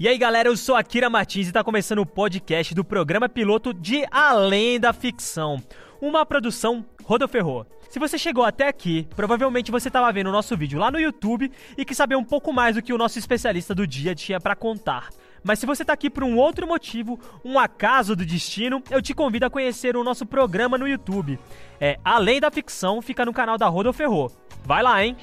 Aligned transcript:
E 0.00 0.06
aí 0.06 0.16
galera, 0.16 0.48
eu 0.48 0.56
sou 0.56 0.76
a 0.76 0.82
Kira 0.84 1.10
Martins 1.10 1.46
e 1.46 1.50
está 1.50 1.64
começando 1.64 1.98
o 1.98 2.06
podcast 2.06 2.72
do 2.72 2.84
programa 2.84 3.28
piloto 3.28 3.74
de 3.74 4.06
Além 4.12 4.78
da 4.78 4.92
Ficção, 4.92 5.60
uma 6.00 6.24
produção 6.24 6.86
Rodoferrou. 7.02 7.66
Se 7.90 7.98
você 7.98 8.16
chegou 8.16 8.44
até 8.44 8.68
aqui, 8.68 9.08
provavelmente 9.16 9.72
você 9.72 9.88
estava 9.88 10.12
vendo 10.12 10.28
o 10.28 10.32
nosso 10.32 10.56
vídeo 10.56 10.78
lá 10.78 10.88
no 10.88 11.00
YouTube 11.00 11.50
e 11.76 11.84
quis 11.84 11.96
saber 11.96 12.14
um 12.14 12.22
pouco 12.22 12.52
mais 12.52 12.76
do 12.76 12.82
que 12.82 12.92
o 12.92 12.98
nosso 12.98 13.18
especialista 13.18 13.74
do 13.74 13.88
dia 13.88 14.14
tinha 14.14 14.38
para 14.38 14.54
contar. 14.54 15.08
Mas 15.42 15.58
se 15.58 15.66
você 15.66 15.82
está 15.82 15.94
aqui 15.94 16.08
por 16.08 16.22
um 16.22 16.36
outro 16.36 16.64
motivo, 16.64 17.18
um 17.44 17.58
acaso 17.58 18.14
do 18.14 18.24
destino, 18.24 18.80
eu 18.92 19.02
te 19.02 19.12
convido 19.12 19.46
a 19.46 19.50
conhecer 19.50 19.96
o 19.96 20.04
nosso 20.04 20.24
programa 20.24 20.78
no 20.78 20.86
YouTube. 20.86 21.40
É 21.80 21.98
Além 22.04 22.38
da 22.38 22.52
Ficção, 22.52 23.02
fica 23.02 23.24
no 23.24 23.32
canal 23.32 23.58
da 23.58 23.66
Rodoferrou. 23.66 24.30
Vai 24.64 24.80
lá, 24.80 25.04
hein? 25.04 25.16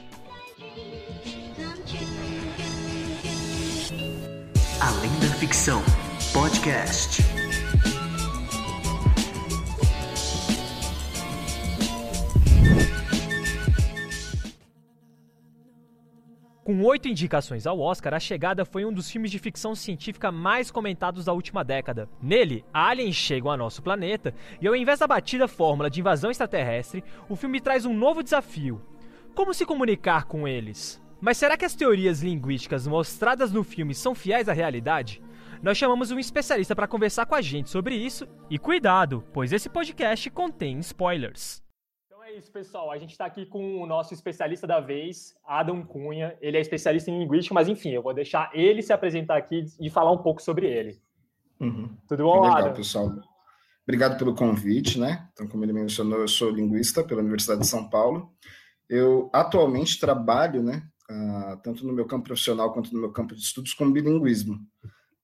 Além 4.81 5.09
da 5.19 5.27
Ficção 5.37 5.81
Podcast. 6.33 7.23
Com 16.63 16.83
oito 16.83 17.07
indicações 17.07 17.65
ao 17.65 17.79
Oscar, 17.79 18.15
A 18.15 18.19
Chegada 18.19 18.65
foi 18.65 18.83
um 18.83 18.91
dos 18.91 19.09
filmes 19.09 19.31
de 19.31 19.39
ficção 19.39 19.73
científica 19.75 20.29
mais 20.29 20.69
comentados 20.69 21.23
da 21.23 21.31
última 21.31 21.63
década. 21.63 22.09
Nele, 22.21 22.65
aliens 22.73 23.15
chegam 23.15 23.49
ao 23.49 23.57
nosso 23.57 23.81
planeta 23.81 24.33
e, 24.59 24.67
ao 24.67 24.75
invés 24.75 24.99
da 24.99 25.07
batida 25.07 25.47
fórmula 25.47 25.89
de 25.89 26.01
invasão 26.01 26.29
extraterrestre, 26.29 27.01
o 27.29 27.35
filme 27.37 27.61
traz 27.61 27.85
um 27.85 27.93
novo 27.93 28.21
desafio: 28.21 28.81
como 29.33 29.53
se 29.53 29.65
comunicar 29.65 30.25
com 30.25 30.45
eles? 30.45 31.01
Mas 31.21 31.37
será 31.37 31.57
que 31.57 31.65
as 31.65 31.75
teorias 31.75 32.21
linguísticas 32.21 32.85
mostradas 32.85 33.51
no 33.51 33.63
filme 33.63 33.95
são 33.95 34.13
fiéis 34.13 34.49
à 34.49 34.53
realidade? 34.53 35.21
Nós 35.61 35.77
chamamos 35.77 36.11
um 36.11 36.19
especialista 36.19 36.75
para 36.75 36.87
conversar 36.87 37.25
com 37.25 37.35
a 37.35 37.41
gente 37.41 37.69
sobre 37.69 37.95
isso 37.95 38.27
e 38.49 38.59
cuidado, 38.59 39.23
pois 39.33 39.51
esse 39.51 39.69
podcast 39.69 40.29
contém 40.29 40.79
spoilers. 40.79 41.63
Então 42.05 42.23
é 42.23 42.33
isso, 42.33 42.51
pessoal. 42.51 42.91
A 42.91 42.97
gente 42.97 43.11
está 43.11 43.25
aqui 43.25 43.45
com 43.45 43.81
o 43.81 43.85
nosso 43.87 44.13
especialista 44.13 44.67
da 44.67 44.79
vez, 44.79 45.35
Adam 45.45 45.83
Cunha. 45.83 46.37
Ele 46.41 46.57
é 46.57 46.61
especialista 46.61 47.09
em 47.09 47.19
linguística, 47.19 47.55
mas 47.55 47.67
enfim, 47.67 47.89
eu 47.89 48.03
vou 48.03 48.13
deixar 48.13 48.51
ele 48.53 48.81
se 48.81 48.93
apresentar 48.93 49.37
aqui 49.37 49.65
e 49.79 49.89
falar 49.89 50.11
um 50.11 50.19
pouco 50.19 50.41
sobre 50.41 50.67
ele. 50.67 50.99
Uhum. 51.59 51.95
Tudo 52.07 52.23
bom, 52.23 52.41
Legal, 52.41 52.57
Adam? 52.57 52.73
pessoal. 52.73 53.11
Obrigado 53.83 54.17
pelo 54.17 54.35
convite, 54.35 54.99
né? 54.99 55.27
Então, 55.33 55.47
como 55.47 55.63
ele 55.63 55.73
mencionou, 55.73 56.19
eu 56.19 56.27
sou 56.27 56.49
linguista 56.49 57.03
pela 57.03 57.21
Universidade 57.21 57.61
de 57.61 57.67
São 57.67 57.89
Paulo. 57.89 58.33
Eu 58.89 59.29
atualmente 59.31 59.99
trabalho, 59.99 60.61
né, 60.61 60.83
uh, 61.09 61.57
tanto 61.63 61.85
no 61.85 61.93
meu 61.93 62.05
campo 62.05 62.25
profissional 62.25 62.71
quanto 62.73 62.93
no 62.93 62.99
meu 62.99 63.11
campo 63.11 63.35
de 63.35 63.41
estudos, 63.41 63.73
com 63.73 63.91
bilinguismo. 63.91 64.59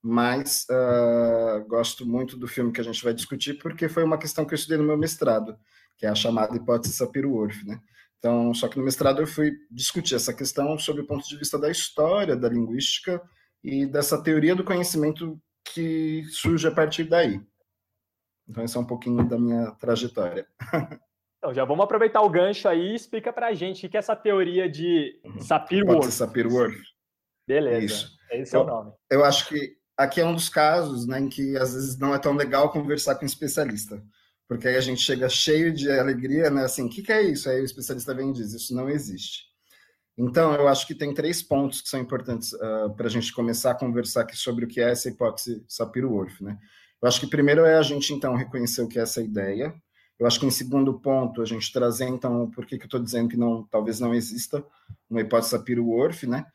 Mas 0.01 0.65
uh, 0.69 1.65
gosto 1.67 2.05
muito 2.05 2.35
do 2.37 2.47
filme 2.47 2.71
que 2.71 2.81
a 2.81 2.83
gente 2.83 3.03
vai 3.03 3.13
discutir, 3.13 3.55
porque 3.55 3.87
foi 3.87 4.03
uma 4.03 4.17
questão 4.17 4.45
que 4.45 4.53
eu 4.53 4.55
estudei 4.55 4.77
no 4.77 4.83
meu 4.83 4.97
mestrado, 4.97 5.57
que 5.97 6.05
é 6.05 6.09
a 6.09 6.15
chamada 6.15 6.55
hipótese 6.55 6.93
Sapir-Whorf, 6.93 7.65
né? 7.65 7.79
Então, 8.17 8.53
só 8.53 8.67
que 8.67 8.77
no 8.77 8.83
mestrado 8.83 9.21
eu 9.21 9.27
fui 9.27 9.51
discutir 9.69 10.15
essa 10.15 10.33
questão 10.33 10.77
sob 10.77 11.01
o 11.01 11.07
ponto 11.07 11.27
de 11.27 11.37
vista 11.37 11.57
da 11.57 11.71
história 11.71 12.35
da 12.35 12.47
linguística 12.49 13.21
e 13.63 13.85
dessa 13.85 14.21
teoria 14.21 14.55
do 14.55 14.63
conhecimento 14.63 15.41
que 15.63 16.23
surge 16.29 16.67
a 16.67 16.71
partir 16.71 17.03
daí. 17.03 17.41
Então, 18.47 18.63
esse 18.63 18.77
é 18.77 18.79
um 18.79 18.85
pouquinho 18.85 19.27
da 19.27 19.39
minha 19.39 19.71
trajetória. 19.71 20.47
Então, 21.41 21.55
já 21.55 21.65
vamos 21.65 21.83
aproveitar 21.83 22.21
o 22.21 22.29
gancho 22.29 22.69
aí 22.69 22.91
e 22.91 22.95
explica 22.95 23.33
pra 23.33 23.51
gente 23.51 23.87
o 23.87 23.89
que 23.89 23.97
é 23.97 23.99
essa 23.99 24.15
teoria 24.15 24.69
de 24.69 25.19
uhum. 25.25 25.41
Sapir-Whorf. 25.41 26.11
Sapir-Whorf. 26.11 26.77
Beleza, 27.47 27.83
Isso. 27.83 28.17
esse 28.29 28.55
é 28.55 28.59
o 28.59 28.63
nome. 28.63 28.91
Eu 29.09 29.25
acho 29.25 29.49
que 29.49 29.75
aqui 29.97 30.21
é 30.21 30.25
um 30.25 30.35
dos 30.35 30.49
casos 30.49 31.07
né, 31.07 31.19
em 31.19 31.27
que 31.27 31.57
às 31.57 31.73
vezes 31.73 31.97
não 31.97 32.13
é 32.13 32.19
tão 32.19 32.33
legal 32.33 32.71
conversar 32.71 33.15
com 33.15 33.23
um 33.23 33.25
especialista, 33.25 34.03
porque 34.47 34.67
aí 34.67 34.75
a 34.75 34.81
gente 34.81 35.01
chega 35.01 35.27
cheio 35.29 35.73
de 35.73 35.89
alegria, 35.89 36.51
né? 36.51 36.63
Assim, 36.63 36.85
o 36.85 36.89
que, 36.89 37.01
que 37.01 37.11
é 37.11 37.23
isso? 37.23 37.49
Aí 37.49 37.59
o 37.59 37.65
especialista 37.65 38.13
vem 38.13 38.29
e 38.29 38.33
diz, 38.33 38.53
isso 38.53 38.75
não 38.75 38.87
existe. 38.87 39.45
Então, 40.15 40.53
eu 40.53 40.67
acho 40.67 40.85
que 40.85 40.93
tem 40.93 41.11
três 41.11 41.41
pontos 41.41 41.81
que 41.81 41.89
são 41.89 41.99
importantes 41.99 42.53
uh, 42.53 42.85
ah, 42.85 42.89
para 42.95 43.07
a 43.07 43.09
gente 43.09 43.33
começar 43.33 43.71
a 43.71 43.75
conversar 43.75 44.21
aqui 44.21 44.37
sobre 44.37 44.65
o 44.65 44.67
que 44.67 44.79
é 44.79 44.91
essa 44.91 45.09
hipótese 45.09 45.65
Sapir-Whorf, 45.67 46.43
né? 46.43 46.59
Eu 47.01 47.07
acho 47.07 47.19
que 47.19 47.25
primeiro 47.25 47.65
é 47.65 47.77
a 47.77 47.81
gente, 47.81 48.13
então, 48.13 48.35
reconhecer 48.35 48.83
o 48.83 48.87
que 48.87 48.99
é 48.99 49.01
essa 49.01 49.21
ideia, 49.21 49.73
eu 50.21 50.27
acho 50.27 50.39
que 50.39 50.45
em 50.45 50.51
segundo 50.51 50.93
ponto, 50.99 51.41
a 51.41 51.45
gente 51.45 51.73
trazer, 51.73 52.07
então, 52.07 52.47
por 52.51 52.63
que, 52.63 52.77
que 52.77 52.83
eu 52.83 52.85
estou 52.85 52.99
dizendo 52.99 53.27
que 53.27 53.35
não, 53.35 53.63
talvez 53.63 53.99
não 53.99 54.13
exista 54.13 54.63
uma 55.09 55.19
hipótese 55.19 55.49
Sapiro-Whorf, 55.49 56.27
né? 56.27 56.45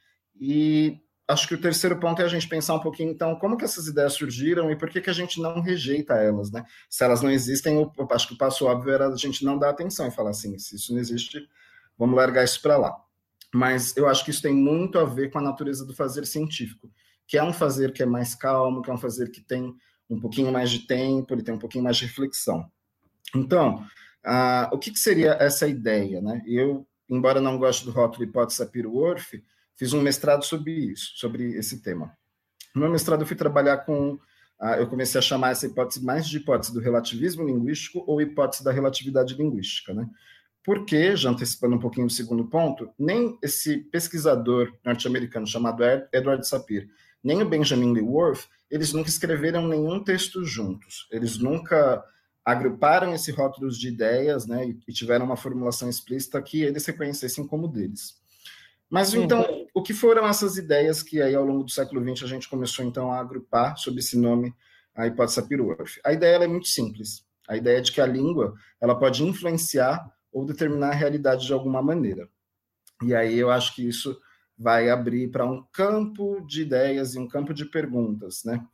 E 0.41 1.00
acho 1.27 1.49
que 1.49 1.54
o 1.54 1.60
terceiro 1.60 1.99
ponto 1.99 2.22
é 2.22 2.25
a 2.25 2.28
gente 2.28 2.49
pensar 2.49 2.75
um 2.75 2.78
pouquinho, 2.78 3.10
então, 3.10 3.34
como 3.34 3.56
que 3.56 3.65
essas 3.65 3.88
ideias 3.88 4.12
surgiram 4.12 4.71
e 4.71 4.77
por 4.77 4.88
que, 4.88 5.00
que 5.00 5.10
a 5.10 5.12
gente 5.12 5.43
não 5.43 5.60
rejeita 5.60 6.15
elas, 6.15 6.53
né? 6.53 6.65
Se 6.88 7.03
elas 7.03 7.22
não 7.22 7.28
existem, 7.28 7.75
eu 7.75 8.09
acho 8.12 8.28
que 8.28 8.34
o 8.34 8.38
passo 8.38 8.66
óbvio 8.66 8.93
era 8.93 9.09
a 9.09 9.16
gente 9.16 9.44
não 9.44 9.59
dar 9.59 9.71
atenção 9.71 10.06
e 10.06 10.12
falar 10.12 10.31
assim, 10.31 10.56
se 10.60 10.77
isso 10.77 10.93
não 10.93 11.00
existe, 11.00 11.44
vamos 11.98 12.15
largar 12.15 12.44
isso 12.44 12.62
para 12.62 12.77
lá. 12.77 12.97
Mas 13.53 13.97
eu 13.97 14.09
acho 14.09 14.25
que 14.25 14.31
isso 14.31 14.43
tem 14.43 14.54
muito 14.54 14.97
a 14.97 15.04
ver 15.04 15.33
com 15.33 15.41
a 15.41 15.43
natureza 15.43 15.84
do 15.84 15.93
fazer 15.93 16.25
científico, 16.25 16.88
que 17.27 17.37
é 17.37 17.43
um 17.43 17.53
fazer 17.53 17.93
que 17.93 18.04
é 18.04 18.06
mais 18.06 18.33
calmo, 18.33 18.81
que 18.81 18.91
é 18.91 18.94
um 18.94 18.98
fazer 18.98 19.28
que 19.33 19.41
tem 19.41 19.75
um 20.09 20.21
pouquinho 20.21 20.53
mais 20.53 20.71
de 20.71 20.87
tempo, 20.87 21.34
ele 21.34 21.43
tem 21.43 21.53
um 21.53 21.59
pouquinho 21.59 21.83
mais 21.83 21.97
de 21.97 22.06
reflexão. 22.06 22.71
Então, 23.35 23.85
o 24.73 24.79
que, 24.79 24.91
que, 24.91 24.99
seria 24.99 25.33
essa 25.41 25.67
ideia? 25.67 26.21
Né? 26.21 26.43
Eu, 26.47 26.87
embora 27.09 27.41
não 27.41 27.59
goste 27.59 27.85
do 27.85 27.91
rótulo 27.91 28.25
hipótese 28.25 28.59
Sapir-Whorf, 28.59 29.43
fiz 29.77 29.93
um 29.93 30.03
mestrado 30.03 30.45
sobre 30.45 30.73
isso, 30.73 31.13
sobre 31.17 31.57
esse 31.57 31.83
tema. 31.83 32.17
No 32.75 32.83
meu 32.83 32.91
mestrado 32.91 33.23
eu 33.23 33.27
fui 33.27 33.37
trabalhar 33.37 33.79
com, 33.79 34.19
eu 34.79 34.87
comecei 34.87 35.19
a 35.19 35.23
chamar 35.23 35.51
essa 35.51 35.67
hipótese 35.67 36.05
mais 36.05 36.27
de 36.29 36.39
hipótese 36.39 36.73
do 36.73 36.81
relativismo 36.81 37.45
linguístico 37.45 38.05
ou 38.07 38.21
hipótese 38.21 38.65
da 38.65 38.73
relatividade 38.73 39.35
linguística, 39.35 39.95
né? 39.95 40.09
Porque, 40.65 41.15
já 41.15 41.31
antecipando 41.31 41.77
um 41.77 41.79
pouquinho 41.79 42.09
o 42.09 42.11
segundo 42.11 42.45
ponto, 42.45 42.91
nem 42.99 43.39
esse 43.41 43.79
pesquisador 43.79 44.73
norte-americano 44.85 45.47
chamado 45.47 45.85
Edward 46.13 46.45
Sapir, 46.47 46.89
nem 47.23 47.41
o 47.41 47.49
Benjamin 47.49 48.01
Worth, 48.01 48.49
eles 48.69 48.93
nunca 48.93 49.09
escreveram 49.09 49.69
nenhum 49.69 50.03
texto 50.03 50.45
juntos. 50.45 51.07
Eles 51.13 51.39
nunca 51.39 52.05
agruparam 52.47 53.12
esse 53.12 53.33
rótulos 53.33 53.77
de 53.77 53.89
ideias, 53.89 54.47
né, 54.47 54.73
e 54.87 54.93
tiveram 54.93 55.27
uma 55.27 55.37
formulação 55.37 55.91
explícita 55.91 56.41
que 56.41 56.62
eles 56.62 56.87
reconhecessem 56.87 57.45
como 57.45 57.67
deles. 57.67 58.15
Mas 58.89 59.12
então, 59.12 59.43
uhum. 59.43 59.67
o 59.75 59.83
que 59.83 59.93
foram 59.93 60.25
essas 60.25 60.57
ideias 60.57 61.03
que 61.03 61.21
aí 61.21 61.34
ao 61.34 61.45
longo 61.45 61.65
do 61.65 61.73
século 61.73 62.01
XX 62.01 62.23
a 62.23 62.29
gente 62.29 62.49
começou 62.49 62.84
então 62.84 63.11
a 63.11 63.19
agrupar 63.19 63.77
sob 63.77 63.99
esse 63.99 64.17
nome 64.17 64.55
a 64.95 65.09
hipótese 65.09 65.34
Sapir-Whorf? 65.34 65.99
A 66.05 66.12
ideia 66.12 66.37
é 66.37 66.47
muito 66.47 66.69
simples. 66.69 67.27
A 67.49 67.57
ideia 67.57 67.79
é 67.79 67.81
de 67.81 67.91
que 67.91 68.01
a 68.01 68.07
língua 68.07 68.55
ela 68.81 68.97
pode 68.97 69.25
influenciar 69.25 70.09
ou 70.33 70.45
determinar 70.47 70.91
a 70.91 70.95
realidade 70.95 71.47
de 71.47 71.53
alguma 71.53 71.83
maneira. 71.83 72.28
E 73.03 73.13
aí 73.13 73.37
eu 73.37 73.51
acho 73.51 73.75
que 73.75 73.87
isso 73.87 74.17
vai 74.57 74.89
abrir 74.89 75.33
para 75.33 75.45
um 75.45 75.65
campo 75.73 76.41
de 76.47 76.63
ideias 76.63 77.15
e 77.15 77.19
um 77.19 77.27
campo 77.27 77.53
de 77.53 77.65
perguntas, 77.65 78.43
né? 78.45 78.65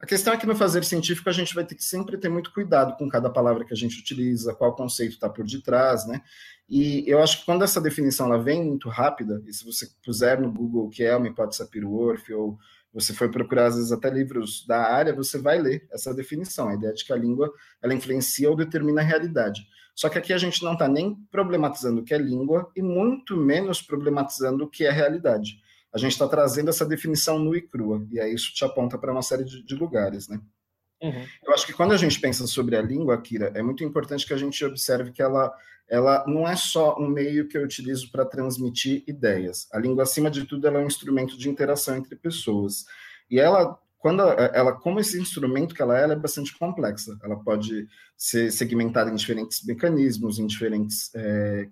A 0.00 0.06
questão 0.06 0.32
é 0.32 0.36
que 0.36 0.46
no 0.46 0.54
fazer 0.54 0.84
científico 0.84 1.28
a 1.28 1.32
gente 1.32 1.52
vai 1.52 1.64
ter 1.64 1.74
que 1.74 1.82
sempre 1.82 2.16
ter 2.16 2.28
muito 2.28 2.52
cuidado 2.52 2.96
com 2.96 3.08
cada 3.08 3.28
palavra 3.28 3.64
que 3.64 3.72
a 3.72 3.76
gente 3.76 3.98
utiliza, 3.98 4.54
qual 4.54 4.76
conceito 4.76 5.14
está 5.14 5.28
por 5.28 5.44
detrás, 5.44 6.06
né? 6.06 6.22
E 6.68 7.02
eu 7.08 7.20
acho 7.20 7.40
que 7.40 7.44
quando 7.44 7.64
essa 7.64 7.80
definição 7.80 8.26
ela 8.26 8.40
vem 8.40 8.64
muito 8.64 8.88
rápida, 8.88 9.42
e 9.44 9.52
se 9.52 9.64
você 9.64 9.88
puser 10.04 10.40
no 10.40 10.52
Google 10.52 10.86
o 10.86 10.88
que 10.88 11.02
é 11.02 11.16
uma 11.16 11.26
hipótese 11.26 11.58
Sapir-Whorf, 11.58 12.32
ou 12.32 12.56
você 12.92 13.12
for 13.12 13.28
procurar 13.28 13.66
às 13.66 13.74
vezes 13.74 13.90
até 13.90 14.08
livros 14.08 14.64
da 14.68 14.78
área, 14.78 15.12
você 15.12 15.36
vai 15.36 15.58
ler 15.58 15.88
essa 15.90 16.14
definição, 16.14 16.68
a 16.68 16.74
ideia 16.74 16.94
de 16.94 17.04
que 17.04 17.12
a 17.12 17.16
língua 17.16 17.52
ela 17.82 17.92
influencia 17.92 18.48
ou 18.48 18.54
determina 18.54 19.00
a 19.00 19.04
realidade. 19.04 19.66
Só 19.96 20.08
que 20.08 20.16
aqui 20.16 20.32
a 20.32 20.38
gente 20.38 20.62
não 20.62 20.74
está 20.74 20.86
nem 20.86 21.16
problematizando 21.28 22.02
o 22.02 22.04
que 22.04 22.14
é 22.14 22.18
língua 22.18 22.70
e 22.76 22.80
muito 22.80 23.36
menos 23.36 23.82
problematizando 23.82 24.64
o 24.64 24.70
que 24.70 24.84
é 24.84 24.92
realidade 24.92 25.60
a 25.98 26.00
gente 26.00 26.12
está 26.12 26.28
trazendo 26.28 26.70
essa 26.70 26.86
definição 26.86 27.38
nua 27.38 27.58
e 27.58 27.62
crua, 27.62 28.06
e 28.10 28.20
aí 28.20 28.32
isso 28.32 28.54
te 28.54 28.64
aponta 28.64 28.96
para 28.96 29.12
uma 29.12 29.22
série 29.22 29.44
de, 29.44 29.62
de 29.62 29.74
lugares, 29.74 30.28
né? 30.28 30.40
Uhum. 31.02 31.24
Eu 31.44 31.52
acho 31.52 31.66
que 31.66 31.72
quando 31.72 31.92
a 31.92 31.96
gente 31.96 32.20
pensa 32.20 32.46
sobre 32.46 32.76
a 32.76 32.82
língua, 32.82 33.20
Kira, 33.20 33.52
é 33.54 33.62
muito 33.62 33.84
importante 33.84 34.26
que 34.26 34.34
a 34.34 34.36
gente 34.36 34.64
observe 34.64 35.12
que 35.12 35.22
ela, 35.22 35.52
ela 35.88 36.24
não 36.26 36.46
é 36.46 36.56
só 36.56 36.96
um 36.98 37.08
meio 37.08 37.46
que 37.46 37.56
eu 37.56 37.62
utilizo 37.62 38.10
para 38.10 38.24
transmitir 38.24 39.04
ideias. 39.06 39.68
A 39.72 39.78
língua, 39.78 40.02
acima 40.02 40.30
de 40.30 40.44
tudo, 40.44 40.66
ela 40.66 40.80
é 40.80 40.82
um 40.82 40.88
instrumento 40.88 41.38
de 41.38 41.48
interação 41.48 41.96
entre 41.96 42.16
pessoas. 42.16 42.84
E 43.30 43.38
ela, 43.38 43.78
quando 43.98 44.22
ela, 44.22 44.72
como 44.72 44.98
esse 44.98 45.20
instrumento 45.20 45.74
que 45.74 45.82
ela 45.82 45.98
é, 45.98 46.02
ela 46.02 46.14
é 46.14 46.18
bastante 46.18 46.56
complexa. 46.58 47.16
Ela 47.22 47.36
pode 47.36 47.86
ser 48.16 48.50
segmentada 48.50 49.10
em 49.10 49.14
diferentes 49.14 49.64
mecanismos, 49.64 50.38
em 50.40 50.46
diferentes 50.46 51.14
é, 51.14 51.68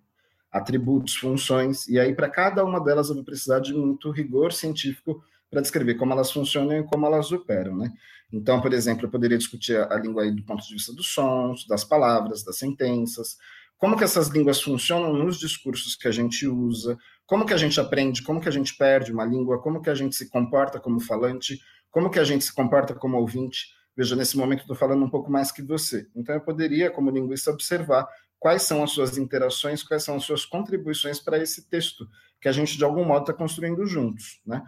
atributos, 0.56 1.16
funções, 1.16 1.86
e 1.88 1.98
aí 1.98 2.14
para 2.14 2.28
cada 2.28 2.64
uma 2.64 2.82
delas 2.82 3.08
eu 3.08 3.14
vou 3.14 3.24
precisar 3.24 3.60
de 3.60 3.72
muito 3.72 4.10
rigor 4.10 4.52
científico 4.52 5.22
para 5.50 5.60
descrever 5.60 5.94
como 5.94 6.12
elas 6.12 6.30
funcionam 6.30 6.78
e 6.78 6.84
como 6.84 7.06
elas 7.06 7.30
operam, 7.32 7.76
né? 7.76 7.92
Então, 8.32 8.60
por 8.60 8.72
exemplo, 8.72 9.06
eu 9.06 9.10
poderia 9.10 9.38
discutir 9.38 9.76
a 9.76 9.96
língua 9.96 10.24
aí 10.24 10.32
do 10.32 10.42
ponto 10.42 10.66
de 10.66 10.74
vista 10.74 10.92
dos 10.92 11.12
sons, 11.12 11.66
das 11.66 11.84
palavras, 11.84 12.42
das 12.42 12.58
sentenças, 12.58 13.36
como 13.78 13.96
que 13.96 14.04
essas 14.04 14.28
línguas 14.28 14.60
funcionam 14.60 15.12
nos 15.12 15.38
discursos 15.38 15.94
que 15.94 16.08
a 16.08 16.10
gente 16.10 16.46
usa, 16.46 16.96
como 17.26 17.44
que 17.44 17.52
a 17.52 17.56
gente 17.56 17.78
aprende, 17.78 18.22
como 18.22 18.40
que 18.40 18.48
a 18.48 18.52
gente 18.52 18.76
perde 18.76 19.12
uma 19.12 19.24
língua, 19.24 19.60
como 19.60 19.82
que 19.82 19.90
a 19.90 19.94
gente 19.94 20.16
se 20.16 20.30
comporta 20.30 20.80
como 20.80 20.98
falante, 20.98 21.60
como 21.90 22.10
que 22.10 22.18
a 22.18 22.24
gente 22.24 22.44
se 22.44 22.54
comporta 22.54 22.94
como 22.94 23.18
ouvinte. 23.18 23.74
Veja, 23.96 24.16
nesse 24.16 24.36
momento 24.36 24.60
estou 24.60 24.76
falando 24.76 25.04
um 25.04 25.10
pouco 25.10 25.30
mais 25.30 25.50
que 25.50 25.62
você. 25.62 26.06
Então, 26.14 26.34
eu 26.34 26.40
poderia, 26.40 26.90
como 26.90 27.10
linguista, 27.10 27.50
observar 27.50 28.06
quais 28.46 28.62
são 28.62 28.80
as 28.84 28.92
suas 28.92 29.18
interações, 29.18 29.82
quais 29.82 30.04
são 30.04 30.14
as 30.14 30.22
suas 30.22 30.44
contribuições 30.44 31.18
para 31.18 31.36
esse 31.36 31.68
texto 31.68 32.08
que 32.40 32.46
a 32.46 32.52
gente, 32.52 32.78
de 32.78 32.84
algum 32.84 33.04
modo, 33.04 33.22
está 33.22 33.32
construindo 33.32 33.84
juntos, 33.84 34.40
né? 34.46 34.62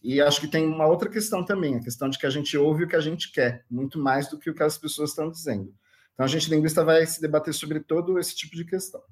E 0.00 0.20
acho 0.20 0.40
que 0.40 0.46
tem 0.46 0.64
uma 0.64 0.86
outra 0.86 1.10
questão 1.10 1.44
também, 1.44 1.74
a 1.74 1.80
questão 1.80 2.08
de 2.08 2.16
que 2.16 2.26
a 2.26 2.30
gente 2.30 2.56
ouve 2.56 2.84
o 2.84 2.88
que 2.88 2.94
a 2.94 3.00
gente 3.00 3.32
quer, 3.32 3.64
muito 3.68 3.98
mais 3.98 4.30
do 4.30 4.38
que 4.38 4.48
o 4.48 4.54
que 4.54 4.62
as 4.62 4.78
pessoas 4.78 5.10
estão 5.10 5.28
dizendo. 5.28 5.74
Então, 6.12 6.24
a 6.24 6.28
gente 6.28 6.48
linguista 6.48 6.84
vai 6.84 7.04
se 7.06 7.20
debater 7.20 7.52
sobre 7.52 7.80
todo 7.80 8.20
esse 8.20 8.36
tipo 8.36 8.54
de 8.54 8.64
questão. 8.64 9.02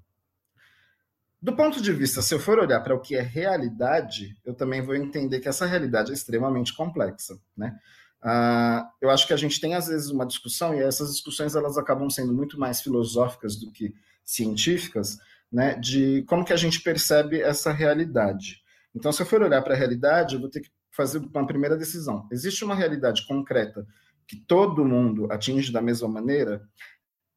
Do 1.41 1.57
ponto 1.57 1.83
de 1.83 1.93
vista, 1.93 2.23
se 2.23 2.33
eu 2.33 2.39
for 2.39 2.61
olhar 2.61 2.79
para 2.79 2.95
o 2.95 3.01
que 3.01 3.17
é 3.17 3.23
realidade, 3.23 4.37
eu 4.45 4.55
também 4.55 4.83
vou 4.83 4.95
entender 4.95 5.41
que 5.41 5.49
essa 5.49 5.67
realidade 5.67 6.13
é 6.13 6.15
extremamente 6.15 6.77
complexa, 6.77 7.41
né? 7.57 7.77
Uh, 8.23 8.87
eu 9.01 9.11
acho 9.11 9.27
que 9.27 9.33
a 9.33 9.37
gente 9.37 9.61
tem 9.61 9.75
às 9.75 9.89
vezes 9.89 10.11
uma 10.11 10.25
discussão 10.25 10.73
e 10.73 10.79
essas 10.79 11.11
discussões 11.11 11.57
elas 11.57 11.77
acabam 11.77 12.09
sendo 12.09 12.33
muito 12.33 12.57
mais 12.57 12.81
filosóficas 12.81 13.57
do 13.57 13.73
que 13.73 13.93
científicas, 14.25 15.19
né? 15.51 15.75
De 15.75 16.23
como 16.23 16.45
que 16.45 16.53
a 16.53 16.57
gente 16.57 16.81
percebe 16.81 17.41
essa 17.41 17.73
realidade. 17.73 18.63
Então, 18.95 19.13
se 19.13 19.23
eu 19.23 19.27
for 19.27 19.43
olhar 19.43 19.63
para 19.63 19.75
a 19.75 19.77
realidade, 19.77 20.35
eu 20.35 20.41
vou 20.41 20.51
ter 20.51 20.61
que 20.61 20.71
fazer 20.91 21.19
uma 21.19 21.47
primeira 21.47 21.77
decisão. 21.77 22.29
Existe 22.31 22.65
uma 22.65 22.75
realidade 22.75 23.27
concreta 23.27 23.87
que 24.27 24.37
todo 24.37 24.85
mundo 24.85 25.31
atinge 25.31 25.73
da 25.73 25.83
mesma 25.83 26.09
maneira? 26.09 26.63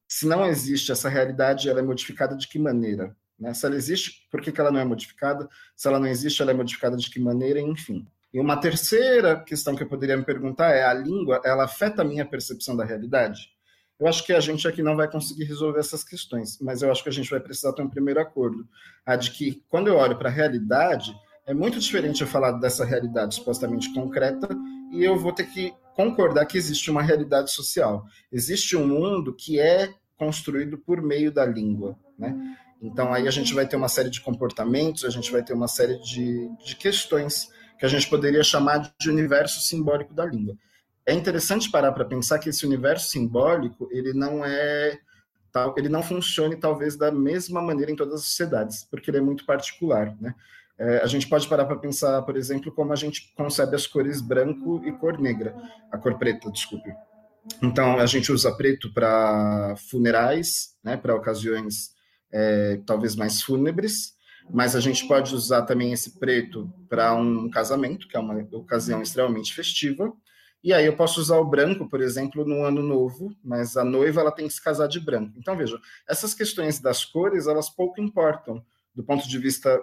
Se 0.07 0.27
não 0.27 0.45
existe 0.45 0.91
essa 0.91 1.09
realidade, 1.09 1.69
ela 1.69 1.79
é 1.79 1.83
modificada 1.83 2.35
de 2.35 2.47
que 2.47 2.59
maneira? 2.59 3.15
Né? 3.39 3.53
Se 3.53 3.65
ela 3.65 3.75
existe, 3.75 4.27
por 4.29 4.41
que, 4.41 4.51
que 4.51 4.61
ela 4.61 4.71
não 4.71 4.79
é 4.79 4.85
modificada? 4.85 5.49
Se 5.75 5.87
ela 5.87 5.99
não 5.99 6.07
existe, 6.07 6.41
ela 6.41 6.51
é 6.51 6.53
modificada 6.53 6.95
de 6.95 7.09
que 7.09 7.19
maneira? 7.19 7.59
Enfim. 7.59 8.07
E 8.33 8.39
uma 8.39 8.57
terceira 8.57 9.41
questão 9.41 9.75
que 9.75 9.83
eu 9.83 9.87
poderia 9.87 10.17
me 10.17 10.25
perguntar 10.25 10.71
é: 10.71 10.83
a 10.83 10.93
língua, 10.93 11.41
ela 11.43 11.65
afeta 11.65 12.01
a 12.01 12.05
minha 12.05 12.25
percepção 12.25 12.75
da 12.75 12.85
realidade? 12.85 13.54
Eu 13.99 14.07
acho 14.07 14.25
que 14.25 14.33
a 14.33 14.39
gente 14.39 14.67
aqui 14.67 14.83
não 14.83 14.95
vai 14.95 15.09
conseguir 15.09 15.45
resolver 15.45 15.79
essas 15.79 16.03
questões, 16.03 16.59
mas 16.59 16.81
eu 16.81 16.91
acho 16.91 17.01
que 17.01 17.09
a 17.09 17.13
gente 17.13 17.29
vai 17.29 17.39
precisar 17.39 17.73
ter 17.73 17.81
um 17.81 17.89
primeiro 17.89 18.19
acordo. 18.19 18.67
A 19.05 19.15
de 19.15 19.31
que, 19.31 19.63
quando 19.69 19.87
eu 19.87 19.95
olho 19.95 20.17
para 20.17 20.29
a 20.29 20.31
realidade, 20.31 21.15
é 21.45 21.53
muito 21.53 21.79
diferente 21.79 22.21
eu 22.21 22.27
falar 22.27 22.53
dessa 22.53 22.83
realidade 22.83 23.35
supostamente 23.35 23.93
concreta 23.93 24.49
e 24.91 25.03
eu 25.03 25.17
vou 25.17 25.31
ter 25.31 25.45
que 25.45 25.73
concordar 25.95 26.45
que 26.45 26.57
existe 26.57 26.91
uma 26.91 27.01
realidade 27.01 27.51
social. 27.51 28.05
Existe 28.31 28.75
um 28.75 28.85
mundo 28.85 29.33
que 29.33 29.59
é 29.59 29.93
construído 30.17 30.77
por 30.77 31.01
meio 31.01 31.31
da 31.31 31.45
língua, 31.45 31.97
né? 32.17 32.35
Então 32.81 33.13
aí 33.13 33.27
a 33.27 33.31
gente 33.31 33.53
vai 33.53 33.65
ter 33.67 33.75
uma 33.75 33.87
série 33.87 34.09
de 34.09 34.21
comportamentos, 34.21 35.05
a 35.05 35.09
gente 35.09 35.31
vai 35.31 35.41
ter 35.43 35.53
uma 35.53 35.67
série 35.67 35.97
de, 35.99 36.49
de 36.63 36.75
questões 36.75 37.49
que 37.77 37.85
a 37.85 37.89
gente 37.89 38.09
poderia 38.09 38.43
chamar 38.43 38.93
de 38.99 39.09
universo 39.09 39.61
simbólico 39.61 40.13
da 40.13 40.25
língua. 40.25 40.55
É 41.07 41.13
interessante 41.13 41.69
parar 41.69 41.91
para 41.91 42.05
pensar 42.05 42.39
que 42.39 42.49
esse 42.49 42.65
universo 42.65 43.09
simbólico 43.09 43.87
ele 43.91 44.13
não 44.13 44.43
é 44.43 44.99
ele 45.77 45.87
não 45.87 46.03
funcione 46.03 46.57
talvez 46.57 46.97
da 46.97 47.09
mesma 47.09 47.61
maneira 47.61 47.89
em 47.89 47.95
todas 47.95 48.15
as 48.15 48.25
sociedades, 48.25 48.83
porque 48.91 49.09
ele 49.09 49.19
é 49.19 49.21
muito 49.21 49.45
particular, 49.45 50.13
né? 50.19 50.35
É, 50.77 50.97
a 50.97 51.07
gente 51.07 51.29
pode 51.29 51.47
parar 51.47 51.63
para 51.65 51.77
pensar, 51.77 52.21
por 52.23 52.35
exemplo, 52.35 52.71
como 52.71 52.91
a 52.91 52.95
gente 52.97 53.33
concebe 53.35 53.75
as 53.75 53.87
cores 53.87 54.19
branco 54.19 54.81
e 54.85 54.91
cor 54.91 55.17
negra, 55.17 55.55
a 55.89 55.97
cor 55.97 56.17
preta, 56.17 56.51
desculpe. 56.51 56.93
Então, 57.61 57.97
a 57.97 58.05
gente 58.05 58.31
usa 58.31 58.51
preto 58.55 58.91
para 58.93 59.75
funerais, 59.89 60.75
né, 60.83 60.97
para 60.97 61.15
ocasiões 61.15 61.91
é, 62.31 62.81
talvez 62.85 63.15
mais 63.15 63.41
fúnebres, 63.41 64.15
mas 64.51 64.75
a 64.75 64.79
gente 64.79 65.07
pode 65.07 65.33
usar 65.33 65.61
também 65.61 65.93
esse 65.93 66.19
preto 66.19 66.69
para 66.89 67.13
um 67.13 67.49
casamento, 67.49 68.07
que 68.07 68.17
é 68.17 68.19
uma 68.19 68.35
ocasião 68.51 69.01
extremamente 69.01 69.53
festiva. 69.53 70.11
E 70.65 70.73
aí 70.73 70.87
eu 70.87 70.95
posso 70.95 71.21
usar 71.21 71.37
o 71.37 71.45
branco, 71.45 71.87
por 71.87 72.01
exemplo, 72.01 72.43
no 72.43 72.63
ano 72.63 72.81
novo, 72.81 73.31
mas 73.43 73.77
a 73.77 73.85
noiva 73.85 74.21
ela 74.21 74.31
tem 74.31 74.47
que 74.47 74.53
se 74.55 74.63
casar 74.63 74.87
de 74.87 74.99
branco. 74.99 75.37
Então, 75.37 75.55
veja, 75.55 75.79
essas 76.09 76.33
questões 76.33 76.79
das 76.79 77.05
cores, 77.05 77.45
elas 77.45 77.69
pouco 77.69 78.01
importam 78.01 78.65
do 78.95 79.03
ponto 79.03 79.29
de 79.29 79.37
vista 79.37 79.79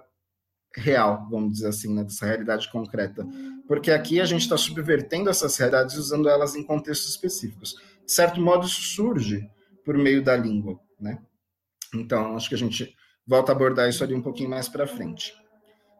real, 0.74 1.28
vamos 1.30 1.52
dizer 1.52 1.68
assim, 1.68 1.94
né, 1.94 2.02
dessa 2.02 2.26
realidade 2.26 2.68
concreta. 2.68 3.24
Porque 3.68 3.92
aqui 3.92 4.20
a 4.20 4.24
gente 4.24 4.40
está 4.40 4.56
subvertendo 4.56 5.30
essas 5.30 5.56
realidades 5.56 5.94
usando 5.94 6.28
elas 6.28 6.56
em 6.56 6.64
contextos 6.64 7.10
específicos. 7.10 7.76
De 8.04 8.10
certo 8.10 8.40
modo, 8.40 8.66
isso 8.66 8.82
surge 8.82 9.48
por 9.84 9.96
meio 9.96 10.20
da 10.20 10.36
língua, 10.36 10.80
né? 10.98 11.22
Então, 11.94 12.34
acho 12.34 12.48
que 12.48 12.56
a 12.56 12.58
gente 12.58 12.92
volta 13.24 13.52
a 13.52 13.54
abordar 13.54 13.88
isso 13.88 14.02
ali 14.02 14.14
um 14.14 14.22
pouquinho 14.22 14.50
mais 14.50 14.68
para 14.68 14.88
frente. 14.88 15.32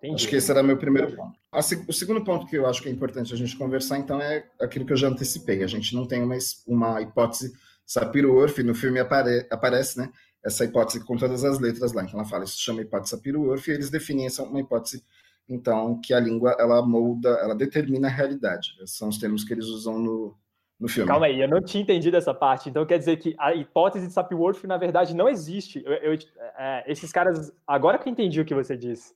Entendi. 0.02 0.14
Acho 0.16 0.28
que 0.28 0.36
esse 0.36 0.50
era 0.50 0.62
meu 0.62 0.76
primeiro 0.76 1.14
ponto. 1.14 1.38
O 1.86 1.92
segundo 1.92 2.24
ponto 2.24 2.46
que 2.46 2.56
eu 2.56 2.66
acho 2.66 2.82
que 2.82 2.88
é 2.88 2.92
importante 2.92 3.32
a 3.32 3.36
gente 3.36 3.56
conversar, 3.56 3.98
então, 3.98 4.20
é 4.20 4.44
aquilo 4.60 4.84
que 4.84 4.92
eu 4.92 4.96
já 4.96 5.08
antecipei. 5.08 5.62
A 5.62 5.66
gente 5.68 5.94
não 5.94 6.06
tem 6.06 6.22
uma, 6.22 6.36
uma 6.66 7.00
hipótese 7.00 7.52
Sapir-Whorf, 7.86 8.62
no 8.62 8.74
filme 8.74 8.98
apare, 8.98 9.46
aparece, 9.50 9.98
né? 9.98 10.10
essa 10.44 10.64
hipótese 10.64 11.04
com 11.04 11.16
todas 11.16 11.44
as 11.44 11.58
letras 11.58 11.92
lá. 11.92 12.02
Então 12.02 12.18
ela 12.18 12.28
fala, 12.28 12.44
isso 12.44 12.56
se 12.56 12.62
chama 12.62 12.82
hipótese 12.82 13.10
Sapir-Whorf, 13.10 13.68
e 13.68 13.74
eles 13.74 13.90
definem 13.90 14.26
essa 14.26 14.42
uma 14.42 14.60
hipótese 14.60 15.04
então 15.48 16.00
que 16.00 16.14
a 16.14 16.20
língua 16.20 16.56
ela 16.58 16.82
molda, 16.82 17.28
ela 17.40 17.54
determina 17.54 18.08
a 18.08 18.10
realidade. 18.10 18.76
Esses 18.82 18.96
são 18.96 19.08
os 19.08 19.18
termos 19.18 19.44
que 19.44 19.52
eles 19.52 19.66
usam 19.66 19.98
no, 19.98 20.36
filme. 20.88 21.08
Calma 21.08 21.26
aí, 21.26 21.40
eu 21.40 21.48
não 21.48 21.62
tinha 21.62 21.82
entendido 21.82 22.16
essa 22.16 22.34
parte. 22.34 22.68
Então 22.68 22.84
quer 22.84 22.98
dizer 22.98 23.16
que 23.16 23.34
a 23.38 23.54
hipótese 23.54 24.06
de 24.06 24.12
Sapir-Whorf 24.12 24.66
na 24.66 24.76
verdade 24.76 25.14
não 25.14 25.28
existe. 25.28 25.82
Eu, 25.84 25.92
eu, 25.92 26.18
é, 26.58 26.84
esses 26.90 27.12
caras, 27.12 27.52
agora 27.66 27.98
que 27.98 28.08
eu 28.08 28.12
entendi 28.12 28.40
o 28.40 28.44
que 28.44 28.54
você 28.54 28.76
disse. 28.76 29.14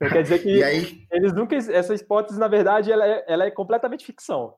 Então 0.00 0.12
quer 0.12 0.22
dizer 0.22 0.38
que 0.38 0.62
aí, 0.62 1.06
eles 1.10 1.32
nunca 1.32 1.56
essa 1.56 1.94
hipótese 1.94 2.38
na 2.38 2.46
verdade 2.46 2.92
ela 2.92 3.04
é, 3.04 3.24
ela 3.26 3.44
é 3.44 3.50
completamente 3.50 4.04
ficção. 4.04 4.54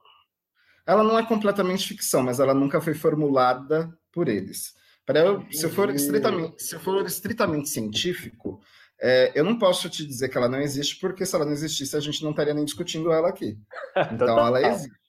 Ela 0.87 1.03
não 1.03 1.19
é 1.19 1.25
completamente 1.25 1.89
ficção, 1.89 2.23
mas 2.23 2.41
ela 2.41 2.53
nunca 2.53 2.81
foi 2.81 2.95
formulada 2.95 3.91
por 4.13 4.29
eles. 4.29 4.75
Para 5.07 5.21
eu, 5.21 5.45
se 5.51 5.65
eu 5.65 5.71
for 5.71 5.91
estritamente, 5.91 6.63
se 6.63 6.75
eu 6.75 6.81
for 6.81 7.05
estritamente 7.07 7.69
científico, 7.69 8.61
é, 9.01 9.33
eu 9.35 9.45
não 9.45 9.59
posso 9.59 9.89
te 9.89 10.07
dizer 10.07 10.29
que 10.29 10.37
ela 10.37 10.49
não 10.49 10.61
existe, 10.61 11.01
porque 11.01 11.25
se 11.25 11.35
ela 11.35 11.47
não 11.47 11.53
existisse, 11.53 11.97
a 11.97 12.01
gente 12.01 12.23
não 12.23 12.31
estaria 12.31 12.53
nem 12.53 12.65
discutindo 12.65 13.11
ela 13.11 13.29
aqui. 13.29 13.59
Então, 14.13 14.39
ela 14.39 14.61
existe. 14.61 15.00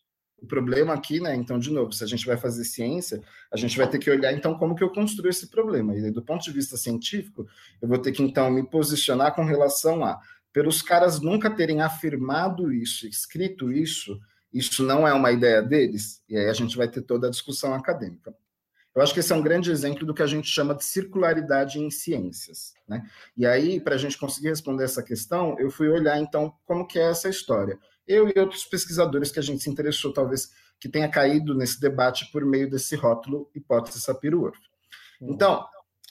O 0.42 0.48
problema 0.48 0.94
aqui, 0.94 1.20
né? 1.20 1.36
Então, 1.36 1.60
de 1.60 1.72
novo, 1.72 1.94
se 1.94 2.04
a 2.04 2.08
gente 2.08 2.26
vai 2.26 2.36
fazer 2.36 2.64
ciência, 2.64 3.22
a 3.52 3.58
gente 3.58 3.78
vai 3.78 3.88
ter 3.88 4.00
que 4.00 4.10
olhar, 4.10 4.34
então, 4.34 4.58
como 4.58 4.76
que 4.76 4.84
eu 4.84 4.90
construo 4.90 5.30
esse 5.30 5.48
problema. 5.48 5.96
E 5.96 6.10
do 6.10 6.24
ponto 6.24 6.44
de 6.44 6.52
vista 6.52 6.76
científico, 6.76 7.48
eu 7.80 7.88
vou 7.88 8.00
ter 8.00 8.12
que, 8.12 8.24
então, 8.24 8.50
me 8.50 8.68
posicionar 8.68 9.36
com 9.36 9.46
relação 9.46 10.04
a, 10.04 10.20
pelos 10.52 10.82
caras 10.82 11.20
nunca 11.20 11.50
terem 11.50 11.82
afirmado 11.82 12.74
isso, 12.74 13.08
escrito 13.08 13.72
isso, 13.72 14.20
isso 14.52 14.84
não 14.84 15.08
é 15.08 15.14
uma 15.14 15.32
ideia 15.32 15.62
deles, 15.62 16.22
e 16.27 16.36
aí 16.38 16.50
a 16.50 16.54
gente 16.54 16.75
vai 16.75 16.88
ter 16.88 17.01
toda 17.01 17.27
a 17.27 17.30
discussão 17.30 17.74
acadêmica. 17.74 18.36
Eu 18.94 19.01
acho 19.01 19.13
que 19.13 19.22
esse 19.22 19.32
é 19.32 19.36
um 19.36 19.42
grande 19.42 19.72
exemplo 19.72 20.06
do 20.06 20.13
que 20.13 20.22
a 20.22 20.27
gente 20.27 20.50
chama 20.50 20.75
de 20.75 20.84
circularidade 20.84 21.80
em 21.80 21.89
ciências. 21.89 22.74
Né? 22.86 23.01
E 23.38 23.46
aí, 23.46 23.80
para 23.80 23.96
a 23.96 23.98
gente 23.98 24.18
conseguir 24.18 24.50
responder 24.50 24.84
essa 24.84 25.01
questão, 25.01 25.58
eu 25.58 25.72
fui 25.72 25.88
olhar, 25.88 26.20
então, 26.20 26.54
como 26.65 26.86
que 26.86 27.00
é 27.00 27.10
essa 27.10 27.30
história. 27.30 27.80
Eu 28.08 28.27
e 28.27 28.39
outros 28.39 28.65
pesquisadores 28.65 29.31
que 29.31 29.39
a 29.39 29.43
gente 29.43 29.63
se 29.63 29.70
interessou, 29.70 30.12
talvez, 30.12 30.50
que 30.79 30.89
tenha 30.89 31.08
caído 31.08 31.53
nesse 31.53 31.79
debate 31.79 32.31
por 32.31 32.46
meio 32.46 32.70
desse 32.70 32.96
rótulo 32.96 33.50
hipótese 33.55 34.01
Sapir-Whorf. 34.01 34.58
Hum. 35.22 35.34
Então, 35.34 35.65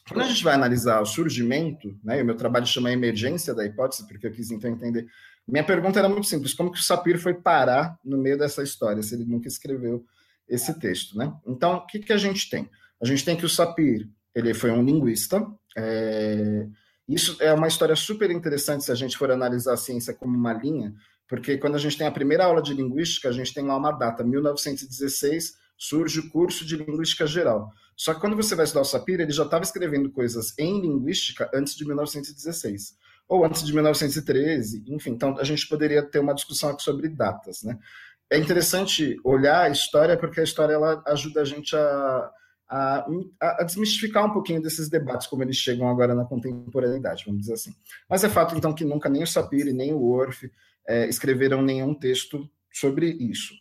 quando 0.09 0.23
a 0.23 0.28
gente 0.28 0.42
vai 0.42 0.54
analisar 0.54 1.00
o 1.00 1.06
surgimento, 1.06 1.97
né, 2.02 2.18
e 2.18 2.23
o 2.23 2.25
meu 2.25 2.37
trabalho 2.37 2.66
chama 2.66 2.90
emergência 2.90 3.54
da 3.54 3.64
hipótese, 3.64 4.06
porque 4.06 4.26
eu 4.26 4.32
quis 4.32 4.50
então 4.50 4.70
entender. 4.70 5.06
Minha 5.47 5.64
pergunta 5.64 5.99
era 5.99 6.09
muito 6.09 6.26
simples: 6.26 6.54
como 6.54 6.73
que 6.73 6.78
o 6.78 6.82
Sapir 6.82 7.18
foi 7.18 7.35
parar 7.35 7.99
no 8.04 8.18
meio 8.18 8.38
dessa 8.38 8.62
história, 8.62 9.02
se 9.02 9.14
ele 9.14 9.25
nunca 9.25 9.49
escreveu 9.49 10.04
esse 10.49 10.78
texto, 10.78 11.16
né? 11.16 11.32
Então, 11.47 11.76
o 11.76 11.87
que, 11.87 12.00
que 12.00 12.12
a 12.12 12.16
gente 12.16 12.50
tem? 12.50 12.68
A 13.00 13.06
gente 13.06 13.25
tem 13.25 13.37
que 13.37 13.44
o 13.44 13.49
Sapir, 13.49 14.09
ele 14.35 14.52
foi 14.52 14.70
um 14.70 14.82
linguista, 14.82 15.47
é... 15.76 16.66
isso 17.09 17.37
é 17.40 17.52
uma 17.52 17.68
história 17.68 17.94
super 17.94 18.30
interessante 18.30 18.85
se 18.85 18.92
a 18.92 18.97
gente 18.97 19.16
for 19.16 19.30
analisar 19.30 19.75
a 19.75 19.76
ciência 19.76 20.12
como 20.12 20.37
uma 20.37 20.52
linha, 20.52 20.92
porque 21.30 21.56
quando 21.56 21.76
a 21.76 21.78
gente 21.78 21.96
tem 21.96 22.08
a 22.08 22.10
primeira 22.12 22.44
aula 22.44 22.60
de 22.60 22.75
linguística, 22.75 23.28
a 23.28 23.32
gente 23.32 23.54
tem 23.54 23.64
lá 23.64 23.76
uma 23.76 23.92
data, 23.92 24.25
1916, 24.25 25.54
surge 25.78 26.18
o 26.18 26.28
curso 26.28 26.66
de 26.66 26.76
linguística 26.76 27.25
geral. 27.25 27.70
Só 27.96 28.12
que 28.12 28.20
quando 28.20 28.34
você 28.34 28.56
vai 28.56 28.64
estudar 28.64 28.82
o 28.82 28.84
Sapir, 28.84 29.20
ele 29.20 29.30
já 29.30 29.44
estava 29.44 29.62
escrevendo 29.62 30.10
coisas 30.10 30.52
em 30.58 30.80
linguística 30.80 31.49
antes 31.54 31.76
de 31.76 31.87
1916, 31.87 32.96
ou 33.28 33.44
antes 33.44 33.64
de 33.64 33.72
1913, 33.72 34.84
enfim, 34.88 35.10
então 35.10 35.38
a 35.38 35.44
gente 35.44 35.68
poderia 35.68 36.02
ter 36.02 36.18
uma 36.18 36.34
discussão 36.34 36.70
aqui 36.70 36.82
sobre 36.82 37.08
datas, 37.08 37.62
né? 37.62 37.78
é 38.30 38.38
interessante 38.38 39.16
olhar 39.25 39.62
a 39.62 39.70
história 39.70 40.16
porque 40.16 40.40
a 40.40 40.44
história 40.44 40.75
ela 40.75 41.02
ajuda 41.06 41.42
a 41.42 41.44
gente 41.44 41.75
a, 41.75 42.30
a, 42.68 43.06
a, 43.40 43.64
desmistificar 43.64 44.25
um 44.25 44.32
pouquinho 44.32 44.62
desses 44.62 44.88
debates 44.88 45.26
como 45.26 45.42
eles 45.42 45.56
chegam 45.56 45.88
agora 45.88 46.14
na 46.14 46.25
contemporaneidade, 46.25 47.25
vamos 47.26 47.40
dizer 47.40 47.54
assim. 47.54 47.75
Mas 48.08 48.22
é 48.22 48.28
fato 48.28 48.56
então 48.56 48.72
que 48.72 48.84
nunca 48.84 49.08
nem 49.08 49.25
o 49.25 49.26
Sapir 49.26 49.66
nem 49.75 49.92
o 49.92 49.99
Worf 49.99 50.50
é, 50.90 51.09
escreveram 51.09 51.62
nenhum 51.62 51.94
texto 51.94 52.49
sobre 52.73 53.09
isso. 53.09 53.54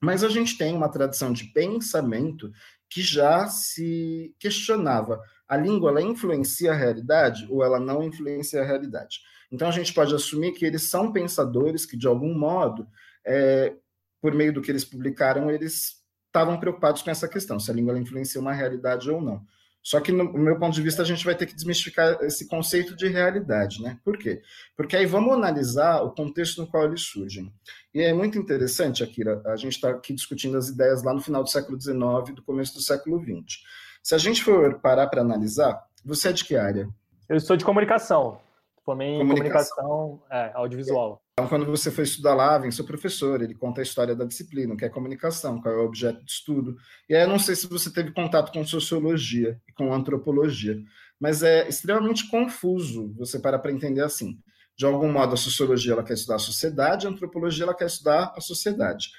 Mas 0.00 0.22
a 0.22 0.28
gente 0.28 0.58
tem 0.58 0.74
uma 0.74 0.88
tradição 0.88 1.32
de 1.32 1.44
pensamento 1.52 2.50
que 2.88 3.02
já 3.02 3.46
se 3.48 4.34
questionava 4.38 5.20
a 5.48 5.56
língua 5.56 5.90
ela 5.90 6.02
influencia 6.02 6.72
a 6.72 6.76
realidade 6.76 7.46
ou 7.48 7.64
ela 7.64 7.78
não 7.78 8.02
influencia 8.02 8.60
a 8.60 8.64
realidade. 8.64 9.20
Então 9.50 9.68
a 9.68 9.72
gente 9.72 9.94
pode 9.94 10.14
assumir 10.14 10.52
que 10.52 10.64
eles 10.64 10.90
são 10.90 11.12
pensadores 11.12 11.86
que 11.86 11.96
de 11.96 12.06
algum 12.06 12.36
modo 12.36 12.86
é, 13.24 13.74
por 14.20 14.34
meio 14.34 14.52
do 14.52 14.60
que 14.60 14.70
eles 14.70 14.84
publicaram, 14.84 15.50
eles 15.50 16.02
estavam 16.26 16.58
preocupados 16.58 17.02
com 17.02 17.10
essa 17.10 17.28
questão, 17.28 17.58
se 17.58 17.70
a 17.70 17.74
língua 17.74 17.98
influencia 17.98 18.40
uma 18.40 18.52
realidade 18.52 19.10
ou 19.10 19.20
não. 19.20 19.44
Só 19.86 20.00
que, 20.00 20.10
no 20.10 20.32
meu 20.32 20.58
ponto 20.58 20.74
de 20.74 20.82
vista, 20.82 21.02
a 21.02 21.04
gente 21.04 21.24
vai 21.24 21.36
ter 21.36 21.46
que 21.46 21.54
desmistificar 21.54 22.18
esse 22.22 22.48
conceito 22.48 22.96
de 22.96 23.06
realidade, 23.06 23.80
né? 23.80 23.96
Por 24.04 24.18
quê? 24.18 24.42
Porque 24.76 24.96
aí 24.96 25.06
vamos 25.06 25.32
analisar 25.32 26.02
o 26.02 26.10
contexto 26.10 26.60
no 26.60 26.66
qual 26.66 26.86
eles 26.86 27.02
surgem. 27.02 27.52
E 27.94 28.02
é 28.02 28.12
muito 28.12 28.36
interessante, 28.36 29.04
Akira, 29.04 29.40
a 29.46 29.54
gente 29.54 29.74
está 29.74 29.90
aqui 29.90 30.12
discutindo 30.12 30.56
as 30.56 30.68
ideias 30.68 31.04
lá 31.04 31.14
no 31.14 31.20
final 31.20 31.44
do 31.44 31.48
século 31.48 31.80
XIX, 31.80 32.34
do 32.34 32.42
começo 32.42 32.74
do 32.74 32.80
século 32.80 33.22
XX. 33.22 33.60
Se 34.02 34.12
a 34.12 34.18
gente 34.18 34.42
for 34.42 34.80
parar 34.80 35.06
para 35.06 35.20
analisar, 35.20 35.80
você 36.04 36.30
é 36.30 36.32
de 36.32 36.44
que 36.44 36.56
área? 36.56 36.88
Eu 37.28 37.38
sou 37.38 37.56
de 37.56 37.64
comunicação. 37.64 38.40
Formei 38.86 39.08
em 39.08 39.18
comunicação, 39.18 39.76
comunicação 39.76 40.22
é, 40.30 40.52
audiovisual. 40.54 41.20
Então, 41.32 41.48
quando 41.48 41.66
você 41.66 41.90
foi 41.90 42.04
estudar 42.04 42.36
lá, 42.36 42.56
vem 42.56 42.70
seu 42.70 42.84
professor, 42.84 43.42
ele 43.42 43.52
conta 43.52 43.80
a 43.80 43.82
história 43.82 44.14
da 44.14 44.24
disciplina, 44.24 44.72
o 44.72 44.76
que 44.76 44.84
é 44.84 44.88
comunicação, 44.88 45.60
qual 45.60 45.74
é 45.74 45.76
o 45.76 45.84
objeto 45.84 46.24
de 46.24 46.30
estudo. 46.30 46.76
E 47.08 47.14
aí 47.16 47.22
eu 47.22 47.28
não 47.28 47.38
sei 47.40 47.56
se 47.56 47.66
você 47.66 47.92
teve 47.92 48.12
contato 48.12 48.52
com 48.52 48.64
sociologia 48.64 49.60
e 49.68 49.72
com 49.72 49.92
antropologia, 49.92 50.78
mas 51.18 51.42
é 51.42 51.68
extremamente 51.68 52.30
confuso 52.30 53.12
você 53.18 53.40
parar 53.40 53.58
para 53.58 53.72
entender 53.72 54.02
assim. 54.02 54.38
De 54.78 54.86
algum 54.86 55.10
modo, 55.10 55.34
a 55.34 55.36
sociologia 55.36 55.92
ela 55.92 56.04
quer 56.04 56.14
estudar 56.14 56.36
a 56.36 56.38
sociedade, 56.38 57.08
a 57.08 57.10
antropologia 57.10 57.64
ela 57.64 57.74
quer 57.74 57.86
estudar 57.86 58.32
a 58.36 58.40
sociedade. 58.40 59.10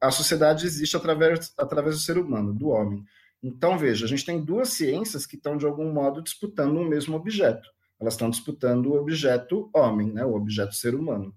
A 0.00 0.12
sociedade 0.12 0.64
existe 0.64 0.96
através, 0.96 1.52
através 1.58 1.96
do 1.96 2.00
ser 2.00 2.16
humano, 2.16 2.54
do 2.54 2.68
homem. 2.68 3.02
Então, 3.42 3.76
veja, 3.76 4.04
a 4.04 4.08
gente 4.08 4.24
tem 4.24 4.40
duas 4.40 4.68
ciências 4.68 5.26
que 5.26 5.34
estão, 5.34 5.56
de 5.56 5.66
algum 5.66 5.92
modo, 5.92 6.22
disputando 6.22 6.78
um 6.78 6.88
mesmo 6.88 7.16
objeto 7.16 7.75
elas 8.00 8.14
estão 8.14 8.30
disputando 8.30 8.86
o 8.86 8.96
objeto 8.96 9.70
homem, 9.74 10.12
né, 10.12 10.24
o 10.24 10.34
objeto 10.34 10.74
ser 10.74 10.94
humano. 10.94 11.34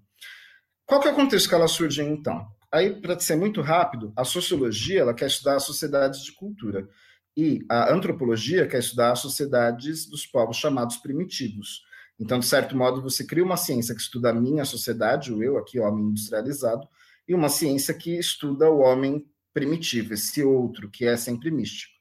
Qual 0.86 1.00
que 1.00 1.08
é 1.08 1.12
o 1.12 1.14
contexto 1.14 1.48
que 1.48 1.54
elas 1.54 1.70
surgem, 1.70 2.12
então? 2.12 2.46
Aí, 2.72 3.00
para 3.00 3.18
ser 3.18 3.36
muito 3.36 3.60
rápido, 3.60 4.12
a 4.16 4.24
sociologia 4.24 5.00
ela 5.00 5.14
quer 5.14 5.26
estudar 5.26 5.56
as 5.56 5.64
sociedades 5.64 6.22
de 6.22 6.32
cultura 6.32 6.88
e 7.36 7.64
a 7.68 7.92
antropologia 7.92 8.66
quer 8.66 8.78
estudar 8.78 9.12
as 9.12 9.20
sociedades 9.20 10.06
dos 10.06 10.26
povos 10.26 10.56
chamados 10.56 10.96
primitivos. 10.96 11.82
Então, 12.18 12.38
de 12.38 12.46
certo 12.46 12.76
modo, 12.76 13.00
você 13.00 13.24
cria 13.24 13.42
uma 13.42 13.56
ciência 13.56 13.94
que 13.94 14.00
estuda 14.00 14.30
a 14.30 14.34
minha 14.34 14.64
sociedade, 14.64 15.32
o 15.32 15.42
eu, 15.42 15.56
aqui, 15.56 15.80
homem 15.80 16.06
industrializado, 16.06 16.86
e 17.26 17.34
uma 17.34 17.48
ciência 17.48 17.94
que 17.94 18.18
estuda 18.18 18.70
o 18.70 18.80
homem 18.80 19.24
primitivo, 19.54 20.12
esse 20.14 20.42
outro, 20.44 20.90
que 20.90 21.06
é 21.06 21.16
sempre 21.16 21.50
místico. 21.50 21.92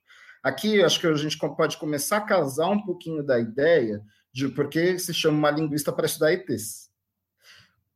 Aqui, 0.43 0.81
acho 0.81 0.99
que 0.99 1.07
a 1.07 1.13
gente 1.15 1.37
pode 1.37 1.77
começar 1.77 2.17
a 2.17 2.21
casar 2.21 2.69
um 2.69 2.81
pouquinho 2.81 3.23
da 3.23 3.39
ideia 3.39 4.03
de 4.31 4.47
por 4.49 4.69
que 4.69 4.97
se 4.99 5.13
chama 5.13 5.37
uma 5.37 5.51
linguista 5.51 5.91
para 5.91 6.05
estudar 6.05 6.33
ETs. 6.33 6.89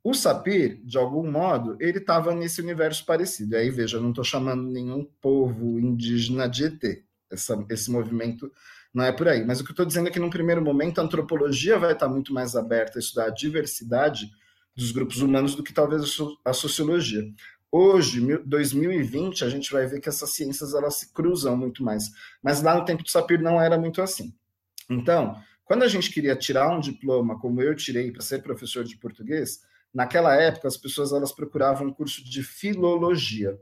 O 0.03 0.13
Sapir, 0.13 0.81
de 0.83 0.97
algum 0.97 1.29
modo, 1.31 1.77
ele 1.79 1.99
estava 1.99 2.35
nesse 2.35 2.61
universo 2.61 3.05
parecido. 3.05 3.55
Aí, 3.55 3.69
veja, 3.69 3.97
eu 3.97 4.01
não 4.01 4.09
estou 4.09 4.23
chamando 4.23 4.63
nenhum 4.63 5.05
povo 5.21 5.79
indígena 5.79 6.47
de 6.47 6.65
ET. 6.65 7.03
Essa, 7.31 7.65
esse 7.69 7.89
movimento 7.89 8.51
não 8.93 9.05
é 9.05 9.13
por 9.13 9.29
aí. 9.29 9.45
Mas 9.45 9.61
o 9.61 9.63
que 9.63 9.71
eu 9.71 9.73
estou 9.73 9.85
dizendo 9.85 10.09
é 10.09 10.11
que, 10.11 10.19
num 10.19 10.29
primeiro 10.29 10.61
momento, 10.61 10.99
a 10.99 11.03
antropologia 11.03 11.79
vai 11.79 11.93
estar 11.93 12.09
muito 12.09 12.33
mais 12.33 12.53
aberta 12.53 12.97
a 12.97 13.01
estudar 13.01 13.27
a 13.27 13.29
diversidade 13.29 14.29
dos 14.75 14.91
grupos 14.91 15.21
humanos 15.21 15.55
do 15.55 15.63
que 15.63 15.73
talvez 15.73 16.17
a 16.43 16.51
sociologia. 16.53 17.23
Hoje, 17.71 18.21
2020, 18.45 19.45
a 19.45 19.49
gente 19.49 19.71
vai 19.71 19.87
ver 19.87 20.01
que 20.01 20.09
essas 20.09 20.31
ciências 20.31 20.73
elas 20.73 20.97
se 20.97 21.13
cruzam 21.13 21.55
muito 21.55 21.81
mais. 21.81 22.11
Mas 22.41 22.61
lá 22.61 22.75
no 22.75 22.85
tempo 22.85 23.03
do 23.03 23.09
Sapir 23.09 23.41
não 23.41 23.59
era 23.59 23.77
muito 23.77 24.01
assim. 24.01 24.33
Então, 24.89 25.41
quando 25.65 25.84
a 25.84 25.88
gente 25.88 26.12
queria 26.12 26.36
tirar 26.36 26.70
um 26.70 26.79
diploma, 26.79 27.39
como 27.39 27.62
eu 27.62 27.75
tirei 27.75 28.12
para 28.12 28.22
ser 28.22 28.41
professor 28.41 28.84
de 28.84 28.98
português, 28.98 29.62
naquela 29.93 30.36
época 30.36 30.67
as 30.67 30.77
pessoas 30.77 31.12
elas 31.12 31.32
procuravam 31.32 31.88
um 31.88 31.93
curso 31.93 32.24
de 32.24 32.43
filologia. 32.43 33.58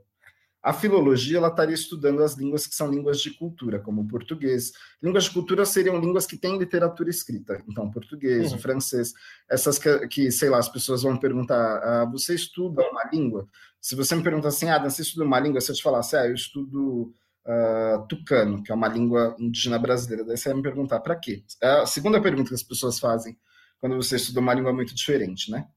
A 0.63 0.73
filologia 0.73 1.37
ela 1.37 1.47
estaria 1.47 1.73
estudando 1.73 2.21
as 2.21 2.35
línguas 2.35 2.67
que 2.67 2.75
são 2.75 2.87
línguas 2.87 3.19
de 3.19 3.31
cultura, 3.31 3.79
como 3.79 4.01
o 4.01 4.07
português. 4.07 4.71
Línguas 5.01 5.23
de 5.23 5.31
cultura 5.31 5.65
seriam 5.65 5.99
línguas 5.99 6.27
que 6.27 6.37
têm 6.37 6.59
literatura 6.59 7.09
escrita, 7.09 7.63
então 7.67 7.89
português, 7.89 8.51
uhum. 8.51 8.57
o 8.57 8.61
francês, 8.61 9.11
essas 9.49 9.79
que, 9.79 10.07
que, 10.07 10.31
sei 10.31 10.49
lá, 10.49 10.59
as 10.59 10.69
pessoas 10.69 11.01
vão 11.01 11.17
perguntar: 11.17 11.77
ah, 11.83 12.05
você 12.05 12.35
estuda 12.35 12.83
uma 12.83 13.09
língua? 13.11 13.47
Se 13.79 13.95
você 13.95 14.15
me 14.15 14.21
pergunta 14.21 14.49
assim, 14.49 14.69
ah, 14.69 14.77
você 14.77 15.01
estuda 15.01 15.25
uma 15.25 15.39
língua? 15.39 15.59
Se 15.59 15.71
eu 15.71 15.75
te 15.75 15.81
falasse, 15.81 16.15
ah, 16.15 16.27
eu 16.27 16.35
estudo 16.35 17.11
uh, 17.45 18.07
tucano, 18.07 18.63
que 18.63 18.71
é 18.71 18.75
uma 18.75 18.87
língua 18.87 19.35
indígena 19.39 19.79
brasileira. 19.79 20.25
Daí 20.25 20.37
você 20.37 20.49
vai 20.49 20.57
me 20.57 20.63
perguntar 20.63 20.99
para 20.99 21.15
quê? 21.15 21.43
É 21.61 21.81
a 21.81 21.85
segunda 21.85 22.21
pergunta 22.21 22.49
que 22.49 22.55
as 22.55 22.63
pessoas 22.63 22.99
fazem 22.99 23.37
quando 23.79 23.95
você 23.95 24.15
estuda 24.15 24.39
uma 24.39 24.53
língua 24.53 24.71
muito 24.71 24.93
diferente, 24.93 25.49
né? 25.49 25.67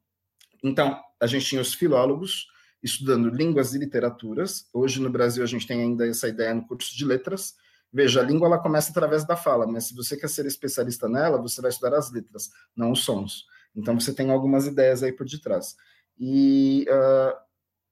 Então, 0.62 1.00
a 1.20 1.26
gente 1.26 1.46
tinha 1.46 1.60
os 1.60 1.74
filólogos 1.74 2.46
estudando 2.82 3.30
línguas 3.30 3.74
e 3.74 3.78
literaturas. 3.78 4.66
Hoje 4.72 5.00
no 5.00 5.08
Brasil 5.08 5.42
a 5.42 5.46
gente 5.46 5.66
tem 5.66 5.80
ainda 5.80 6.06
essa 6.06 6.28
ideia 6.28 6.54
no 6.54 6.66
curso 6.66 6.94
de 6.94 7.04
letras. 7.04 7.54
Veja, 7.90 8.20
a 8.20 8.24
língua 8.24 8.46
ela 8.46 8.58
começa 8.58 8.90
através 8.90 9.24
da 9.24 9.36
fala, 9.36 9.66
mas 9.66 9.88
se 9.88 9.94
você 9.94 10.16
quer 10.16 10.28
ser 10.28 10.44
especialista 10.44 11.08
nela, 11.08 11.40
você 11.40 11.62
vai 11.62 11.70
estudar 11.70 11.96
as 11.96 12.12
letras, 12.12 12.50
não 12.76 12.92
os 12.92 13.04
sons. 13.04 13.44
Então 13.74 13.98
você 13.98 14.12
tem 14.12 14.30
algumas 14.30 14.66
ideias 14.66 15.02
aí 15.02 15.12
por 15.12 15.26
detrás. 15.26 15.76
E 16.18 16.86
uh, 16.88 17.36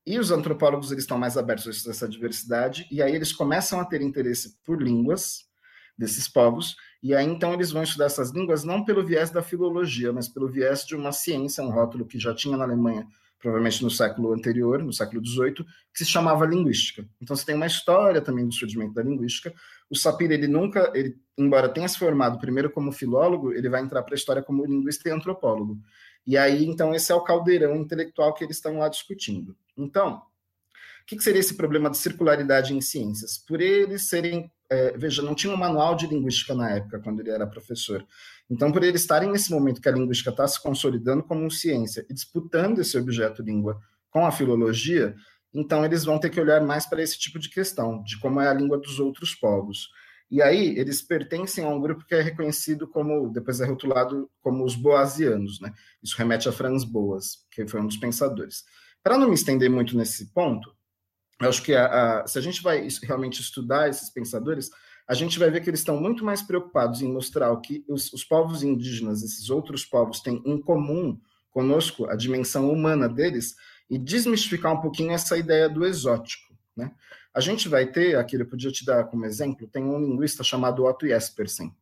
e 0.06 0.18
os 0.18 0.30
antropólogos 0.30 0.90
eles 0.90 1.04
estão 1.04 1.18
mais 1.18 1.36
abertos 1.36 1.86
a 1.86 1.90
essa 1.90 2.08
diversidade, 2.08 2.86
e 2.90 3.02
aí 3.02 3.14
eles 3.14 3.32
começam 3.32 3.80
a 3.80 3.84
ter 3.84 4.02
interesse 4.02 4.56
por 4.64 4.82
línguas 4.82 5.44
desses 5.96 6.28
povos, 6.28 6.76
e 7.02 7.14
aí 7.14 7.26
então 7.26 7.52
eles 7.52 7.70
vão 7.70 7.82
estudar 7.82 8.06
essas 8.06 8.30
línguas 8.30 8.64
não 8.64 8.84
pelo 8.84 9.04
viés 9.04 9.30
da 9.30 9.42
filologia, 9.42 10.12
mas 10.12 10.28
pelo 10.28 10.48
viés 10.48 10.84
de 10.84 10.96
uma 10.96 11.12
ciência, 11.12 11.62
um 11.62 11.70
rótulo 11.70 12.06
que 12.06 12.18
já 12.18 12.34
tinha 12.34 12.56
na 12.56 12.64
Alemanha, 12.64 13.06
provavelmente 13.42 13.82
no 13.82 13.90
século 13.90 14.32
anterior, 14.32 14.82
no 14.82 14.92
século 14.92 15.24
XVIII, 15.24 15.66
que 15.92 16.04
se 16.04 16.06
chamava 16.06 16.46
linguística. 16.46 17.04
Então 17.20 17.34
você 17.34 17.44
tem 17.44 17.56
uma 17.56 17.66
história 17.66 18.20
também 18.20 18.46
do 18.46 18.54
surgimento 18.54 18.94
da 18.94 19.02
linguística. 19.02 19.52
O 19.90 19.96
Sapir, 19.96 20.30
ele 20.30 20.46
nunca, 20.46 20.92
ele, 20.94 21.16
embora 21.36 21.68
tenha 21.68 21.88
se 21.88 21.98
formado 21.98 22.38
primeiro 22.38 22.70
como 22.70 22.92
filólogo, 22.92 23.52
ele 23.52 23.68
vai 23.68 23.82
entrar 23.82 24.04
para 24.04 24.14
a 24.14 24.16
história 24.16 24.42
como 24.42 24.64
linguista 24.64 25.08
e 25.08 25.12
antropólogo. 25.12 25.76
E 26.24 26.38
aí, 26.38 26.64
então, 26.64 26.94
esse 26.94 27.10
é 27.10 27.14
o 27.16 27.20
caldeirão 27.24 27.74
intelectual 27.74 28.32
que 28.32 28.44
eles 28.44 28.56
estão 28.56 28.78
lá 28.78 28.88
discutindo. 28.88 29.56
Então, 29.76 30.22
o 31.02 31.06
que, 31.06 31.16
que 31.16 31.24
seria 31.24 31.40
esse 31.40 31.54
problema 31.54 31.90
de 31.90 31.98
circularidade 31.98 32.74
em 32.74 32.80
ciências? 32.80 33.36
Por 33.38 33.60
eles 33.60 34.08
serem, 34.08 34.50
é, 34.70 34.96
veja, 34.96 35.20
não 35.22 35.34
tinha 35.34 35.52
um 35.52 35.56
manual 35.56 35.94
de 35.94 36.06
linguística 36.06 36.54
na 36.54 36.70
época, 36.70 37.00
quando 37.00 37.20
ele 37.20 37.30
era 37.30 37.46
professor. 37.46 38.06
Então, 38.48 38.70
por 38.70 38.82
eles 38.84 39.00
estarem 39.00 39.30
nesse 39.30 39.50
momento 39.50 39.80
que 39.80 39.88
a 39.88 39.92
linguística 39.92 40.30
está 40.30 40.46
se 40.46 40.62
consolidando 40.62 41.22
como 41.22 41.50
ciência 41.50 42.06
e 42.08 42.14
disputando 42.14 42.78
esse 42.78 42.96
objeto 42.96 43.42
língua 43.42 43.80
com 44.10 44.24
a 44.24 44.30
filologia, 44.30 45.14
então 45.52 45.84
eles 45.84 46.04
vão 46.04 46.18
ter 46.18 46.30
que 46.30 46.40
olhar 46.40 46.60
mais 46.60 46.86
para 46.86 47.02
esse 47.02 47.18
tipo 47.18 47.38
de 47.38 47.50
questão, 47.50 48.02
de 48.02 48.18
como 48.18 48.40
é 48.40 48.48
a 48.48 48.54
língua 48.54 48.78
dos 48.78 48.98
outros 49.00 49.34
povos. 49.34 49.88
E 50.30 50.40
aí 50.40 50.78
eles 50.78 51.02
pertencem 51.02 51.62
a 51.62 51.68
um 51.68 51.80
grupo 51.80 52.06
que 52.06 52.14
é 52.14 52.22
reconhecido 52.22 52.88
como, 52.88 53.28
depois 53.30 53.60
é 53.60 53.66
rotulado 53.66 54.30
como 54.40 54.64
os 54.64 54.74
boasianos, 54.74 55.60
né? 55.60 55.70
Isso 56.02 56.16
remete 56.16 56.48
a 56.48 56.52
Franz 56.52 56.84
Boas, 56.84 57.44
que 57.50 57.66
foi 57.66 57.80
um 57.82 57.86
dos 57.86 57.98
pensadores. 57.98 58.64
Para 59.02 59.18
não 59.18 59.28
me 59.28 59.34
estender 59.34 59.68
muito 59.68 59.96
nesse 59.96 60.26
ponto, 60.26 60.74
eu 61.40 61.48
acho 61.48 61.62
que 61.62 61.74
a, 61.74 62.20
a, 62.20 62.26
se 62.26 62.38
a 62.38 62.42
gente 62.42 62.62
vai 62.62 62.86
realmente 63.02 63.40
estudar 63.40 63.88
esses 63.88 64.10
pensadores, 64.10 64.70
a 65.08 65.14
gente 65.14 65.38
vai 65.38 65.50
ver 65.50 65.60
que 65.60 65.68
eles 65.68 65.80
estão 65.80 66.00
muito 66.00 66.24
mais 66.24 66.42
preocupados 66.42 67.02
em 67.02 67.12
mostrar 67.12 67.50
o 67.50 67.60
que 67.60 67.84
os, 67.88 68.12
os 68.12 68.24
povos 68.24 68.62
indígenas, 68.62 69.22
esses 69.22 69.50
outros 69.50 69.84
povos, 69.84 70.20
têm 70.20 70.40
em 70.44 70.60
comum 70.60 71.20
conosco, 71.50 72.08
a 72.08 72.14
dimensão 72.14 72.70
humana 72.70 73.08
deles, 73.08 73.56
e 73.90 73.98
desmistificar 73.98 74.72
um 74.72 74.80
pouquinho 74.80 75.12
essa 75.12 75.36
ideia 75.36 75.68
do 75.68 75.84
exótico, 75.84 76.54
né? 76.76 76.92
A 77.34 77.40
gente 77.40 77.68
vai 77.68 77.86
ter, 77.86 78.16
aqui 78.16 78.36
eu 78.36 78.46
podia 78.46 78.70
te 78.70 78.84
dar 78.84 79.04
como 79.04 79.24
exemplo, 79.24 79.66
tem 79.66 79.82
um 79.84 79.98
linguista 79.98 80.44
chamado 80.44 80.84
Otto 80.84 81.06
Jespersen. 81.06 81.74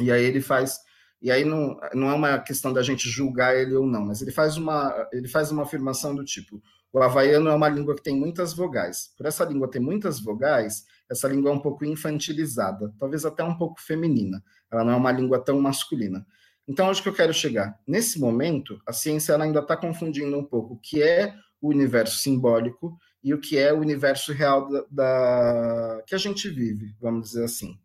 E 0.00 0.10
aí 0.10 0.24
ele 0.24 0.40
faz, 0.40 0.80
e 1.24 1.30
aí 1.30 1.42
não, 1.42 1.80
não 1.94 2.10
é 2.10 2.14
uma 2.14 2.38
questão 2.38 2.70
da 2.70 2.82
gente 2.82 3.08
julgar 3.08 3.56
ele 3.56 3.74
ou 3.74 3.86
não, 3.86 4.04
mas 4.04 4.20
ele 4.20 4.30
faz 4.30 4.58
uma, 4.58 5.08
ele 5.10 5.26
faz 5.26 5.50
uma 5.50 5.62
afirmação 5.62 6.14
do 6.14 6.22
tipo: 6.22 6.62
o 6.92 7.02
havaiano 7.02 7.48
é 7.48 7.54
uma 7.54 7.66
língua 7.66 7.94
que 7.94 8.02
tem 8.02 8.14
muitas 8.14 8.52
vogais. 8.52 9.14
Por 9.16 9.24
essa 9.24 9.42
língua 9.42 9.70
ter 9.70 9.80
muitas 9.80 10.20
vogais, 10.20 10.84
essa 11.10 11.26
língua 11.26 11.50
é 11.50 11.54
um 11.54 11.58
pouco 11.58 11.82
infantilizada, 11.82 12.92
talvez 12.98 13.24
até 13.24 13.42
um 13.42 13.56
pouco 13.56 13.80
feminina. 13.80 14.44
Ela 14.70 14.84
não 14.84 14.92
é 14.92 14.96
uma 14.96 15.10
língua 15.10 15.42
tão 15.42 15.58
masculina. 15.58 16.26
Então, 16.68 16.88
onde 16.88 17.02
que 17.02 17.08
eu 17.08 17.14
quero 17.14 17.32
chegar? 17.32 17.74
Nesse 17.88 18.20
momento, 18.20 18.78
a 18.86 18.92
ciência 18.92 19.34
ainda 19.34 19.60
está 19.60 19.78
confundindo 19.78 20.38
um 20.38 20.44
pouco 20.44 20.74
o 20.74 20.78
que 20.78 21.02
é 21.02 21.34
o 21.58 21.70
universo 21.70 22.18
simbólico 22.18 22.98
e 23.22 23.32
o 23.32 23.40
que 23.40 23.56
é 23.56 23.72
o 23.72 23.80
universo 23.80 24.30
real 24.30 24.68
da, 24.70 24.84
da, 24.90 26.02
que 26.06 26.14
a 26.14 26.18
gente 26.18 26.50
vive, 26.50 26.94
vamos 27.00 27.30
dizer 27.30 27.44
assim? 27.44 27.78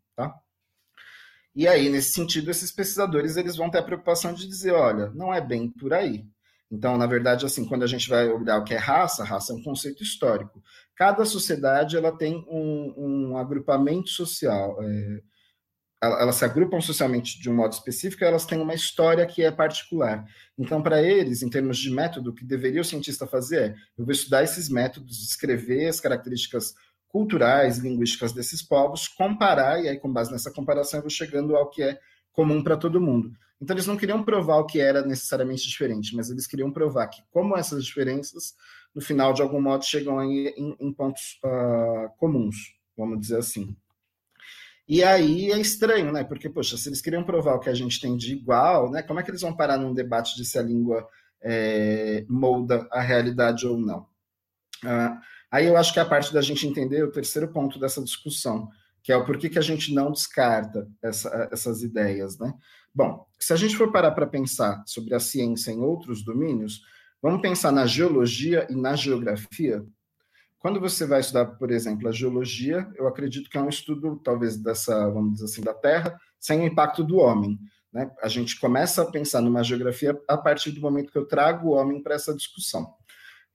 E 1.59 1.67
aí, 1.67 1.89
nesse 1.89 2.13
sentido, 2.13 2.49
esses 2.49 2.71
pesquisadores 2.71 3.35
eles 3.35 3.57
vão 3.57 3.69
ter 3.69 3.79
a 3.79 3.83
preocupação 3.83 4.33
de 4.33 4.47
dizer, 4.47 4.71
olha, 4.71 5.09
não 5.09 5.33
é 5.33 5.41
bem 5.41 5.69
por 5.69 5.93
aí. 5.93 6.25
Então, 6.71 6.97
na 6.97 7.05
verdade, 7.05 7.45
assim, 7.45 7.65
quando 7.65 7.83
a 7.83 7.87
gente 7.87 8.07
vai 8.07 8.29
olhar 8.29 8.59
o 8.59 8.63
que 8.63 8.73
é 8.73 8.77
raça, 8.77 9.25
raça 9.25 9.51
é 9.51 9.57
um 9.57 9.61
conceito 9.61 10.01
histórico. 10.01 10.63
Cada 10.95 11.25
sociedade 11.25 11.97
ela 11.97 12.17
tem 12.17 12.45
um, 12.47 12.93
um 12.95 13.37
agrupamento 13.37 14.07
social. 14.07 14.81
É, 14.81 15.21
elas 16.01 16.35
se 16.35 16.45
agrupam 16.45 16.79
socialmente 16.79 17.41
de 17.41 17.49
um 17.49 17.55
modo 17.55 17.73
específico, 17.73 18.23
elas 18.23 18.45
têm 18.45 18.61
uma 18.61 18.73
história 18.73 19.25
que 19.25 19.43
é 19.43 19.51
particular. 19.51 20.23
Então, 20.57 20.81
para 20.81 21.03
eles, 21.03 21.43
em 21.43 21.49
termos 21.49 21.77
de 21.77 21.91
método, 21.91 22.29
o 22.29 22.33
que 22.33 22.45
deveria 22.45 22.79
o 22.79 22.85
cientista 22.85 23.27
fazer 23.27 23.61
é: 23.61 23.75
eu 23.97 24.05
vou 24.05 24.13
estudar 24.13 24.45
esses 24.45 24.69
métodos, 24.69 25.17
descrever 25.17 25.89
as 25.89 25.99
características 25.99 26.73
culturais, 27.09 27.79
linguísticas 27.79 28.31
desses 28.31 28.61
povos, 28.61 29.07
comparar, 29.07 29.83
e 29.83 29.89
aí, 29.89 29.99
com 29.99 30.11
base 30.11 30.31
nessa 30.31 30.51
comparação, 30.51 30.99
eu 30.99 31.03
vou 31.03 31.09
chegando 31.09 31.55
ao 31.55 31.69
que 31.69 31.83
é 31.83 31.99
comum 32.31 32.63
para 32.63 32.77
todo 32.77 33.01
mundo. 33.01 33.31
Então, 33.61 33.75
eles 33.75 33.87
não 33.87 33.97
queriam 33.97 34.23
provar 34.23 34.57
o 34.57 34.65
que 34.65 34.79
era 34.79 35.01
necessariamente 35.01 35.67
diferente, 35.67 36.15
mas 36.15 36.29
eles 36.29 36.47
queriam 36.47 36.71
provar 36.71 37.07
que, 37.07 37.21
como 37.31 37.57
essas 37.57 37.83
diferenças, 37.83 38.55
no 38.95 39.01
final, 39.01 39.33
de 39.33 39.41
algum 39.41 39.59
modo, 39.59 39.83
chegam 39.83 40.23
em, 40.23 40.47
em, 40.47 40.75
em 40.79 40.93
pontos 40.93 41.39
uh, 41.43 42.09
comuns, 42.17 42.55
vamos 42.95 43.19
dizer 43.19 43.39
assim. 43.39 43.75
E 44.87 45.03
aí 45.03 45.51
é 45.51 45.59
estranho, 45.59 46.11
né? 46.11 46.23
Porque, 46.23 46.49
poxa, 46.49 46.77
se 46.77 46.89
eles 46.89 47.01
queriam 47.01 47.23
provar 47.23 47.55
o 47.55 47.59
que 47.59 47.69
a 47.69 47.73
gente 47.75 47.99
tem 47.99 48.15
de 48.15 48.33
igual, 48.33 48.89
né? 48.89 49.03
Como 49.03 49.19
é 49.19 49.23
que 49.23 49.29
eles 49.29 49.41
vão 49.41 49.55
parar 49.55 49.77
num 49.77 49.93
debate 49.93 50.35
de 50.35 50.45
se 50.45 50.57
a 50.57 50.63
língua 50.63 51.07
é, 51.41 52.25
molda 52.27 52.87
a 52.91 53.01
realidade 53.01 53.67
ou 53.67 53.77
não? 53.77 54.07
Uh, 54.83 55.19
aí 55.51 55.67
eu 55.67 55.77
acho 55.77 55.93
que 55.93 55.99
é 55.99 56.01
a 56.01 56.05
parte 56.05 56.33
da 56.33 56.41
gente 56.41 56.67
entender 56.67 57.03
o 57.03 57.11
terceiro 57.11 57.47
ponto 57.47 57.79
dessa 57.79 58.03
discussão, 58.03 58.69
que 59.01 59.11
é 59.11 59.17
o 59.17 59.25
porquê 59.25 59.49
que 59.49 59.59
a 59.59 59.63
gente 59.63 59.93
não 59.93 60.11
descarta 60.11 60.87
essa, 61.01 61.49
essas 61.51 61.81
ideias, 61.81 62.37
né? 62.37 62.53
Bom, 62.93 63.25
se 63.39 63.53
a 63.53 63.55
gente 63.55 63.77
for 63.77 63.91
parar 63.91 64.11
para 64.11 64.27
pensar 64.27 64.83
sobre 64.85 65.13
a 65.13 65.19
ciência 65.19 65.71
em 65.71 65.79
outros 65.79 66.23
domínios, 66.23 66.81
vamos 67.21 67.41
pensar 67.41 67.71
na 67.71 67.85
geologia 67.85 68.67
e 68.69 68.75
na 68.75 68.95
geografia. 68.95 69.85
Quando 70.59 70.79
você 70.79 71.05
vai 71.05 71.21
estudar, 71.21 71.45
por 71.45 71.71
exemplo, 71.71 72.09
a 72.09 72.11
geologia, 72.11 72.89
eu 72.95 73.07
acredito 73.07 73.49
que 73.49 73.57
é 73.57 73.61
um 73.61 73.69
estudo, 73.69 74.17
talvez, 74.17 74.57
dessa, 74.57 75.09
vamos 75.09 75.33
dizer 75.33 75.45
assim, 75.45 75.61
da 75.61 75.73
Terra, 75.73 76.19
sem 76.37 76.59
o 76.59 76.65
impacto 76.65 77.03
do 77.03 77.17
homem. 77.17 77.57
Né? 77.93 78.11
A 78.21 78.27
gente 78.27 78.59
começa 78.59 79.01
a 79.01 79.09
pensar 79.09 79.41
numa 79.41 79.63
geografia 79.63 80.19
a 80.27 80.37
partir 80.37 80.71
do 80.71 80.81
momento 80.81 81.11
que 81.11 81.17
eu 81.17 81.25
trago 81.25 81.69
o 81.69 81.71
homem 81.71 82.03
para 82.03 82.15
essa 82.15 82.35
discussão. 82.35 82.93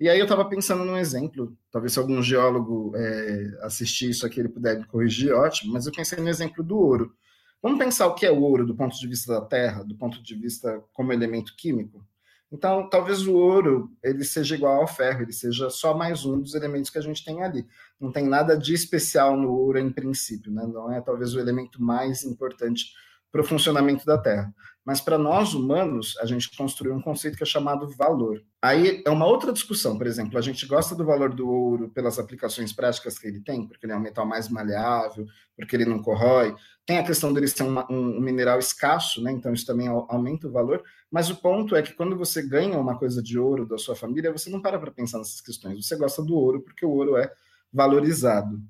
E 0.00 0.08
aí 0.08 0.18
eu 0.18 0.24
estava 0.24 0.44
pensando 0.44 0.84
num 0.84 0.96
exemplo, 0.96 1.56
talvez 1.70 1.92
se 1.92 1.98
algum 1.98 2.20
geólogo 2.20 2.92
é, 2.96 3.58
assistir 3.62 4.10
isso 4.10 4.26
aqui 4.26 4.40
ele 4.40 4.48
puder 4.48 4.78
me 4.78 4.86
corrigir, 4.86 5.32
ótimo, 5.32 5.72
mas 5.72 5.86
eu 5.86 5.92
pensei 5.92 6.18
no 6.18 6.28
exemplo 6.28 6.64
do 6.64 6.76
ouro. 6.76 7.14
Vamos 7.62 7.78
pensar 7.78 8.06
o 8.06 8.14
que 8.14 8.26
é 8.26 8.30
o 8.30 8.42
ouro 8.42 8.66
do 8.66 8.74
ponto 8.74 8.98
de 8.98 9.06
vista 9.06 9.32
da 9.32 9.40
Terra, 9.40 9.84
do 9.84 9.96
ponto 9.96 10.22
de 10.22 10.34
vista 10.34 10.82
como 10.92 11.12
elemento 11.12 11.54
químico? 11.56 12.04
Então, 12.52 12.88
talvez 12.88 13.26
o 13.26 13.34
ouro 13.34 13.90
ele 14.02 14.22
seja 14.22 14.54
igual 14.54 14.80
ao 14.80 14.86
ferro, 14.86 15.22
ele 15.22 15.32
seja 15.32 15.70
só 15.70 15.96
mais 15.96 16.24
um 16.24 16.40
dos 16.40 16.54
elementos 16.54 16.90
que 16.90 16.98
a 16.98 17.00
gente 17.00 17.24
tem 17.24 17.42
ali. 17.42 17.66
Não 17.98 18.12
tem 18.12 18.28
nada 18.28 18.56
de 18.56 18.74
especial 18.74 19.36
no 19.36 19.50
ouro 19.50 19.78
em 19.78 19.90
princípio, 19.90 20.52
né? 20.52 20.64
não 20.66 20.92
é 20.92 21.00
talvez 21.00 21.34
o 21.34 21.40
elemento 21.40 21.82
mais 21.82 22.22
importante 22.22 22.92
para 23.32 23.40
o 23.40 23.44
funcionamento 23.44 24.06
da 24.06 24.18
Terra. 24.18 24.54
Mas 24.84 25.00
para 25.00 25.16
nós 25.16 25.54
humanos, 25.54 26.14
a 26.20 26.26
gente 26.26 26.54
construiu 26.54 26.94
um 26.94 27.00
conceito 27.00 27.38
que 27.38 27.42
é 27.42 27.46
chamado 27.46 27.88
valor. 27.88 28.42
Aí 28.60 29.02
é 29.06 29.10
uma 29.10 29.24
outra 29.24 29.50
discussão, 29.50 29.96
por 29.96 30.06
exemplo, 30.06 30.38
a 30.38 30.42
gente 30.42 30.66
gosta 30.66 30.94
do 30.94 31.04
valor 31.04 31.34
do 31.34 31.48
ouro 31.48 31.88
pelas 31.88 32.18
aplicações 32.18 32.70
práticas 32.70 33.18
que 33.18 33.26
ele 33.26 33.40
tem, 33.40 33.66
porque 33.66 33.86
ele 33.86 33.94
é 33.94 33.96
um 33.96 34.00
metal 34.00 34.26
mais 34.26 34.48
maleável, 34.50 35.26
porque 35.56 35.74
ele 35.74 35.86
não 35.86 36.02
corrói. 36.02 36.54
Tem 36.84 36.98
a 36.98 37.04
questão 37.04 37.32
dele 37.32 37.48
ser 37.48 37.62
um, 37.62 37.78
um, 37.90 38.18
um 38.18 38.20
mineral 38.20 38.58
escasso, 38.58 39.22
né? 39.22 39.32
então 39.32 39.54
isso 39.54 39.64
também 39.64 39.88
aumenta 39.88 40.48
o 40.48 40.52
valor. 40.52 40.82
Mas 41.10 41.30
o 41.30 41.36
ponto 41.36 41.74
é 41.74 41.80
que 41.82 41.94
quando 41.94 42.16
você 42.16 42.42
ganha 42.42 42.78
uma 42.78 42.98
coisa 42.98 43.22
de 43.22 43.38
ouro 43.38 43.66
da 43.66 43.78
sua 43.78 43.96
família, 43.96 44.32
você 44.32 44.50
não 44.50 44.60
para 44.60 44.78
para 44.78 44.90
pensar 44.90 45.16
nessas 45.16 45.40
questões. 45.40 45.86
Você 45.86 45.96
gosta 45.96 46.22
do 46.22 46.34
ouro 46.34 46.60
porque 46.60 46.84
o 46.84 46.90
ouro 46.90 47.16
é 47.16 47.32
valorizado. 47.72 48.60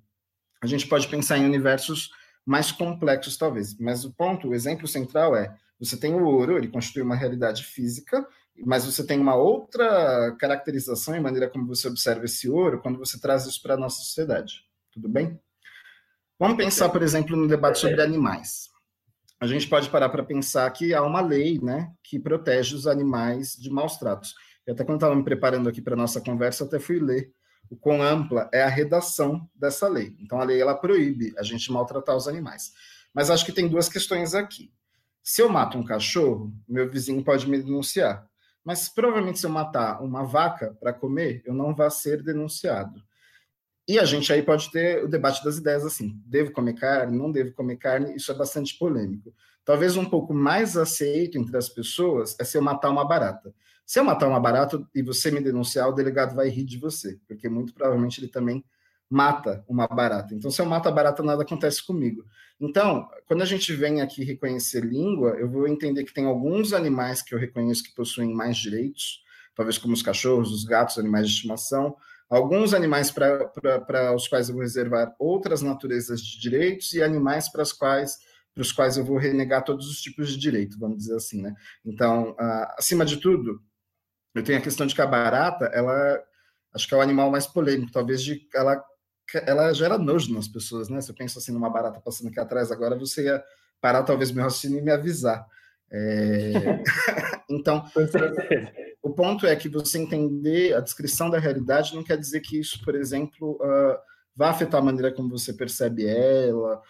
A 0.62 0.66
gente 0.66 0.86
pode 0.86 1.08
pensar 1.08 1.38
em 1.38 1.44
universos 1.44 2.10
mais 2.46 2.70
complexos, 2.70 3.36
talvez. 3.36 3.76
Mas 3.78 4.04
o 4.04 4.12
ponto, 4.12 4.48
o 4.48 4.54
exemplo 4.54 4.86
central 4.86 5.34
é 5.34 5.56
você 5.78 5.96
tem 5.96 6.14
o 6.14 6.24
ouro, 6.24 6.56
ele 6.56 6.68
constitui 6.68 7.02
uma 7.02 7.16
realidade 7.16 7.64
física, 7.64 8.26
mas 8.64 8.84
você 8.84 9.04
tem 9.04 9.18
uma 9.18 9.34
outra 9.34 10.34
caracterização 10.38 11.16
e 11.16 11.20
maneira 11.20 11.48
como 11.48 11.66
você 11.66 11.88
observa 11.88 12.24
esse 12.24 12.48
ouro 12.48 12.80
quando 12.80 12.98
você 12.98 13.20
traz 13.20 13.46
isso 13.46 13.60
para 13.60 13.74
a 13.74 13.78
nossa 13.78 13.98
sociedade. 13.98 14.64
Tudo 14.92 15.08
bem? 15.08 15.38
Vamos 16.38 16.56
pensar, 16.56 16.88
por 16.88 17.02
exemplo, 17.02 17.36
no 17.36 17.48
debate 17.48 17.78
sobre 17.78 18.00
animais. 18.00 18.68
A 19.40 19.46
gente 19.46 19.68
pode 19.68 19.90
parar 19.90 20.08
para 20.08 20.24
pensar 20.24 20.70
que 20.70 20.94
há 20.94 21.02
uma 21.02 21.20
lei 21.20 21.60
né, 21.60 21.92
que 22.02 22.18
protege 22.18 22.74
os 22.74 22.86
animais 22.86 23.56
de 23.56 23.70
maus 23.70 23.96
tratos. 23.96 24.34
E 24.66 24.70
até 24.70 24.84
quando 24.84 24.96
estava 24.96 25.14
me 25.14 25.24
preparando 25.24 25.68
aqui 25.68 25.82
para 25.82 25.94
a 25.94 25.96
nossa 25.96 26.20
conversa, 26.20 26.62
eu 26.62 26.68
até 26.68 26.78
fui 26.78 26.98
ler 26.98 27.32
o 27.70 27.76
quão 27.76 28.02
ampla 28.02 28.48
é 28.52 28.62
a 28.62 28.68
redação 28.68 29.48
dessa 29.54 29.88
lei. 29.88 30.16
Então, 30.20 30.40
a 30.40 30.44
lei 30.44 30.60
ela 30.60 30.74
proíbe 30.74 31.34
a 31.38 31.42
gente 31.42 31.70
maltratar 31.72 32.16
os 32.16 32.28
animais. 32.28 32.72
Mas 33.12 33.30
acho 33.30 33.44
que 33.44 33.52
tem 33.52 33.68
duas 33.68 33.88
questões 33.88 34.34
aqui. 34.34 34.72
Se 35.26 35.40
eu 35.40 35.48
mato 35.48 35.78
um 35.78 35.82
cachorro, 35.82 36.52
meu 36.68 36.90
vizinho 36.90 37.24
pode 37.24 37.48
me 37.48 37.56
denunciar. 37.56 38.28
Mas 38.62 38.90
provavelmente 38.90 39.38
se 39.38 39.46
eu 39.46 39.50
matar 39.50 40.02
uma 40.02 40.22
vaca 40.22 40.76
para 40.78 40.92
comer, 40.92 41.42
eu 41.46 41.54
não 41.54 41.74
vou 41.74 41.90
ser 41.90 42.22
denunciado. 42.22 43.02
E 43.88 43.98
a 43.98 44.04
gente 44.04 44.30
aí 44.30 44.42
pode 44.42 44.70
ter 44.70 45.02
o 45.02 45.08
debate 45.08 45.42
das 45.42 45.56
ideias 45.56 45.82
assim: 45.82 46.20
devo 46.26 46.52
comer 46.52 46.74
carne, 46.74 47.16
não 47.16 47.32
devo 47.32 47.54
comer 47.54 47.76
carne, 47.76 48.14
isso 48.14 48.30
é 48.30 48.34
bastante 48.34 48.76
polêmico. 48.78 49.34
Talvez 49.64 49.96
um 49.96 50.04
pouco 50.04 50.34
mais 50.34 50.76
aceito 50.76 51.38
entre 51.38 51.56
as 51.56 51.70
pessoas 51.70 52.36
é 52.38 52.44
se 52.44 52.58
eu 52.58 52.62
matar 52.62 52.90
uma 52.90 53.06
barata. 53.06 53.54
Se 53.86 53.98
eu 53.98 54.04
matar 54.04 54.28
uma 54.28 54.40
barata 54.40 54.86
e 54.94 55.02
você 55.02 55.30
me 55.30 55.40
denunciar, 55.40 55.88
o 55.88 55.92
delegado 55.92 56.34
vai 56.34 56.50
rir 56.50 56.64
de 56.64 56.78
você, 56.78 57.18
porque 57.26 57.48
muito 57.48 57.72
provavelmente 57.72 58.20
ele 58.20 58.28
também 58.28 58.62
mata 59.14 59.64
uma 59.68 59.86
barata. 59.86 60.34
Então, 60.34 60.50
se 60.50 60.60
eu 60.60 60.66
mato 60.66 60.88
a 60.88 60.92
barata, 60.92 61.22
nada 61.22 61.44
acontece 61.44 61.86
comigo. 61.86 62.24
Então, 62.60 63.08
quando 63.26 63.42
a 63.42 63.46
gente 63.46 63.72
vem 63.72 64.00
aqui 64.00 64.24
reconhecer 64.24 64.84
língua, 64.84 65.36
eu 65.38 65.48
vou 65.48 65.68
entender 65.68 66.02
que 66.02 66.12
tem 66.12 66.26
alguns 66.26 66.72
animais 66.72 67.22
que 67.22 67.32
eu 67.32 67.38
reconheço 67.38 67.84
que 67.84 67.94
possuem 67.94 68.34
mais 68.34 68.56
direitos, 68.56 69.22
talvez 69.54 69.78
como 69.78 69.94
os 69.94 70.02
cachorros, 70.02 70.50
os 70.52 70.64
gatos, 70.64 70.98
animais 70.98 71.28
de 71.28 71.34
estimação, 71.34 71.96
alguns 72.28 72.74
animais 72.74 73.12
para 73.12 74.12
os 74.16 74.26
quais 74.26 74.48
eu 74.48 74.54
vou 74.56 74.64
reservar 74.64 75.14
outras 75.16 75.62
naturezas 75.62 76.20
de 76.20 76.40
direitos 76.40 76.92
e 76.92 77.00
animais 77.00 77.48
para 77.48 77.62
os 77.62 77.72
quais 77.72 78.18
para 78.52 78.62
os 78.62 78.72
quais 78.72 78.96
eu 78.96 79.04
vou 79.04 79.16
renegar 79.16 79.64
todos 79.64 79.88
os 79.88 80.00
tipos 80.00 80.28
de 80.28 80.38
direito, 80.38 80.78
vamos 80.78 80.98
dizer 80.98 81.16
assim, 81.16 81.42
né? 81.42 81.54
Então, 81.84 82.36
acima 82.78 83.04
de 83.04 83.16
tudo, 83.16 83.60
eu 84.32 84.44
tenho 84.44 84.58
a 84.58 84.62
questão 84.62 84.86
de 84.86 84.94
que 84.94 85.02
a 85.02 85.06
barata, 85.06 85.66
ela 85.66 86.22
acho 86.72 86.88
que 86.88 86.94
é 86.94 86.96
o 86.96 87.00
animal 87.00 87.30
mais 87.30 87.48
polêmico, 87.48 87.92
talvez 87.92 88.22
de 88.22 88.48
ela 88.54 88.80
ela 89.46 89.72
gera 89.72 89.98
nojo 89.98 90.32
nas 90.32 90.48
pessoas, 90.48 90.88
né? 90.88 91.00
Se 91.00 91.10
eu 91.10 91.14
penso 91.14 91.38
assim 91.38 91.52
numa 91.52 91.70
barata 91.70 92.00
passando 92.00 92.28
aqui 92.28 92.40
atrás 92.40 92.70
agora, 92.70 92.96
você 92.96 93.24
ia 93.24 93.42
parar 93.80 94.02
talvez 94.02 94.30
meu 94.30 94.44
raciocínio 94.44 94.78
e 94.78 94.82
me 94.82 94.90
avisar. 94.90 95.46
É... 95.90 96.52
então, 97.48 97.84
o 99.02 99.10
ponto 99.10 99.46
é 99.46 99.54
que 99.54 99.68
você 99.68 99.98
entender 99.98 100.74
a 100.74 100.80
descrição 100.80 101.30
da 101.30 101.38
realidade 101.38 101.94
não 101.94 102.02
quer 102.02 102.16
dizer 102.16 102.40
que 102.40 102.58
isso, 102.58 102.82
por 102.82 102.94
exemplo, 102.94 103.58
uh, 103.60 103.96
vá 104.34 104.50
afetar 104.50 104.80
a 104.80 104.84
maneira 104.84 105.12
como 105.12 105.28
você 105.28 105.52
percebe 105.52 106.06
ela, 106.06 106.80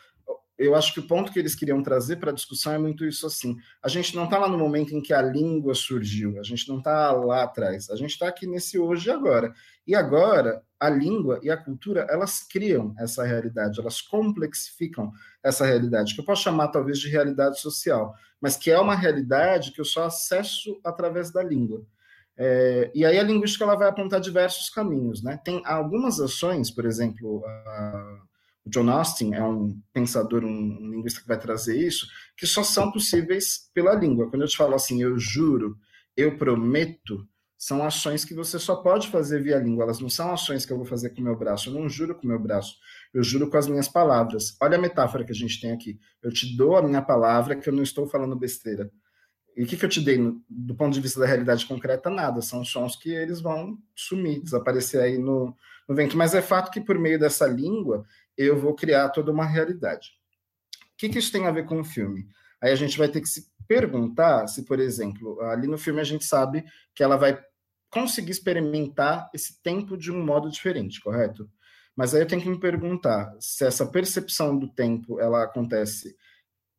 eu 0.57 0.75
acho 0.75 0.95
que 0.95 1.01
o 1.01 1.07
ponto 1.07 1.33
que 1.33 1.39
eles 1.39 1.55
queriam 1.55 1.83
trazer 1.83 2.17
para 2.17 2.31
a 2.31 2.35
discussão 2.35 2.73
é 2.73 2.79
muito 2.79 3.05
isso 3.05 3.27
assim. 3.27 3.57
A 3.83 3.89
gente 3.89 4.15
não 4.15 4.25
está 4.25 4.39
lá 4.39 4.49
no 4.49 4.57
momento 4.57 4.95
em 4.95 5.03
que 5.03 5.13
a 5.13 5.21
língua 5.21 5.75
surgiu, 5.75 6.39
a 6.39 6.43
gente 6.43 6.69
não 6.69 6.79
está 6.79 7.11
lá 7.13 7.43
atrás, 7.43 7.91
a 7.91 7.97
gente 7.97 8.11
está 8.11 8.29
aqui 8.29 8.47
nesse 8.47 8.79
hoje 8.79 9.09
e 9.09 9.13
agora. 9.13 9.53
E 9.87 9.95
agora, 9.95 10.63
a 10.79 10.89
língua 10.89 11.41
e 11.43 11.51
a 11.51 11.57
cultura, 11.57 12.07
elas 12.09 12.41
criam 12.41 12.95
essa 12.99 13.25
realidade, 13.25 13.81
elas 13.81 14.01
complexificam 14.01 15.13
essa 15.43 15.67
realidade, 15.67 16.15
que 16.15 16.21
eu 16.21 16.25
posso 16.25 16.43
chamar 16.43 16.69
talvez 16.69 16.99
de 16.99 17.09
realidade 17.09 17.61
social, 17.61 18.15
mas 18.41 18.57
que 18.57 18.71
é 18.71 18.79
uma 18.79 18.95
realidade 18.95 19.73
que 19.73 19.81
eu 19.81 19.85
só 19.85 20.05
acesso 20.05 20.81
através 20.85 21.33
da 21.33 21.43
língua. 21.43 21.85
É, 22.37 22.91
e 22.95 23.05
aí 23.05 23.19
a 23.19 23.23
linguística 23.23 23.65
ela 23.65 23.77
vai 23.77 23.89
apontar 23.89 24.21
diversos 24.21 24.69
caminhos. 24.69 25.23
Né? 25.23 25.39
Tem 25.45 25.63
algumas 25.65 26.21
ações, 26.21 26.71
por 26.71 26.85
exemplo, 26.85 27.45
a 27.47 28.21
John 28.67 28.89
Austin 28.91 29.35
é 29.35 29.43
um 29.43 29.79
pensador, 29.93 30.45
um 30.45 30.91
linguista 30.91 31.21
que 31.21 31.29
vai 31.29 31.39
trazer 31.39 31.77
isso, 31.77 32.07
que 32.37 32.47
só 32.47 32.63
são 32.63 32.91
possíveis 32.91 33.71
pela 33.75 33.95
língua. 33.95 34.31
Quando 34.31 34.43
eu 34.43 34.49
te 34.49 34.57
falo 34.57 34.75
assim, 34.75 35.03
eu 35.03 35.19
juro, 35.19 35.77
eu 36.17 36.39
prometo, 36.39 37.29
são 37.59 37.85
ações 37.85 38.25
que 38.25 38.35
você 38.35 38.59
só 38.59 38.77
pode 38.77 39.09
fazer 39.09 39.43
via 39.43 39.59
língua. 39.59 39.85
Elas 39.85 40.01
não 40.01 40.09
são 40.09 40.33
ações 40.33 40.67
que 40.67 40.73
eu 40.73 40.77
vou 40.77 40.87
fazer 40.87 41.11
com 41.11 41.21
o 41.21 41.25
meu 41.25 41.37
braço. 41.37 41.69
Eu 41.71 41.75
não 41.75 41.89
juro 41.89 42.15
com 42.15 42.25
o 42.25 42.29
meu 42.29 42.39
braço. 42.39 42.77
Eu 43.13 43.23
juro 43.23 43.49
com 43.49 43.57
as 43.57 43.67
minhas 43.67 43.89
palavras. 43.89 44.57
Olha 44.61 44.77
a 44.77 44.81
metáfora 44.81 45.25
que 45.25 45.33
a 45.33 45.35
gente 45.35 45.61
tem 45.61 45.73
aqui. 45.73 45.99
Eu 46.23 46.31
te 46.31 46.57
dou 46.57 46.77
a 46.77 46.83
minha 46.83 47.01
palavra 47.01 47.57
que 47.57 47.69
eu 47.69 47.73
não 47.73 47.83
estou 47.83 48.07
falando 48.07 48.37
besteira. 48.37 48.91
E 49.57 49.63
o 49.63 49.67
que, 49.67 49.77
que 49.77 49.85
eu 49.85 49.89
te 49.89 50.01
dei 50.01 50.19
no, 50.19 50.45
do 50.49 50.75
ponto 50.75 50.93
de 50.93 51.01
vista 51.01 51.21
da 51.21 51.27
realidade 51.27 51.65
concreta? 51.65 52.11
Nada. 52.11 52.43
São 52.43 52.65
sons 52.65 52.97
que 52.97 53.11
eles 53.11 53.41
vão 53.41 53.79
sumir, 53.95 54.43
desaparecer 54.43 55.01
aí 55.01 55.17
no, 55.17 55.57
no 55.89 55.95
vento. 55.95 56.17
Mas 56.17 56.35
é 56.35 56.43
fato 56.43 56.71
que 56.71 56.81
por 56.81 56.99
meio 56.99 57.19
dessa 57.19 57.47
língua 57.47 58.05
eu 58.37 58.59
vou 58.59 58.75
criar 58.75 59.09
toda 59.11 59.31
uma 59.31 59.45
realidade. 59.45 60.13
O 60.93 60.97
que, 60.97 61.09
que 61.09 61.19
isso 61.19 61.33
tem 61.33 61.47
a 61.47 61.51
ver 61.51 61.67
com 61.67 61.81
o 61.81 61.85
filme? 61.85 62.29
Aí 62.61 62.73
a 62.73 62.77
gente 62.77 62.97
vai 62.97 63.09
ter 63.09 63.21
que 63.21 63.29
se 63.29 63.53
perguntar 63.67 64.47
se, 64.47 64.65
por 64.65 64.79
exemplo, 64.79 65.41
ali 65.43 65.67
no 65.67 65.79
filme 65.79 66.01
a 66.01 66.05
gente 66.05 66.25
sabe 66.25 66.65
que 66.95 67.03
ela 67.03 67.17
vai 67.17 67.43
conseguir 67.91 68.33
experimentar 68.33 69.31
esse 69.33 69.63
tempo 69.63 69.97
de 69.97 70.11
um 70.11 70.25
modo 70.25 70.51
diferente, 70.51 71.01
correto? 71.01 71.49
Mas 71.97 72.15
aí 72.15 72.23
eu 72.23 72.27
tenho 72.27 72.43
que 72.43 72.49
me 72.49 72.59
perguntar 72.59 73.35
se 73.39 73.65
essa 73.65 73.87
percepção 73.87 74.59
do 74.59 74.69
tempo 74.69 75.21
ela 75.21 75.45
acontece 75.45 76.17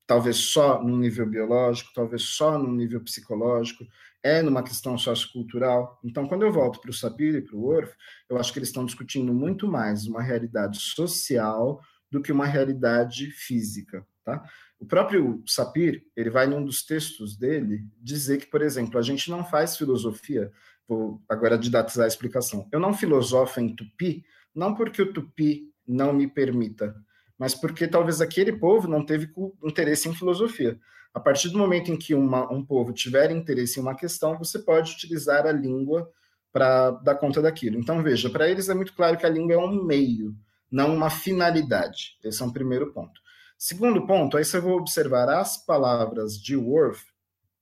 talvez 0.05 0.37
só 0.37 0.81
no 0.83 0.97
nível 0.97 1.25
biológico, 1.25 1.91
talvez 1.93 2.23
só 2.23 2.59
no 2.59 2.71
nível 2.71 3.01
psicológico, 3.01 3.85
é 4.25 4.41
numa 4.41 4.63
questão 4.63 4.97
sociocultural. 4.97 5.99
Então, 6.03 6.27
quando 6.27 6.41
eu 6.41 6.51
volto 6.51 6.81
para 6.81 6.89
o 6.89 6.93
Sapir 6.93 7.35
e 7.35 7.41
para 7.43 7.55
o 7.55 7.63
Orff, 7.63 7.93
eu 8.27 8.39
acho 8.39 8.51
que 8.51 8.57
eles 8.57 8.69
estão 8.69 8.83
discutindo 8.83 9.31
muito 9.31 9.67
mais 9.67 10.07
uma 10.07 10.19
realidade 10.19 10.79
social 10.79 11.79
do 12.09 12.19
que 12.19 12.31
uma 12.31 12.47
realidade 12.47 13.29
física, 13.29 14.03
tá? 14.23 14.43
O 14.79 14.85
próprio 14.85 15.43
Sapir, 15.45 16.07
ele 16.15 16.31
vai 16.31 16.47
num 16.47 16.65
dos 16.65 16.83
textos 16.83 17.37
dele 17.37 17.87
dizer 18.01 18.39
que, 18.39 18.47
por 18.47 18.63
exemplo, 18.63 18.97
a 18.97 19.03
gente 19.03 19.29
não 19.29 19.45
faz 19.45 19.77
filosofia, 19.77 20.51
vou 20.87 21.21
agora 21.29 21.55
didatizar 21.55 22.05
a 22.05 22.07
explicação. 22.07 22.67
Eu 22.71 22.79
não 22.79 22.95
filosofo 22.95 23.59
em 23.59 23.75
tupi, 23.75 24.25
não 24.55 24.73
porque 24.73 25.03
o 25.03 25.13
tupi 25.13 25.71
não 25.87 26.11
me 26.11 26.25
permita, 26.25 26.95
mas 27.37 27.53
porque 27.53 27.87
talvez 27.87 28.21
aquele 28.21 28.53
povo 28.53 28.87
não 28.87 29.05
teve 29.05 29.31
interesse 29.63 30.09
em 30.09 30.15
filosofia. 30.15 30.79
A 31.15 31.19
partir 31.21 31.47
do 31.47 31.57
momento 31.57 31.89
em 31.89 31.97
que 31.97 32.13
uma, 32.13 32.51
um 32.51 32.63
povo 32.63 32.91
tiver 32.91 33.31
interesse 33.31 33.79
em 33.79 33.81
uma 33.81 33.95
questão, 33.95 34.37
você 34.37 34.59
pode 34.59 34.91
utilizar 34.91 35.47
a 35.47 35.51
língua 35.53 36.11
para 36.51 36.91
dar 36.91 37.15
conta 37.15 37.41
daquilo. 37.41 37.79
Então, 37.79 38.03
veja, 38.03 38.29
para 38.29 38.49
eles 38.49 38.67
é 38.67 38.73
muito 38.73 38.93
claro 38.93 39.17
que 39.17 39.25
a 39.25 39.29
língua 39.29 39.53
é 39.53 39.57
um 39.57 39.81
meio, 39.81 40.35
não 40.69 40.93
uma 40.93 41.09
finalidade. 41.09 42.17
Esse 42.21 42.43
é 42.43 42.45
um 42.45 42.51
primeiro 42.51 42.91
ponto. 42.91 43.21
Segundo 43.57 44.05
ponto, 44.05 44.35
aí 44.35 44.43
você 44.43 44.59
vai 44.59 44.73
observar 44.73 45.29
as 45.29 45.55
palavras 45.55 46.37
de 46.37 46.57
Worth, 46.57 46.99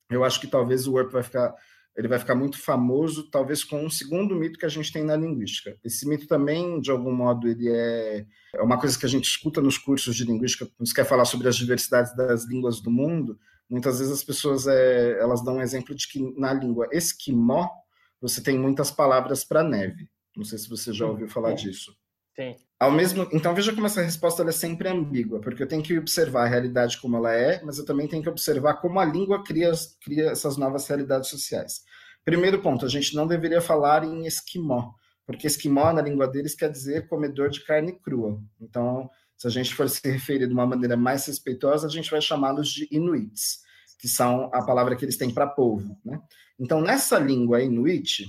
eu 0.10 0.24
acho 0.24 0.42
que 0.42 0.48
talvez 0.48 0.88
o 0.88 0.94
Worth 0.94 1.12
vai 1.12 1.22
ficar 1.22 1.54
ele 1.96 2.08
vai 2.08 2.18
ficar 2.18 2.36
muito 2.36 2.60
famoso, 2.60 3.30
talvez 3.30 3.64
com 3.64 3.86
um 3.86 3.90
segundo 3.90 4.36
mito 4.36 4.58
que 4.58 4.66
a 4.66 4.70
gente 4.70 4.92
tem 4.92 5.04
na 5.04 5.16
linguística. 5.16 5.78
Esse 5.84 6.08
mito 6.08 6.28
também, 6.28 6.80
de 6.82 6.90
algum 6.90 7.14
modo, 7.14 7.48
ele 7.48 7.70
é, 7.70 8.26
é 8.56 8.62
uma 8.62 8.80
coisa 8.80 8.98
que 8.98 9.06
a 9.06 9.10
gente 9.10 9.26
escuta 9.26 9.62
nos 9.62 9.78
cursos 9.78 10.16
de 10.16 10.26
linguística, 10.26 10.66
quando 10.66 10.88
se 10.88 10.94
quer 10.94 11.06
falar 11.06 11.26
sobre 11.26 11.48
as 11.48 11.56
diversidades 11.56 12.16
das 12.16 12.46
línguas 12.46 12.82
do 12.82 12.90
mundo, 12.90 13.38
muitas 13.70 14.00
vezes 14.00 14.14
as 14.14 14.24
pessoas 14.24 14.66
é, 14.68 15.20
elas 15.20 15.44
dão 15.44 15.58
um 15.58 15.62
exemplo 15.62 15.94
de 15.94 16.08
que 16.08 16.20
na 16.38 16.54
língua 16.54 16.88
esquimó 16.92 17.70
você 18.20 18.42
tem 18.42 18.58
muitas 18.58 18.90
palavras 18.90 19.44
para 19.44 19.64
neve. 19.64 20.10
Não 20.36 20.44
sei 20.44 20.58
se 20.58 20.70
você 20.70 20.92
já 20.92 21.06
ouviu 21.06 21.28
falar 21.28 21.54
disso. 21.54 21.96
Sim. 22.36 22.56
Ao 22.84 22.92
mesmo, 22.92 23.26
então 23.32 23.56
veja 23.56 23.74
como 23.74 23.86
essa 23.86 24.02
resposta 24.02 24.44
é 24.44 24.52
sempre 24.52 24.90
ambígua, 24.90 25.40
porque 25.40 25.64
eu 25.64 25.68
tenho 25.68 25.82
que 25.82 25.98
observar 25.98 26.44
a 26.44 26.50
realidade 26.50 27.00
como 27.00 27.16
ela 27.16 27.34
é, 27.34 27.64
mas 27.64 27.78
eu 27.78 27.86
também 27.86 28.10
tenho 28.10 28.22
que 28.22 28.28
observar 28.28 28.74
como 28.74 29.00
a 29.00 29.06
língua 29.06 29.42
cria, 29.42 29.72
cria 30.04 30.32
essas 30.32 30.58
novas 30.58 30.86
realidades 30.86 31.30
sociais. 31.30 31.86
Primeiro 32.26 32.62
ponto, 32.62 32.86
a 32.86 32.90
gente 32.90 33.16
não 33.16 33.26
deveria 33.26 33.62
falar 33.62 34.04
em 34.04 34.26
esquimó, 34.26 34.92
porque 35.26 35.48
esquimó 35.48 35.94
na 35.94 36.02
língua 36.02 36.28
deles 36.28 36.56
quer 36.56 36.70
dizer 36.70 37.08
comedor 37.08 37.50
de 37.50 37.64
carne 37.64 37.94
crua. 37.94 38.38
Então, 38.60 39.10
se 39.38 39.48
a 39.48 39.50
gente 39.50 39.74
for 39.74 39.88
se 39.88 40.06
referir 40.06 40.46
de 40.46 40.54
uma 40.54 40.68
maneira 40.68 40.98
mais 40.98 41.26
respeitosa, 41.26 41.88
a 41.88 41.90
gente 41.90 42.12
vai 42.12 42.20
chamá-los 42.20 42.68
de 42.68 42.90
inuits, 42.92 43.62
que 43.98 44.10
são 44.10 44.50
a 44.54 44.62
palavra 44.62 44.98
que 44.98 45.06
eles 45.06 45.16
têm 45.16 45.34
para 45.34 45.48
povo. 45.48 45.98
Né? 46.04 46.22
Então, 46.60 46.82
nessa 46.82 47.18
língua 47.18 47.64
inuit, 47.64 48.26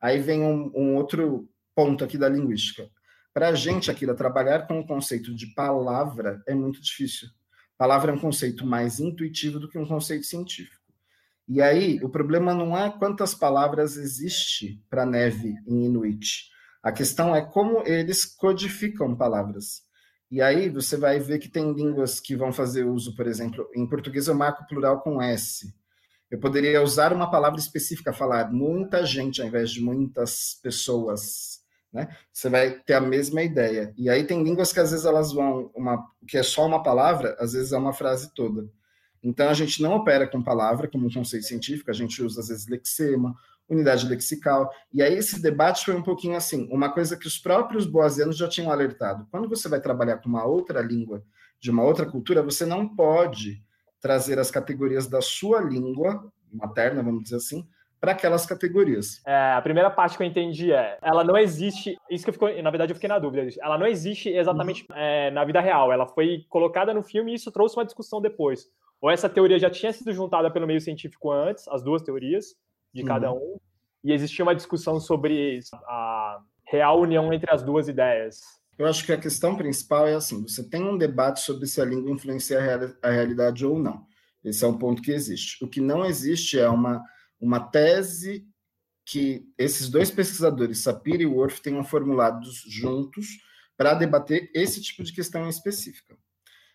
aí 0.00 0.18
vem 0.18 0.42
um, 0.42 0.72
um 0.74 0.96
outro 0.96 1.46
ponto 1.74 2.02
aqui 2.02 2.16
da 2.16 2.30
linguística 2.30 2.88
para 3.32 3.48
a 3.48 3.54
gente, 3.54 3.90
aqui, 3.90 4.06
trabalhar 4.14 4.66
com 4.66 4.80
o 4.80 4.86
conceito 4.86 5.34
de 5.34 5.46
palavra 5.54 6.42
é 6.46 6.54
muito 6.54 6.80
difícil. 6.80 7.28
Palavra 7.78 8.10
é 8.10 8.14
um 8.14 8.18
conceito 8.18 8.66
mais 8.66 9.00
intuitivo 9.00 9.58
do 9.58 9.68
que 9.68 9.78
um 9.78 9.86
conceito 9.86 10.26
científico. 10.26 10.80
E 11.48 11.62
aí, 11.62 11.98
o 12.02 12.08
problema 12.08 12.52
não 12.54 12.76
é 12.76 12.90
quantas 12.90 13.34
palavras 13.34 13.96
existe 13.96 14.84
para 14.88 15.06
neve 15.06 15.54
em 15.66 15.86
Inuit. 15.86 16.50
A 16.82 16.92
questão 16.92 17.34
é 17.34 17.42
como 17.42 17.82
eles 17.86 18.24
codificam 18.24 19.16
palavras. 19.16 19.82
E 20.30 20.40
aí 20.40 20.68
você 20.68 20.96
vai 20.96 21.18
ver 21.18 21.38
que 21.38 21.48
tem 21.48 21.72
línguas 21.72 22.20
que 22.20 22.36
vão 22.36 22.52
fazer 22.52 22.84
uso, 22.84 23.16
por 23.16 23.26
exemplo, 23.26 23.68
em 23.74 23.88
português 23.88 24.28
eu 24.28 24.34
marco 24.34 24.66
plural 24.66 25.00
com 25.00 25.20
S. 25.20 25.74
Eu 26.30 26.38
poderia 26.38 26.82
usar 26.82 27.12
uma 27.12 27.30
palavra 27.30 27.58
específica, 27.58 28.12
falar 28.12 28.52
muita 28.52 29.04
gente 29.04 29.42
ao 29.42 29.48
invés 29.48 29.70
de 29.70 29.80
muitas 29.80 30.54
pessoas 30.62 31.59
né? 31.92 32.08
Você 32.32 32.48
vai 32.48 32.70
ter 32.70 32.94
a 32.94 33.00
mesma 33.00 33.42
ideia. 33.42 33.92
E 33.96 34.08
aí 34.08 34.24
tem 34.24 34.42
línguas 34.42 34.72
que 34.72 34.80
às 34.80 34.90
vezes 34.90 35.06
elas 35.06 35.32
vão 35.32 35.70
uma 35.74 36.06
que 36.26 36.38
é 36.38 36.42
só 36.42 36.66
uma 36.66 36.82
palavra, 36.82 37.36
às 37.38 37.52
vezes 37.52 37.72
é 37.72 37.78
uma 37.78 37.92
frase 37.92 38.32
toda. 38.34 38.68
Então 39.22 39.48
a 39.48 39.54
gente 39.54 39.82
não 39.82 39.96
opera 39.96 40.26
com 40.26 40.42
palavra 40.42 40.88
como 40.88 41.06
um 41.06 41.12
conceito 41.12 41.46
científico, 41.46 41.90
a 41.90 41.94
gente 41.94 42.22
usa 42.22 42.40
às 42.40 42.48
vezes 42.48 42.66
lexema, 42.68 43.34
unidade 43.68 44.08
lexical. 44.08 44.70
E 44.92 45.02
aí 45.02 45.14
esse 45.14 45.40
debate 45.40 45.84
foi 45.84 45.94
um 45.94 46.02
pouquinho 46.02 46.36
assim, 46.36 46.68
uma 46.70 46.90
coisa 46.92 47.16
que 47.16 47.26
os 47.26 47.38
próprios 47.38 47.86
boasianos 47.86 48.36
já 48.36 48.48
tinham 48.48 48.70
alertado. 48.70 49.26
Quando 49.30 49.48
você 49.48 49.68
vai 49.68 49.80
trabalhar 49.80 50.18
com 50.18 50.28
uma 50.28 50.44
outra 50.44 50.80
língua, 50.80 51.22
de 51.60 51.70
uma 51.70 51.84
outra 51.84 52.06
cultura, 52.06 52.42
você 52.42 52.64
não 52.64 52.88
pode 52.88 53.62
trazer 54.00 54.38
as 54.38 54.50
categorias 54.50 55.06
da 55.06 55.20
sua 55.20 55.60
língua 55.60 56.32
materna, 56.50 57.02
vamos 57.02 57.24
dizer 57.24 57.36
assim, 57.36 57.68
para 58.00 58.12
aquelas 58.12 58.46
categorias. 58.46 59.20
É, 59.26 59.52
a 59.52 59.60
primeira 59.60 59.90
parte 59.90 60.16
que 60.16 60.22
eu 60.22 60.26
entendi 60.26 60.72
é, 60.72 60.98
ela 61.02 61.22
não 61.22 61.36
existe, 61.36 61.98
isso 62.10 62.24
que 62.24 62.30
eu 62.30 62.34
fico, 62.34 62.48
na 62.62 62.70
verdade 62.70 62.92
eu 62.92 62.94
fiquei 62.94 63.08
na 63.08 63.18
dúvida, 63.18 63.46
ela 63.60 63.76
não 63.76 63.86
existe 63.86 64.30
exatamente 64.30 64.86
uhum. 64.90 64.96
é, 64.96 65.30
na 65.30 65.44
vida 65.44 65.60
real, 65.60 65.92
ela 65.92 66.06
foi 66.06 66.46
colocada 66.48 66.94
no 66.94 67.02
filme 67.02 67.32
e 67.32 67.34
isso 67.34 67.52
trouxe 67.52 67.76
uma 67.76 67.84
discussão 67.84 68.20
depois. 68.20 68.66
Ou 69.00 69.10
essa 69.10 69.28
teoria 69.28 69.58
já 69.58 69.70
tinha 69.70 69.92
sido 69.92 70.12
juntada 70.12 70.50
pelo 70.50 70.66
meio 70.66 70.80
científico 70.80 71.30
antes, 71.30 71.68
as 71.68 71.82
duas 71.82 72.02
teorias 72.02 72.54
de 72.92 73.02
uhum. 73.02 73.08
cada 73.08 73.32
um, 73.32 73.58
e 74.02 74.12
existia 74.12 74.42
uma 74.42 74.54
discussão 74.54 74.98
sobre 74.98 75.60
a 75.86 76.40
real 76.64 77.00
união 77.00 77.32
entre 77.32 77.52
as 77.52 77.62
duas 77.62 77.86
ideias. 77.86 78.40
Eu 78.78 78.86
acho 78.86 79.04
que 79.04 79.12
a 79.12 79.18
questão 79.18 79.56
principal 79.56 80.06
é 80.06 80.14
assim: 80.14 80.42
você 80.42 80.66
tem 80.66 80.82
um 80.82 80.96
debate 80.96 81.40
sobre 81.40 81.66
se 81.66 81.82
a 81.82 81.84
língua 81.84 82.10
influencia 82.10 82.58
a 83.02 83.10
realidade 83.10 83.66
ou 83.66 83.78
não. 83.78 84.06
Esse 84.42 84.64
é 84.64 84.68
um 84.68 84.78
ponto 84.78 85.02
que 85.02 85.12
existe. 85.12 85.62
O 85.62 85.68
que 85.68 85.82
não 85.82 86.04
existe 86.04 86.58
é 86.58 86.68
uma 86.68 87.04
uma 87.40 87.60
tese 87.60 88.46
que 89.04 89.44
esses 89.58 89.88
dois 89.88 90.10
pesquisadores, 90.10 90.82
Sapir 90.82 91.20
e 91.20 91.26
Worf, 91.26 91.60
tenham 91.60 91.82
formulado 91.82 92.48
juntos 92.68 93.26
para 93.76 93.94
debater 93.94 94.50
esse 94.54 94.80
tipo 94.80 95.02
de 95.02 95.12
questão 95.12 95.48
específica. 95.48 96.16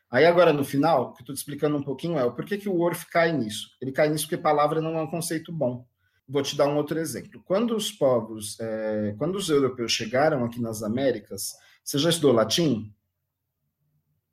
Aí 0.10 0.26
agora, 0.26 0.54
no 0.54 0.64
final, 0.64 1.04
o 1.04 1.14
que 1.14 1.20
eu 1.20 1.24
estou 1.24 1.36
te 1.36 1.38
explicando 1.38 1.78
um 1.78 1.84
pouquinho 1.84 2.18
é 2.18 2.24
o 2.24 2.34
porquê 2.34 2.58
que 2.58 2.70
o 2.70 2.74
Worf 2.74 3.06
cai 3.10 3.32
nisso. 3.32 3.70
Ele 3.82 3.92
cai 3.92 4.10
nisso 4.10 4.26
porque 4.26 4.42
palavra 4.42 4.82
não 4.82 4.98
é 4.98 5.02
um 5.02 5.10
conceito 5.10 5.52
bom. 5.52 5.86
Vou 6.28 6.42
te 6.42 6.56
dar 6.56 6.68
um 6.68 6.78
outro 6.78 6.98
exemplo. 6.98 7.44
Quando 7.44 7.76
os 7.76 7.92
povos, 7.92 8.58
é, 8.60 9.14
quando 9.18 9.36
os 9.36 9.50
europeus 9.50 9.92
chegaram 9.92 10.44
aqui 10.44 10.60
nas 10.62 10.82
Américas, 10.82 11.54
você 11.84 12.00
já 12.00 12.10
estudou 12.10 12.32
latim? 12.32 12.95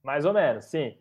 Mais 0.03 0.25
ou 0.25 0.33
menos, 0.33 0.65
sim. 0.65 0.99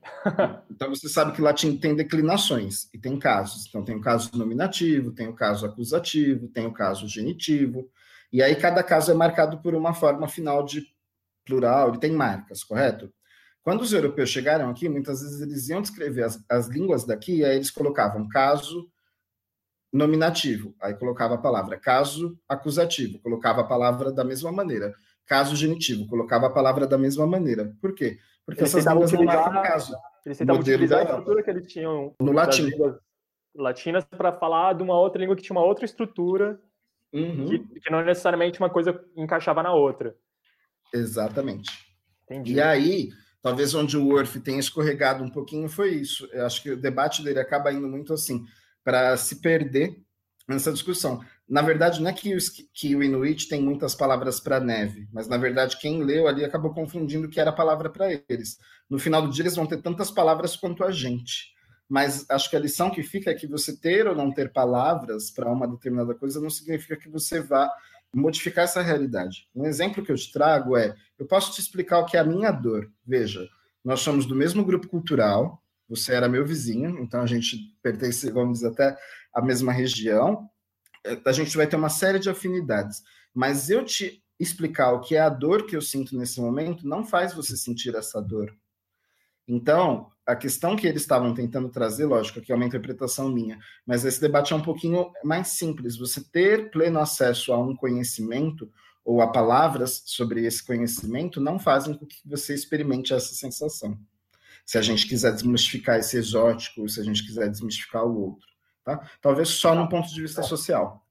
então 0.70 0.90
você 0.90 1.10
sabe 1.10 1.32
que 1.32 1.42
latim 1.42 1.76
tem 1.76 1.96
declinações 1.96 2.88
e 2.94 3.00
tem 3.00 3.18
casos. 3.18 3.66
Então 3.68 3.84
tem 3.84 3.96
o 3.96 4.02
caso 4.02 4.30
nominativo, 4.38 5.12
tem 5.12 5.28
o 5.28 5.34
caso 5.34 5.66
acusativo, 5.66 6.48
tem 6.48 6.68
o 6.68 6.74
caso 6.74 7.08
genitivo. 7.08 7.90
E 8.32 8.44
aí 8.44 8.56
cada 8.56 8.84
caso 8.84 9.12
é 9.12 9.14
marcado 9.16 9.60
por 9.62 9.74
uma 9.74 9.94
forma 9.94 10.28
final 10.28 10.64
de 10.64 10.86
plural, 11.44 11.90
ele 11.90 12.00
tem 12.00 12.12
marcas, 12.12 12.64
correto? 12.64 13.12
Quando 13.64 13.82
os 13.82 13.92
europeus 13.92 14.30
chegaram 14.30 14.70
aqui, 14.70 14.88
muitas 14.88 15.22
vezes 15.22 15.42
eles 15.42 15.70
iam 15.70 15.82
descrever 15.82 16.24
as, 16.24 16.44
as 16.50 16.68
línguas 16.68 17.04
daqui, 17.04 17.38
e 17.38 17.46
aí 17.46 17.56
eles 17.56 17.72
colocavam 17.72 18.28
caso 18.28 18.90
nominativo, 19.92 20.74
aí 20.80 20.94
colocava 20.94 21.36
a 21.36 21.38
palavra 21.38 21.78
caso 21.78 22.40
acusativo, 22.48 23.20
colocava 23.20 23.62
a 23.62 23.66
palavra 23.66 24.12
da 24.12 24.24
mesma 24.24 24.52
maneira. 24.52 24.94
Caso 25.26 25.56
genitivo, 25.56 26.08
colocava 26.08 26.48
a 26.48 26.50
palavra 26.50 26.88
da 26.88 26.98
mesma 26.98 27.28
maneira. 27.28 27.74
Por 27.82 27.94
quê? 27.94 28.20
Porque 28.52 28.64
eles 28.64 28.76
essas 28.76 28.86
línguas 28.86 29.12
não 29.12 29.24
marcam 29.24 29.64
caso. 29.64 29.96
Eles 30.26 30.38
tentavam 30.38 30.62
utilizar 30.62 31.00
a 31.00 31.04
estrutura 31.04 31.44
que 31.44 31.50
eles 31.50 31.68
tinham 31.68 32.14
no 32.20 32.32
latim. 32.32 32.70
latinas 33.56 34.06
para 34.06 34.32
falar 34.32 34.74
de 34.74 34.84
uma 34.84 34.98
outra 35.00 35.20
língua 35.20 35.36
que 35.36 35.42
tinha 35.42 35.58
uma 35.58 35.66
outra 35.66 35.86
estrutura 35.86 36.60
uhum. 37.14 37.48
que, 37.48 37.80
que, 37.80 37.92
não 37.92 38.04
necessariamente 38.04 38.60
uma 38.60 38.70
coisa 38.70 39.04
encaixava 39.16 39.64
na 39.64 39.74
outra. 39.74 40.16
Exatamente. 40.94 41.70
Entendi. 42.26 42.54
E 42.54 42.62
aí, 42.62 43.10
talvez 43.42 43.74
onde 43.74 43.98
o 43.98 44.08
Worf 44.08 44.40
tenha 44.40 44.60
escorregado 44.60 45.24
um 45.24 45.30
pouquinho 45.30 45.68
foi 45.70 45.92
isso. 45.92 46.28
Eu 46.32 46.46
acho 46.46 46.62
que 46.62 46.72
o 46.72 46.80
debate 46.80 47.24
dele 47.24 47.40
acaba 47.40 47.72
indo 47.72 47.88
muito 47.88 48.14
assim, 48.14 48.46
para 48.84 49.16
se 49.18 49.42
perder 49.42 49.98
nessa 50.48 50.72
discussão. 50.72 51.22
Na 51.52 51.62
verdade, 51.62 52.02
não 52.02 52.10
é 52.10 52.14
que, 52.14 52.34
os, 52.34 52.48
que 52.48 52.96
o 52.96 53.04
Inuit 53.04 53.50
tem 53.50 53.62
muitas 53.62 53.94
palavras 53.94 54.40
para 54.40 54.58
neve, 54.58 55.10
mas 55.12 55.28
na 55.28 55.36
verdade 55.36 55.78
quem 55.78 56.02
leu 56.02 56.26
ali 56.26 56.46
acabou 56.46 56.74
confundindo 56.74 57.28
o 57.28 57.30
que 57.30 57.42
era 57.42 57.52
palavra 57.52 57.90
para 57.90 58.10
eles. 58.30 58.58
No 58.90 58.98
final 58.98 59.22
do 59.22 59.30
dia, 59.30 59.44
eles 59.44 59.58
vão 59.58 59.68
ter 59.68 59.82
tantas 59.82 60.10
palavras 60.10 60.56
quanto 60.56 60.82
a 60.82 60.92
gente. 60.92 61.52
Mas 61.90 62.26
acho 62.30 62.50
que 62.50 62.56
a 62.56 62.60
lição 62.60 62.90
que 62.90 63.04
fica 63.04 63.32
é 63.32 63.34
que 63.34 63.48
você 63.48 63.76
ter 63.76 64.08
ou 64.08 64.16
não 64.16 64.32
ter 64.32 64.54
palavras 64.54 65.30
para 65.30 65.52
uma 65.52 65.68
determinada 65.68 66.16
coisa 66.16 66.40
não 66.40 66.50
significa 66.50 66.96
que 66.96 67.10
você 67.10 67.42
vá 67.42 67.70
modificar 68.16 68.64
essa 68.64 68.82
realidade. 68.82 69.50
Um 69.54 69.66
exemplo 69.66 70.06
que 70.06 70.12
eu 70.14 70.16
te 70.16 70.32
trago 70.32 70.78
é: 70.78 70.96
eu 71.20 71.26
posso 71.26 71.52
te 71.52 71.60
explicar 71.60 72.00
o 72.00 72.06
que 72.06 72.16
é 72.16 72.22
a 72.22 72.24
minha 72.24 72.50
dor. 72.50 72.90
Veja, 73.06 73.46
nós 73.84 74.00
somos 74.00 74.26
do 74.26 74.38
mesmo 74.38 74.64
grupo 74.64 74.88
cultural, 74.88 75.62
você 75.90 76.14
era 76.14 76.30
meu 76.30 76.46
vizinho, 76.46 76.98
então 77.00 77.22
a 77.22 77.26
gente 77.26 77.58
pertence, 77.84 78.32
vamos 78.32 78.60
dizer, 78.60 78.70
até 78.70 78.98
a 79.34 79.42
mesma 79.42 79.74
região, 79.74 80.50
a 81.26 81.32
gente 81.32 81.56
vai 81.56 81.68
ter 81.68 81.76
uma 81.76 81.90
série 81.90 82.20
de 82.20 82.30
afinidades. 82.30 83.02
Mas 83.34 83.70
eu 83.70 83.84
te 83.84 84.24
explicar 84.40 84.92
o 84.94 85.02
que 85.02 85.16
é 85.16 85.20
a 85.20 85.30
dor 85.30 85.66
que 85.66 85.76
eu 85.76 85.82
sinto 85.82 86.18
nesse 86.18 86.42
momento 86.42 86.88
não 86.88 87.06
faz 87.06 87.34
você 87.34 87.56
sentir 87.56 87.96
essa 87.96 88.22
dor. 88.22 88.56
Então, 89.48 90.12
a 90.26 90.36
questão 90.36 90.76
que 90.76 90.88
eles 90.88 91.02
estavam 91.02 91.34
tentando 91.34 91.70
trazer, 91.70 92.06
lógico, 92.06 92.42
que 92.42 92.52
é 92.52 92.56
uma 92.56 92.66
interpretação 92.66 93.30
minha, 93.30 93.60
mas 93.86 94.06
esse 94.06 94.22
debate 94.22 94.54
é 94.54 94.56
um 94.56 94.62
pouquinho 94.62 95.12
mais 95.24 95.50
simples. 95.50 95.98
Você 95.98 96.24
ter 96.24 96.72
pleno 96.72 97.00
acesso 97.00 97.52
a 97.52 97.60
um 97.60 97.76
conhecimento 97.76 98.72
ou 99.04 99.22
a 99.22 99.32
palavras 99.32 100.04
sobre 100.06 100.46
esse 100.46 100.66
conhecimento 100.66 101.42
não 101.42 101.60
fazem 101.60 101.94
com 101.96 102.06
que 102.06 102.18
você 102.26 102.54
experimente 102.54 103.14
essa 103.14 103.34
sensação. 103.34 104.00
Se 104.66 104.78
a 104.78 104.82
gente 104.82 105.08
quiser 105.08 105.34
desmistificar 105.34 106.00
esse 106.00 106.18
exótico, 106.18 106.88
se 106.88 107.00
a 107.00 107.04
gente 107.04 107.26
quiser 107.26 107.50
desmistificar 107.50 108.06
o 108.06 108.22
outro, 108.22 108.48
tá? 108.84 109.00
Talvez 109.22 109.50
só 109.50 109.76
no 109.76 109.90
ponto 109.90 110.08
de 110.10 110.22
vista 110.22 110.42
social. 110.44 111.06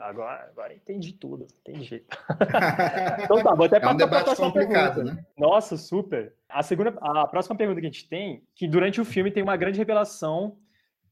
Agora, 0.00 0.48
agora 0.50 0.74
entendi 0.74 1.12
tudo, 1.12 1.46
entendi. 1.60 2.04
então 3.22 3.42
tá, 3.42 3.54
vou 3.54 3.66
até 3.66 3.80
é 3.80 3.88
um 3.88 3.96
debate 3.96 4.34
complicado, 4.34 4.96
pergunta. 4.96 5.14
né? 5.14 5.26
Nossa, 5.38 5.76
super. 5.76 6.34
A 6.48 6.62
segunda, 6.64 6.92
a 7.00 7.28
próxima 7.28 7.56
pergunta 7.56 7.80
que 7.80 7.86
a 7.86 7.90
gente 7.90 8.08
tem, 8.08 8.42
que 8.56 8.66
durante 8.66 9.00
o 9.00 9.04
filme 9.04 9.30
tem 9.30 9.42
uma 9.42 9.56
grande 9.56 9.78
revelação, 9.78 10.56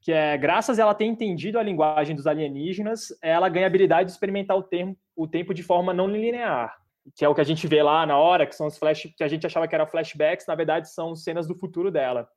que 0.01 0.13
é 0.13 0.37
graças 0.37 0.79
a 0.79 0.83
ela 0.83 0.95
ter 0.95 1.05
entendido 1.05 1.59
a 1.59 1.63
linguagem 1.63 2.17
dos 2.17 2.27
alienígenas, 2.27 3.17
ela 3.23 3.49
ganha 3.49 3.67
a 3.67 3.69
habilidade 3.69 4.07
de 4.07 4.13
experimentar 4.13 4.57
o, 4.57 4.63
termo, 4.65 4.97
o 5.15 5.29
tempo 5.29 5.55
de 5.55 5.63
forma 5.63 5.95
não 5.95 6.09
linear, 6.09 6.75
que 7.15 7.25
é 7.25 7.29
o 7.29 7.35
que 7.35 7.41
a 7.41 7.45
gente 7.45 7.69
vê 7.69 7.83
lá 7.83 8.05
na 8.05 8.17
hora, 8.17 8.47
que 8.47 8.57
são 8.57 8.67
os 8.67 8.79
flash, 8.79 9.13
que 9.17 9.23
a 9.23 9.29
gente 9.29 9.47
achava 9.47 9.69
que 9.69 9.75
eram 9.75 9.87
flashbacks, 9.87 10.47
na 10.47 10.57
verdade 10.57 10.91
são 10.91 11.15
cenas 11.15 11.47
do 11.47 11.55
futuro 11.55 11.91
dela. 11.91 12.29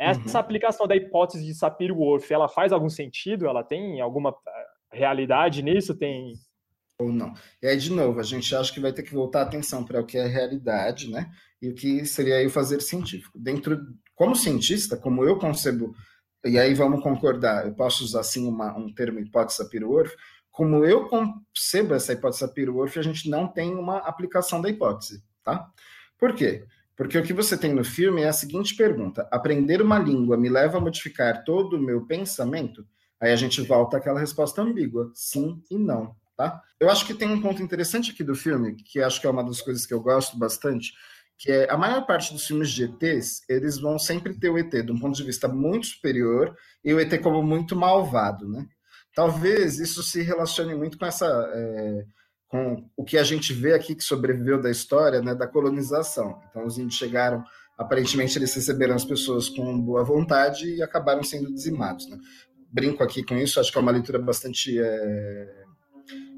Essa 0.00 0.38
uhum. 0.38 0.40
aplicação 0.40 0.86
da 0.86 0.96
hipótese 0.96 1.44
de 1.44 1.54
Sapir-Whorf, 1.54 2.32
ela 2.32 2.48
faz 2.48 2.72
algum 2.72 2.88
sentido? 2.88 3.46
Ela 3.46 3.62
tem 3.62 4.00
alguma 4.00 4.34
realidade 4.90 5.62
nisso? 5.62 5.94
Tem. 5.94 6.32
Ou 6.98 7.12
não. 7.12 7.34
E 7.62 7.66
aí, 7.66 7.76
de 7.76 7.92
novo, 7.92 8.18
a 8.18 8.22
gente 8.22 8.56
acha 8.56 8.72
que 8.72 8.80
vai 8.80 8.94
ter 8.94 9.02
que 9.02 9.12
voltar 9.12 9.40
a 9.40 9.42
atenção 9.42 9.84
para 9.84 10.00
o 10.00 10.06
que 10.06 10.16
é 10.16 10.26
realidade, 10.26 11.10
né? 11.10 11.30
E 11.60 11.68
o 11.68 11.74
que 11.74 12.06
seria 12.06 12.36
aí 12.36 12.46
o 12.46 12.50
fazer 12.50 12.80
científico. 12.80 13.38
Dentro, 13.38 13.78
como 14.14 14.34
cientista, 14.34 14.96
como 14.96 15.22
eu 15.22 15.38
concebo, 15.38 15.94
e 16.46 16.58
aí 16.58 16.72
vamos 16.72 17.02
concordar, 17.02 17.66
eu 17.66 17.74
posso 17.74 18.02
usar 18.02 18.20
assim 18.20 18.48
uma, 18.48 18.74
um 18.74 18.90
termo 18.94 19.20
hipótese 19.20 19.58
Sapir-Whorf, 19.58 20.16
como 20.50 20.82
eu 20.82 21.08
concebo 21.08 21.92
essa 21.92 22.14
hipótese 22.14 22.40
Sapir-Whorf, 22.40 22.98
a 22.98 23.02
gente 23.02 23.28
não 23.28 23.46
tem 23.46 23.74
uma 23.74 23.98
aplicação 23.98 24.62
da 24.62 24.70
hipótese, 24.70 25.22
tá? 25.44 25.70
Por 26.18 26.34
quê? 26.34 26.64
Porque 27.00 27.16
o 27.16 27.22
que 27.22 27.32
você 27.32 27.56
tem 27.56 27.72
no 27.72 27.82
filme 27.82 28.20
é 28.20 28.28
a 28.28 28.32
seguinte 28.32 28.76
pergunta: 28.76 29.26
aprender 29.32 29.80
uma 29.80 29.98
língua 29.98 30.36
me 30.36 30.50
leva 30.50 30.76
a 30.76 30.80
modificar 30.82 31.44
todo 31.44 31.78
o 31.78 31.80
meu 31.80 32.04
pensamento? 32.04 32.86
Aí 33.18 33.32
a 33.32 33.36
gente 33.36 33.62
volta 33.62 33.96
àquela 33.96 34.20
resposta 34.20 34.60
ambígua, 34.60 35.10
sim 35.14 35.62
e 35.70 35.78
não, 35.78 36.14
tá? 36.36 36.60
Eu 36.78 36.90
acho 36.90 37.06
que 37.06 37.14
tem 37.14 37.30
um 37.30 37.40
ponto 37.40 37.62
interessante 37.62 38.10
aqui 38.10 38.22
do 38.22 38.34
filme, 38.34 38.74
que 38.74 39.00
acho 39.00 39.18
que 39.18 39.26
é 39.26 39.30
uma 39.30 39.42
das 39.42 39.62
coisas 39.62 39.86
que 39.86 39.94
eu 39.94 40.02
gosto 40.02 40.38
bastante, 40.38 40.92
que 41.38 41.50
é 41.50 41.70
a 41.70 41.78
maior 41.78 42.04
parte 42.04 42.34
dos 42.34 42.46
filmes 42.46 42.70
de 42.70 42.84
ETs, 42.84 43.48
eles 43.48 43.78
vão 43.78 43.98
sempre 43.98 44.38
ter 44.38 44.50
o 44.50 44.58
ET 44.58 44.70
de 44.70 44.92
um 44.92 45.00
ponto 45.00 45.16
de 45.16 45.24
vista 45.24 45.48
muito 45.48 45.86
superior 45.86 46.54
e 46.84 46.92
o 46.92 47.00
ET 47.00 47.18
como 47.22 47.42
muito 47.42 47.74
malvado, 47.74 48.46
né? 48.46 48.66
Talvez 49.14 49.78
isso 49.78 50.02
se 50.02 50.20
relacione 50.20 50.74
muito 50.74 50.98
com 50.98 51.06
essa 51.06 51.26
é, 51.54 52.04
com 52.50 52.84
o 52.96 53.04
que 53.04 53.16
a 53.16 53.22
gente 53.22 53.54
vê 53.54 53.72
aqui 53.72 53.94
que 53.94 54.04
sobreviveu 54.04 54.60
da 54.60 54.70
história, 54.70 55.22
né, 55.22 55.34
da 55.34 55.46
colonização. 55.46 56.42
Então 56.50 56.66
os 56.66 56.76
índios 56.76 56.96
chegaram 56.96 57.42
aparentemente 57.78 58.36
eles 58.36 58.52
receberam 58.54 58.94
as 58.94 59.06
pessoas 59.06 59.48
com 59.48 59.80
boa 59.80 60.04
vontade 60.04 60.74
e 60.74 60.82
acabaram 60.82 61.22
sendo 61.22 61.50
dizimados. 61.50 62.06
Né? 62.10 62.18
brinco 62.70 63.02
aqui 63.02 63.22
com 63.22 63.36
isso, 63.36 63.58
acho 63.58 63.72
que 63.72 63.78
é 63.78 63.80
uma 63.80 63.90
leitura 63.90 64.18
bastante 64.18 64.78
é, 64.78 65.64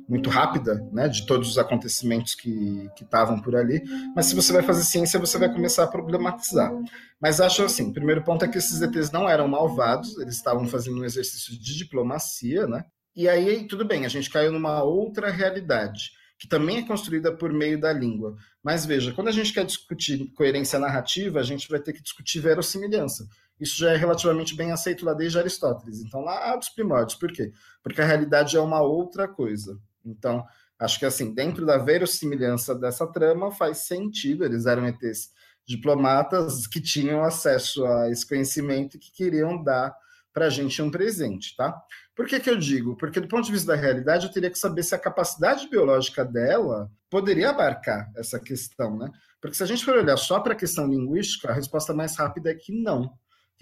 muito 0.08 0.30
rápida, 0.30 0.86
né, 0.92 1.08
de 1.08 1.26
todos 1.26 1.50
os 1.50 1.58
acontecimentos 1.58 2.34
que 2.34 2.88
estavam 3.00 3.40
por 3.40 3.54
ali. 3.54 3.82
Mas 4.16 4.26
se 4.26 4.34
você 4.34 4.52
vai 4.52 4.62
fazer 4.62 4.82
ciência, 4.82 5.20
você 5.20 5.38
vai 5.38 5.52
começar 5.52 5.84
a 5.84 5.88
problematizar. 5.88 6.72
Mas 7.20 7.40
acho 7.40 7.64
assim, 7.64 7.90
o 7.90 7.92
primeiro 7.92 8.22
ponto 8.24 8.44
é 8.44 8.48
que 8.48 8.58
esses 8.58 8.80
ETs 8.80 9.10
não 9.10 9.28
eram 9.28 9.46
malvados, 9.46 10.18
eles 10.18 10.36
estavam 10.36 10.66
fazendo 10.66 11.00
um 11.00 11.04
exercício 11.04 11.52
de 11.58 11.76
diplomacia, 11.76 12.66
né? 12.66 12.84
E 13.14 13.28
aí, 13.28 13.66
tudo 13.66 13.84
bem, 13.84 14.06
a 14.06 14.08
gente 14.08 14.30
caiu 14.30 14.50
numa 14.50 14.82
outra 14.82 15.30
realidade, 15.30 16.12
que 16.38 16.48
também 16.48 16.78
é 16.78 16.86
construída 16.86 17.30
por 17.30 17.52
meio 17.52 17.78
da 17.78 17.92
língua. 17.92 18.36
Mas 18.62 18.86
veja, 18.86 19.12
quando 19.12 19.28
a 19.28 19.32
gente 19.32 19.52
quer 19.52 19.64
discutir 19.64 20.32
coerência 20.34 20.78
narrativa, 20.78 21.38
a 21.38 21.42
gente 21.42 21.68
vai 21.68 21.78
ter 21.78 21.92
que 21.92 22.02
discutir 22.02 22.40
verossimilhança. 22.40 23.28
Isso 23.60 23.78
já 23.78 23.92
é 23.92 23.96
relativamente 23.96 24.56
bem 24.56 24.72
aceito 24.72 25.04
lá 25.04 25.14
desde 25.14 25.38
Aristóteles. 25.38 26.00
Então, 26.00 26.20
lá 26.22 26.56
dos 26.56 26.70
primórdios. 26.70 27.18
Por 27.18 27.30
quê? 27.30 27.52
Porque 27.82 28.00
a 28.00 28.04
realidade 28.04 28.56
é 28.56 28.60
uma 28.60 28.80
outra 28.80 29.28
coisa. 29.28 29.78
Então, 30.04 30.44
acho 30.78 30.98
que 30.98 31.04
assim, 31.04 31.32
dentro 31.32 31.64
da 31.64 31.78
verossimilhança 31.78 32.74
dessa 32.74 33.06
trama, 33.06 33.52
faz 33.52 33.78
sentido. 33.86 34.44
Eles 34.44 34.66
eram 34.66 34.88
ETs 34.88 35.30
diplomatas 35.66 36.66
que 36.66 36.80
tinham 36.80 37.22
acesso 37.22 37.84
a 37.86 38.10
esse 38.10 38.26
conhecimento 38.26 38.96
e 38.96 39.00
que 39.00 39.12
queriam 39.12 39.62
dar 39.62 39.94
para 40.32 40.46
a 40.46 40.50
gente 40.50 40.80
um 40.80 40.90
presente, 40.90 41.54
tá? 41.56 41.78
Por 42.14 42.26
que, 42.26 42.38
que 42.40 42.50
eu 42.50 42.58
digo? 42.58 42.96
Porque 42.96 43.20
do 43.20 43.28
ponto 43.28 43.46
de 43.46 43.52
vista 43.52 43.74
da 43.74 43.80
realidade, 43.80 44.26
eu 44.26 44.32
teria 44.32 44.50
que 44.50 44.58
saber 44.58 44.82
se 44.82 44.94
a 44.94 44.98
capacidade 44.98 45.68
biológica 45.68 46.24
dela 46.24 46.90
poderia 47.08 47.50
abarcar 47.50 48.10
essa 48.16 48.38
questão, 48.38 48.98
né? 48.98 49.10
Porque 49.40 49.56
se 49.56 49.62
a 49.62 49.66
gente 49.66 49.84
for 49.84 49.96
olhar 49.96 50.16
só 50.16 50.40
para 50.40 50.52
a 50.52 50.56
questão 50.56 50.86
linguística, 50.86 51.50
a 51.50 51.54
resposta 51.54 51.94
mais 51.94 52.16
rápida 52.16 52.50
é 52.50 52.54
que 52.54 52.72
não 52.72 53.12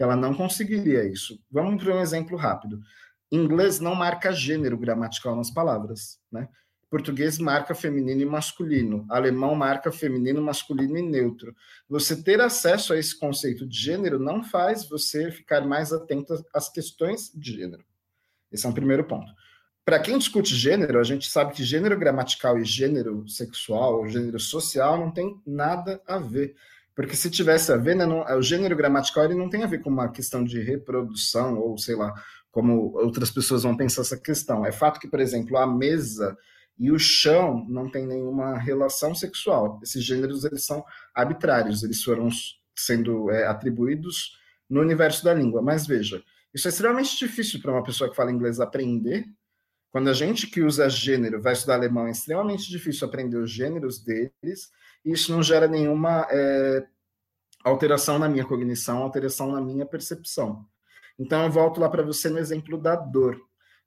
que 0.00 0.02
ela 0.02 0.16
não 0.16 0.32
conseguiria 0.32 1.04
isso. 1.04 1.38
Vamos 1.50 1.84
para 1.84 1.94
um 1.94 2.00
exemplo 2.00 2.34
rápido. 2.34 2.80
Inglês 3.30 3.80
não 3.80 3.94
marca 3.94 4.32
gênero 4.32 4.78
gramatical 4.78 5.36
nas 5.36 5.50
palavras, 5.50 6.18
né? 6.32 6.48
Português 6.88 7.38
marca 7.38 7.74
feminino 7.74 8.22
e 8.22 8.24
masculino. 8.24 9.04
Alemão 9.10 9.54
marca 9.54 9.92
feminino, 9.92 10.40
masculino 10.40 10.96
e 10.96 11.02
neutro. 11.02 11.54
Você 11.86 12.16
ter 12.22 12.40
acesso 12.40 12.94
a 12.94 12.98
esse 12.98 13.14
conceito 13.18 13.66
de 13.66 13.78
gênero 13.78 14.18
não 14.18 14.42
faz 14.42 14.88
você 14.88 15.30
ficar 15.30 15.66
mais 15.66 15.92
atento 15.92 16.34
às 16.54 16.70
questões 16.70 17.30
de 17.34 17.52
gênero. 17.52 17.84
Esse 18.50 18.66
é 18.66 18.68
um 18.68 18.74
primeiro 18.74 19.04
ponto. 19.04 19.32
Para 19.84 19.98
quem 19.98 20.18
discute 20.18 20.54
gênero, 20.54 20.98
a 20.98 21.02
gente 21.02 21.28
sabe 21.28 21.52
que 21.54 21.64
gênero 21.64 21.98
gramatical 21.98 22.58
e 22.58 22.64
gênero 22.64 23.26
sexual, 23.28 24.06
gênero 24.08 24.38
social, 24.38 24.98
não 24.98 25.10
tem 25.10 25.40
nada 25.46 26.00
a 26.06 26.18
ver. 26.18 26.54
Porque 26.94 27.16
se 27.16 27.30
tivesse 27.30 27.72
a 27.72 27.76
ver, 27.76 27.96
né, 27.96 28.04
não, 28.04 28.24
o 28.36 28.42
gênero 28.42 28.76
gramatical 28.76 29.24
ele 29.24 29.34
não 29.34 29.48
tem 29.48 29.62
a 29.62 29.66
ver 29.66 29.80
com 29.80 29.88
uma 29.88 30.10
questão 30.10 30.44
de 30.44 30.60
reprodução, 30.60 31.58
ou 31.58 31.78
sei 31.78 31.96
lá, 31.96 32.12
como 32.50 32.92
outras 32.94 33.30
pessoas 33.30 33.62
vão 33.62 33.76
pensar 33.76 34.02
essa 34.02 34.18
questão. 34.18 34.66
É 34.66 34.72
fato 34.72 35.00
que, 35.00 35.08
por 35.08 35.20
exemplo, 35.20 35.56
a 35.56 35.66
mesa 35.66 36.36
e 36.78 36.90
o 36.90 36.98
chão 36.98 37.66
não 37.68 37.90
tem 37.90 38.06
nenhuma 38.06 38.58
relação 38.58 39.14
sexual. 39.14 39.78
Esses 39.82 40.04
gêneros 40.04 40.44
eles 40.44 40.64
são 40.64 40.84
arbitrários, 41.14 41.82
eles 41.82 42.02
foram 42.02 42.28
sendo 42.74 43.30
é, 43.30 43.46
atribuídos 43.46 44.38
no 44.68 44.80
universo 44.80 45.24
da 45.24 45.34
língua. 45.34 45.62
Mas 45.62 45.86
veja, 45.86 46.22
isso 46.54 46.68
é 46.68 46.70
extremamente 46.70 47.16
difícil 47.16 47.60
para 47.60 47.72
uma 47.72 47.82
pessoa 47.82 48.10
que 48.10 48.16
fala 48.16 48.32
inglês 48.32 48.60
aprender. 48.60 49.24
Quando 49.90 50.08
a 50.08 50.12
gente 50.12 50.46
que 50.46 50.62
usa 50.62 50.88
gênero 50.88 51.40
vai 51.40 51.52
estudar 51.52 51.74
alemão, 51.74 52.06
é 52.06 52.10
extremamente 52.10 52.68
difícil 52.68 53.06
aprender 53.06 53.36
os 53.36 53.50
gêneros 53.50 54.02
deles 54.02 54.70
e 55.04 55.12
isso 55.12 55.32
não 55.32 55.42
gera 55.42 55.66
nenhuma 55.66 56.26
é, 56.30 56.86
alteração 57.64 58.18
na 58.18 58.28
minha 58.28 58.44
cognição, 58.44 58.98
alteração 58.98 59.50
na 59.52 59.60
minha 59.60 59.86
percepção. 59.86 60.64
Então, 61.18 61.44
eu 61.44 61.50
volto 61.50 61.80
lá 61.80 61.88
para 61.88 62.02
você 62.02 62.28
no 62.28 62.38
exemplo 62.38 62.78
da 62.78 62.96
dor. 62.96 63.38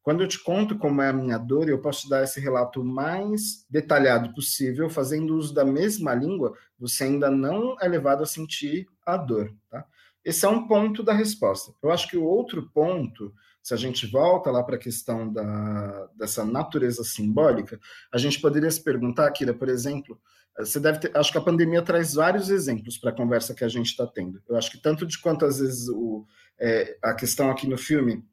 Quando 0.03 0.21
eu 0.21 0.27
te 0.27 0.37
conto 0.37 0.77
como 0.77 1.01
é 1.01 1.07
a 1.07 1.13
minha 1.13 1.37
dor, 1.37 1.69
eu 1.69 1.79
posso 1.79 2.01
te 2.01 2.09
dar 2.09 2.23
esse 2.23 2.39
relato 2.39 2.83
mais 2.83 3.65
detalhado 3.69 4.33
possível, 4.33 4.89
fazendo 4.89 5.35
uso 5.35 5.53
da 5.53 5.63
mesma 5.63 6.13
língua, 6.13 6.57
você 6.77 7.05
ainda 7.05 7.31
não 7.31 7.77
é 7.79 7.87
levado 7.87 8.21
a 8.21 8.25
sentir 8.25 8.85
a 9.05 9.15
dor. 9.15 9.55
Tá? 9.69 9.85
Esse 10.23 10.45
é 10.45 10.49
um 10.49 10.67
ponto 10.67 11.03
da 11.03 11.13
resposta. 11.13 11.73
Eu 11.81 11.91
acho 11.91 12.07
que 12.07 12.17
o 12.17 12.23
outro 12.23 12.69
ponto, 12.73 13.33
se 13.61 13.73
a 13.73 13.77
gente 13.77 14.07
volta 14.07 14.49
lá 14.51 14.63
para 14.63 14.75
a 14.75 14.79
questão 14.79 15.31
da, 15.31 16.09
dessa 16.15 16.45
natureza 16.45 17.03
simbólica, 17.03 17.79
a 18.11 18.17
gente 18.17 18.39
poderia 18.39 18.71
se 18.71 18.81
perguntar, 18.81 19.31
Kira, 19.31 19.53
por 19.53 19.67
exemplo, 19.67 20.19
você 20.57 20.79
deve 20.79 20.99
ter, 20.99 21.17
acho 21.17 21.31
que 21.31 21.37
a 21.37 21.41
pandemia 21.41 21.81
traz 21.81 22.13
vários 22.13 22.49
exemplos 22.49 22.97
para 22.97 23.09
a 23.09 23.15
conversa 23.15 23.55
que 23.55 23.63
a 23.63 23.67
gente 23.67 23.87
está 23.87 24.05
tendo. 24.05 24.41
Eu 24.47 24.55
acho 24.55 24.71
que 24.71 24.77
tanto 24.77 25.05
de 25.05 25.19
quanto 25.19 25.45
às 25.45 25.59
vezes 25.59 25.89
o, 25.89 26.25
é, 26.59 26.97
a 27.01 27.13
questão 27.13 27.49
aqui 27.49 27.67
no 27.67 27.77
filme 27.77 28.23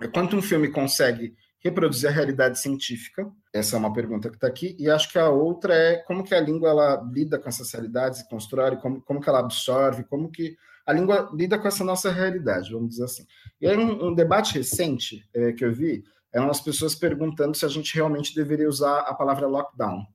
é 0.00 0.06
quanto 0.06 0.36
um 0.36 0.42
filme 0.42 0.70
consegue 0.70 1.34
reproduzir 1.58 2.08
a 2.08 2.12
realidade 2.12 2.60
científica. 2.60 3.28
Essa 3.52 3.76
é 3.76 3.78
uma 3.78 3.92
pergunta 3.92 4.30
que 4.30 4.36
está 4.36 4.46
aqui. 4.46 4.76
E 4.78 4.88
acho 4.88 5.10
que 5.10 5.18
a 5.18 5.28
outra 5.28 5.74
é 5.74 5.96
como 5.96 6.22
que 6.22 6.34
a 6.34 6.40
língua 6.40 6.68
ela 6.68 7.02
lida 7.12 7.38
com 7.38 7.48
essas 7.48 7.72
realidades 7.72 8.20
e 8.20 8.28
constrói, 8.28 8.76
como, 8.76 9.02
como 9.02 9.20
que 9.20 9.28
ela 9.28 9.40
absorve, 9.40 10.04
como 10.04 10.30
que 10.30 10.56
a 10.86 10.92
língua 10.92 11.28
lida 11.34 11.58
com 11.58 11.66
essa 11.66 11.84
nossa 11.84 12.10
realidade, 12.10 12.72
vamos 12.72 12.90
dizer 12.90 13.04
assim. 13.04 13.26
E 13.60 13.66
aí 13.66 13.76
um, 13.76 14.08
um 14.08 14.14
debate 14.14 14.54
recente 14.54 15.28
é, 15.34 15.52
que 15.52 15.64
eu 15.64 15.72
vi 15.72 16.04
eram 16.32 16.48
as 16.48 16.60
pessoas 16.60 16.94
perguntando 16.94 17.56
se 17.56 17.64
a 17.64 17.68
gente 17.68 17.94
realmente 17.94 18.34
deveria 18.34 18.68
usar 18.68 19.00
a 19.00 19.14
palavra 19.14 19.46
lockdown 19.46 20.06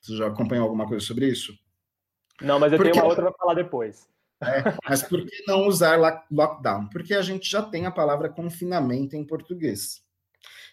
você 0.00 0.16
já 0.16 0.26
acompanhou 0.26 0.64
alguma 0.64 0.86
coisa 0.86 1.04
sobre 1.04 1.28
isso? 1.28 1.52
Não, 2.40 2.58
mas 2.58 2.72
eu 2.72 2.78
Porque... 2.78 2.92
tenho 2.92 3.04
uma 3.04 3.10
outra 3.10 3.24
para 3.24 3.36
falar 3.38 3.54
depois. 3.54 4.08
É, 4.42 4.62
mas 4.88 5.02
por 5.02 5.24
que 5.24 5.44
não 5.46 5.66
usar 5.66 5.98
lockdown? 6.30 6.88
Porque 6.88 7.14
a 7.14 7.20
gente 7.20 7.50
já 7.50 7.62
tem 7.62 7.84
a 7.84 7.90
palavra 7.90 8.30
confinamento 8.30 9.14
em 9.14 9.26
português. 9.26 10.02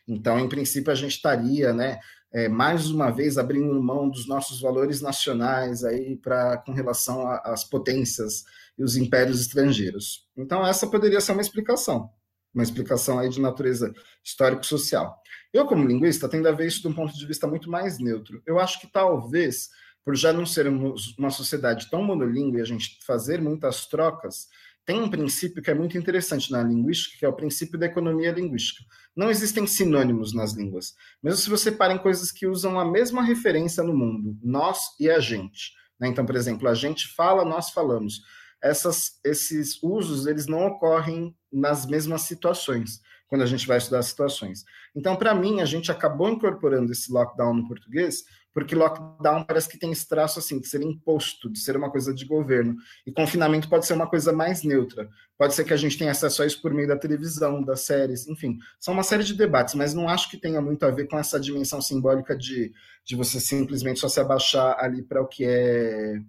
Então, 0.08 0.40
em 0.40 0.48
princípio, 0.48 0.92
a 0.92 0.96
gente 0.96 1.18
estaria 1.18 1.74
né, 1.74 2.00
é, 2.34 2.48
mais 2.48 2.90
uma 2.90 3.10
vez 3.10 3.38
abrindo 3.38 3.82
mão 3.82 4.10
dos 4.10 4.28
nossos 4.28 4.62
valores 4.62 5.02
nacionais 5.02 5.84
aí 5.84 6.18
para 6.18 6.58
com 6.58 6.72
relação 6.72 7.28
às 7.44 7.64
potências 7.64 8.44
e 8.78 8.84
os 8.84 8.96
impérios 8.96 9.42
estrangeiros. 9.42 10.28
Então 10.36 10.66
essa 10.66 10.88
poderia 10.88 11.22
ser 11.22 11.32
uma 11.32 11.42
explicação, 11.42 12.10
uma 12.54 12.64
explicação 12.64 13.18
aí 13.20 13.30
de 13.30 13.40
natureza 13.40 13.94
histórico-social. 14.24 15.22
Eu 15.54 15.66
como 15.66 15.88
linguista 15.88 16.28
tendo 16.28 16.48
a 16.48 16.52
ver 16.52 16.68
isso 16.68 16.82
de 16.82 16.88
um 16.88 16.94
ponto 16.94 17.14
de 17.14 17.26
vista 17.26 17.48
muito 17.48 17.70
mais 17.70 17.98
neutro. 18.00 18.42
Eu 18.46 18.60
acho 18.60 18.80
que 18.80 18.92
talvez 18.92 19.70
por 20.04 20.16
já 20.16 20.32
não 20.32 20.46
sermos 20.46 21.18
uma 21.18 21.30
sociedade 21.30 21.90
tão 21.90 22.02
monolíngue 22.02 22.60
e 22.60 22.62
a 22.62 22.66
gente 22.66 22.98
fazer 23.06 23.42
muitas 23.42 23.88
trocas, 23.88 24.48
tem 24.88 25.02
um 25.02 25.10
princípio 25.10 25.62
que 25.62 25.70
é 25.70 25.74
muito 25.74 25.98
interessante 25.98 26.50
na 26.50 26.64
linguística, 26.64 27.18
que 27.20 27.26
é 27.26 27.28
o 27.28 27.34
princípio 27.34 27.78
da 27.78 27.88
economia 27.88 28.32
linguística. 28.32 28.86
Não 29.14 29.30
existem 29.30 29.68
sinônimos 29.68 30.34
nas 30.34 30.54
línguas. 30.54 30.96
Mesmo 31.22 31.42
se 31.42 31.50
você 31.50 31.70
para 31.70 31.94
em 31.94 31.98
coisas 31.98 32.32
que 32.32 32.48
usam 32.48 32.80
a 32.80 32.90
mesma 32.90 33.22
referência 33.22 33.84
no 33.84 33.94
mundo, 33.94 34.38
nós 34.42 34.80
e 34.98 35.10
a 35.10 35.20
gente. 35.20 35.74
Né? 36.00 36.08
Então, 36.08 36.26
por 36.26 36.38
exemplo, 36.38 36.70
a 36.70 36.74
gente 36.74 37.06
fala, 37.10 37.44
nós 37.44 37.70
falamos. 37.72 38.22
Essas, 38.64 39.20
esses 39.26 39.78
usos 39.84 40.26
eles 40.26 40.48
não 40.48 40.66
ocorrem 40.66 41.36
nas 41.52 41.86
mesmas 41.86 42.22
situações, 42.22 43.02
quando 43.28 43.42
a 43.42 43.46
gente 43.46 43.68
vai 43.68 43.80
estudar 43.80 44.02
situações. 44.04 44.64
Então, 44.96 45.18
para 45.18 45.36
mim, 45.36 45.60
a 45.60 45.66
gente 45.66 45.92
acabou 45.92 46.30
incorporando 46.30 46.94
esse 46.94 47.12
lockdown 47.12 47.56
no 47.56 47.68
português 47.68 48.24
porque 48.58 48.74
lockdown 48.74 49.44
parece 49.44 49.70
que 49.70 49.78
tem 49.78 49.92
esse 49.92 50.10
traço 50.10 50.40
assim, 50.40 50.60
de 50.60 50.68
ser 50.68 50.82
imposto, 50.82 51.48
de 51.48 51.60
ser 51.60 51.78
uma 51.78 51.92
coisa 51.92 52.12
de 52.12 52.26
governo. 52.26 52.76
E 53.06 53.12
confinamento 53.12 53.70
pode 53.70 53.86
ser 53.86 53.94
uma 53.94 54.10
coisa 54.10 54.34
mais 54.34 54.64
neutra. 54.64 55.08
Pode 55.38 55.54
ser 55.54 55.64
que 55.64 55.76
a 55.76 55.78
gente 55.78 55.96
tenha 55.96 56.10
acesso 56.10 56.42
a 56.42 56.46
isso 56.48 56.60
por 56.60 56.74
meio 56.74 56.88
da 56.88 56.98
televisão, 56.98 57.62
das 57.62 57.82
séries, 57.82 58.28
enfim. 58.28 58.58
São 58.80 58.96
uma 58.96 59.04
série 59.04 59.24
de 59.24 59.36
debates, 59.36 59.76
mas 59.76 59.94
não 59.94 60.10
acho 60.10 60.28
que 60.32 60.38
tenha 60.40 60.60
muito 60.60 60.88
a 60.88 60.90
ver 60.90 61.08
com 61.08 61.20
essa 61.20 61.40
dimensão 61.40 61.80
simbólica 61.80 62.36
de, 62.36 62.74
de 63.06 63.16
você 63.16 63.40
simplesmente 63.40 64.00
só 64.00 64.10
se 64.10 64.20
abaixar 64.20 64.76
ali 64.80 65.04
para 65.04 65.22
o 65.22 65.28
que 65.28 65.46
é 65.46 66.20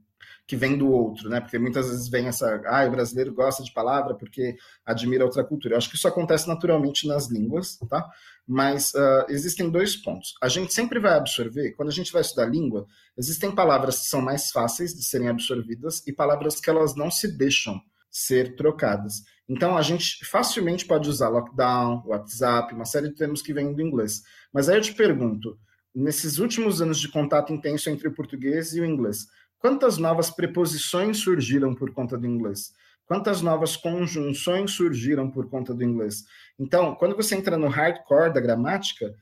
que 0.49 0.57
vem 0.57 0.79
do 0.79 0.91
outro, 0.91 1.29
né? 1.29 1.43
Porque 1.43 1.59
muitas 1.59 1.91
vezes 1.91 2.09
vem 2.09 2.27
essa, 2.27 2.63
ah, 2.65 2.87
o 2.87 2.91
brasileiro 2.91 3.35
gosta 3.35 3.63
de 3.63 3.71
palavra 3.71 4.15
porque 4.15 4.57
admira 4.85 5.23
outra 5.23 5.45
cultura. 5.45 5.75
Eu 5.75 5.79
acho 5.79 5.91
que 5.91 5.97
isso 5.97 6.09
acontece 6.09 6.49
naturalmente 6.49 7.07
nas 7.07 7.29
línguas, 7.29 7.77
tá? 7.91 8.09
Mas 8.47 8.95
uh, 8.95 9.27
existem 9.29 9.69
dois 9.69 9.95
pontos. 9.95 10.33
A 10.43 10.49
gente 10.49 10.73
sempre 10.73 10.99
vai 10.99 11.13
absorver, 11.13 11.73
quando 11.73 11.91
a 11.91 11.93
gente 11.93 12.11
vai 12.11 12.23
estudar 12.23 12.47
língua, 12.47 12.87
existem 13.17 13.55
palavras 13.55 13.99
que 13.99 14.07
são 14.07 14.23
mais 14.23 14.51
fáceis 14.51 14.95
de 14.95 15.05
serem 15.05 15.29
absorvidas 15.29 16.03
e 16.07 16.15
palavras 16.15 16.59
que 16.59 16.71
elas 16.71 16.97
não 16.97 17.11
se 17.11 17.29
deixam 17.37 17.79
ser 18.11 18.57
trocadas. 18.57 19.25
Então 19.47 19.77
a 19.77 19.83
gente 19.83 20.25
facilmente 20.25 20.87
pode 20.87 21.11
usar 21.11 21.29
lockdown, 21.29 22.05
WhatsApp, 22.07 22.75
uma 22.75 22.87
série 22.87 23.11
de 23.11 23.17
termos 23.17 23.43
que 23.43 23.53
vêm 23.53 23.75
do 23.75 23.83
inglês. 23.83 24.23
Mas 24.51 24.71
aí 24.71 24.79
eu 24.79 24.83
te 24.83 24.95
pergunto, 24.95 25.59
nesses 25.95 26.39
últimos 26.39 26.81
anos 26.81 26.99
de 26.99 27.09
contato 27.09 27.53
intenso 27.53 27.91
entre 27.91 28.09
o 28.09 28.15
português 28.15 28.73
e 28.73 28.81
o 28.81 28.85
inglês, 28.87 29.27
Quantas 29.59 29.99
novas 29.99 30.31
preposições 30.31 31.19
surgiram 31.19 31.75
por 31.75 31.93
conta 31.93 32.17
do 32.17 32.27
inglês? 32.27 32.73
Quantas 33.07 33.41
novas 33.41 33.77
conjunções 33.77 34.73
surgiram 34.73 35.31
por 35.31 35.49
conta 35.49 35.75
do 35.75 35.83
inglês? 35.83 36.25
Então, 36.59 36.95
quando 36.95 37.17
você 37.17 37.35
entra 37.35 37.57
no 37.57 37.69
hardcore 37.69 38.33
da 38.33 38.41
gramática, 38.41 39.15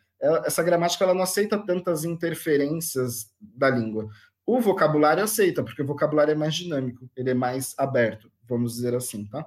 essa 0.44 0.62
gramática 0.62 1.04
ela 1.04 1.14
não 1.14 1.22
aceita 1.22 1.56
tantas 1.58 2.04
interferências 2.04 3.32
da 3.40 3.70
língua. 3.70 4.08
O 4.44 4.60
vocabulário 4.60 5.22
aceita, 5.22 5.62
porque 5.62 5.82
o 5.82 5.86
vocabulário 5.86 6.32
é 6.32 6.34
mais 6.34 6.54
dinâmico, 6.54 7.08
ele 7.16 7.30
é 7.30 7.34
mais 7.34 7.74
aberto, 7.78 8.30
vamos 8.48 8.74
dizer 8.74 8.94
assim, 8.94 9.26
tá? 9.26 9.46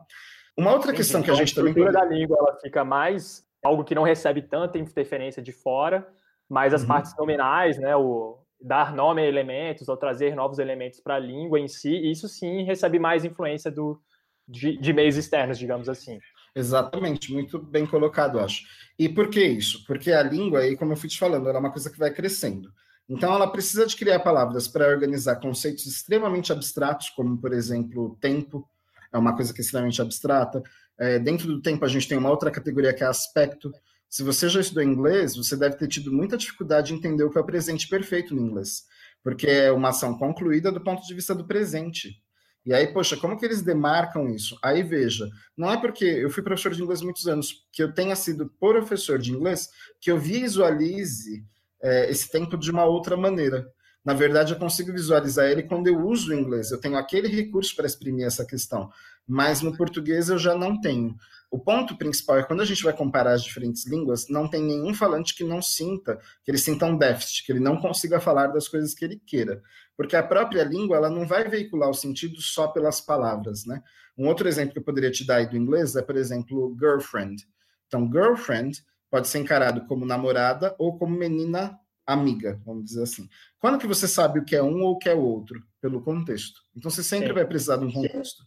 Uma 0.58 0.73
outra 0.73 0.93
questão 0.93 1.21
que 1.21 1.32
a 1.32 1.36
gente 1.36 1.56
também... 1.56 1.73
A 1.73 1.78
estrutura 1.78 1.91
da 1.91 2.06
língua 2.06 2.38
ela 2.38 2.60
fica 2.60 2.84
mais 2.84 3.45
algo 3.63 3.84
que 3.84 3.95
não 3.95 4.04
recebe 4.04 4.41
tanta 4.41 4.78
interferência 4.78 5.41
de 5.41 5.52
fora, 5.52 6.08
mas 6.49 6.73
as 6.73 6.82
uhum. 6.82 6.88
partes 6.88 7.15
nominais, 7.17 7.78
né, 7.78 7.95
o, 7.95 8.39
dar 8.62 8.93
nome 8.93 9.22
a 9.22 9.26
elementos 9.26 9.88
ou 9.88 9.95
trazer 9.95 10.36
novos 10.36 10.60
elementos 10.60 11.00
para 11.00 11.15
a 11.15 11.19
língua 11.19 11.60
em 11.60 11.67
si, 11.67 11.95
isso 12.10 12.28
sim 12.28 12.63
recebe 12.63 13.00
mais 13.00 13.24
influência 13.24 13.72
do, 13.72 14.02
de, 14.48 14.78
de 14.78 14.93
meios 14.93 15.15
externos, 15.15 15.58
digamos 15.58 15.88
assim. 15.88 16.19
Exatamente, 16.56 17.32
muito 17.32 17.60
bem 17.60 17.86
colocado, 17.86 18.39
acho. 18.39 18.63
E 18.98 19.08
por 19.08 19.30
que 19.30 19.43
isso? 19.43 19.86
Porque 19.86 20.12
a 20.12 20.24
língua, 20.24 20.60
aí, 20.60 20.76
como 20.76 20.91
eu 20.91 20.98
fui 20.98 21.08
te 21.08 21.17
falando, 21.17 21.48
ela 21.48 21.58
é 21.58 21.60
uma 21.60 21.72
coisa 21.72 21.89
que 21.89 22.00
vai 22.00 22.12
crescendo. 22.12 22.69
Então, 23.08 23.34
ela 23.34 23.48
precisa 23.48 23.86
de 23.86 23.95
criar 23.95 24.19
palavras 24.19 24.67
para 24.67 24.88
organizar 24.88 25.38
conceitos 25.38 25.86
extremamente 25.86 26.52
abstratos, 26.52 27.10
como, 27.10 27.38
por 27.38 27.54
exemplo, 27.54 28.17
tempo, 28.19 28.67
é 29.12 29.17
uma 29.17 29.36
coisa 29.36 29.54
que 29.54 29.62
é 29.62 29.63
extremamente 29.63 30.02
abstrata. 30.02 30.62
É, 31.00 31.17
dentro 31.17 31.48
do 31.48 31.62
tempo, 31.62 31.86
a 31.86 31.88
gente 31.88 32.08
tem 32.08 32.17
uma 32.17 32.30
outra 32.30 32.52
categoria 32.52 32.93
que 32.93 33.04
é 33.04 33.08
aspecto, 33.08 33.72
se 34.10 34.24
você 34.24 34.50
já 34.50 34.60
estudou 34.60 34.84
inglês, 34.84 35.36
você 35.36 35.56
deve 35.56 35.76
ter 35.76 35.88
tido 35.88 36.12
muita 36.12 36.36
dificuldade 36.36 36.88
de 36.88 36.93
entender 36.95 37.24
o 37.24 37.30
que 37.30 37.38
é 37.38 37.41
o 37.41 37.45
presente 37.45 37.88
perfeito 37.88 38.34
no 38.36 38.41
inglês, 38.41 38.84
porque 39.24 39.48
é 39.48 39.72
uma 39.72 39.89
ação 39.89 40.17
concluída 40.17 40.72
do 40.72 40.82
ponto 40.82 41.06
de 41.06 41.13
vista 41.13 41.36
do 41.36 41.45
presente. 41.45 42.22
E 42.65 42.74
aí, 42.74 42.88
poxa, 42.91 43.15
como 43.15 43.38
que 43.38 43.45
eles 43.45 43.62
demarcam 43.62 44.30
isso? 44.30 44.58
Aí 44.63 44.84
veja, 44.84 45.30
não 45.56 45.72
é 45.72 45.80
porque 45.80 46.04
eu 46.04 46.30
fui 46.30 46.43
professor 46.43 46.74
de 46.74 46.82
inglês 46.82 47.02
muitos 47.02 47.28
anos, 47.28 47.65
que 47.72 47.82
eu 47.82 47.93
tenha 47.93 48.15
sido 48.15 48.52
professor 48.60 49.19
de 49.19 49.32
inglês, 49.32 49.69
que 50.02 50.12
eu 50.12 50.19
visualize 50.19 51.45
é, 51.82 52.10
esse 52.10 52.30
tempo 52.30 52.58
de 52.58 52.69
uma 52.69 52.86
outra 52.86 53.15
maneira. 53.15 53.67
Na 54.04 54.13
verdade, 54.13 54.54
eu 54.54 54.60
consigo 54.60 54.91
visualizar 54.91 55.45
ele 55.45 55.63
quando 55.63 55.88
eu 55.88 56.06
uso 56.06 56.32
o 56.32 56.36
inglês. 56.36 56.72
Eu 56.72 56.80
tenho 56.80 56.98
aquele 56.98 57.28
recurso 57.28 57.76
para 57.76 57.86
exprimir 57.86 58.26
essa 58.26 58.45
questão, 58.45 58.89
mas 59.28 59.62
no 59.62 59.76
português 59.78 60.30
eu 60.30 60.38
já 60.38 60.56
não 60.56 60.80
tenho. 60.80 61.15
O 61.51 61.57
ponto 61.57 61.97
principal 61.97 62.38
é 62.38 62.43
quando 62.43 62.62
a 62.62 62.65
gente 62.65 62.83
vai 62.83 62.93
comparar 62.93 63.31
as 63.31 63.43
diferentes 63.43 63.88
línguas, 63.88 64.27
não 64.29 64.47
tem 64.47 64.62
nenhum 64.62 64.93
falante 64.93 65.35
que 65.35 65.43
não 65.43 65.63
sinta, 65.63 66.19
que 66.43 66.51
ele 66.51 66.59
sinta 66.59 66.85
um 66.85 66.95
déficit, 66.95 67.43
que 67.43 67.51
ele 67.51 67.59
não 67.59 67.77
consiga 67.77 68.19
falar 68.19 68.47
das 68.47 68.67
coisas 68.67 68.93
que 68.93 69.03
ele 69.03 69.19
queira. 69.25 69.62
Porque 69.97 70.15
a 70.15 70.21
própria 70.21 70.63
língua, 70.63 70.97
ela 70.97 71.09
não 71.09 71.25
vai 71.25 71.49
veicular 71.49 71.89
o 71.89 71.93
sentido 71.93 72.39
só 72.39 72.67
pelas 72.67 73.01
palavras, 73.01 73.65
né? 73.65 73.81
Um 74.15 74.27
outro 74.27 74.47
exemplo 74.47 74.73
que 74.73 74.79
eu 74.79 74.83
poderia 74.83 75.09
te 75.09 75.25
dar 75.25 75.38
aí 75.38 75.49
do 75.49 75.57
inglês 75.57 75.95
é, 75.95 76.03
por 76.03 76.15
exemplo, 76.15 76.77
girlfriend. 76.79 77.43
Então, 77.88 78.07
girlfriend 78.12 78.83
pode 79.09 79.27
ser 79.27 79.39
encarado 79.39 79.88
como 79.88 80.05
namorada 80.05 80.75
ou 80.77 80.99
como 80.99 81.17
menina 81.17 81.79
amiga, 82.05 82.62
vamos 82.63 82.85
dizer 82.85 83.03
assim. 83.03 83.27
Quando 83.59 83.79
que 83.79 83.88
você 83.88 84.07
sabe 84.07 84.39
o 84.39 84.45
que 84.45 84.55
é 84.55 84.62
um 84.62 84.83
ou 84.83 84.93
o 84.93 84.99
que 84.99 85.09
é 85.09 85.15
o 85.15 85.21
outro? 85.21 85.63
Pelo 85.81 86.01
contexto. 86.01 86.59
Então, 86.75 86.91
você 86.91 87.03
sempre 87.03 87.29
Sim. 87.29 87.33
vai 87.33 87.45
precisar 87.45 87.77
de 87.77 87.85
um 87.85 87.91
contexto 87.91 88.43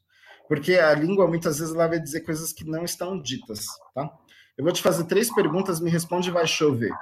porque 0.49 0.75
a 0.75 0.95
língua 0.95 1.27
muitas 1.27 1.59
vezes 1.59 1.75
ela 1.75 1.89
vai 1.89 2.01
dizer 2.01 2.21
coisas 2.23 2.53
que 2.53 2.65
não 2.65 2.85
estão 2.85 3.21
ditas, 3.21 3.67
tá? 3.95 4.11
Eu 4.57 4.65
vou 4.65 4.73
te 4.73 4.83
fazer 4.83 5.05
três 5.05 5.33
perguntas, 5.35 5.81
me 5.81 5.91
responde 5.91 6.31
vai 6.31 6.47
chover. 6.47 6.93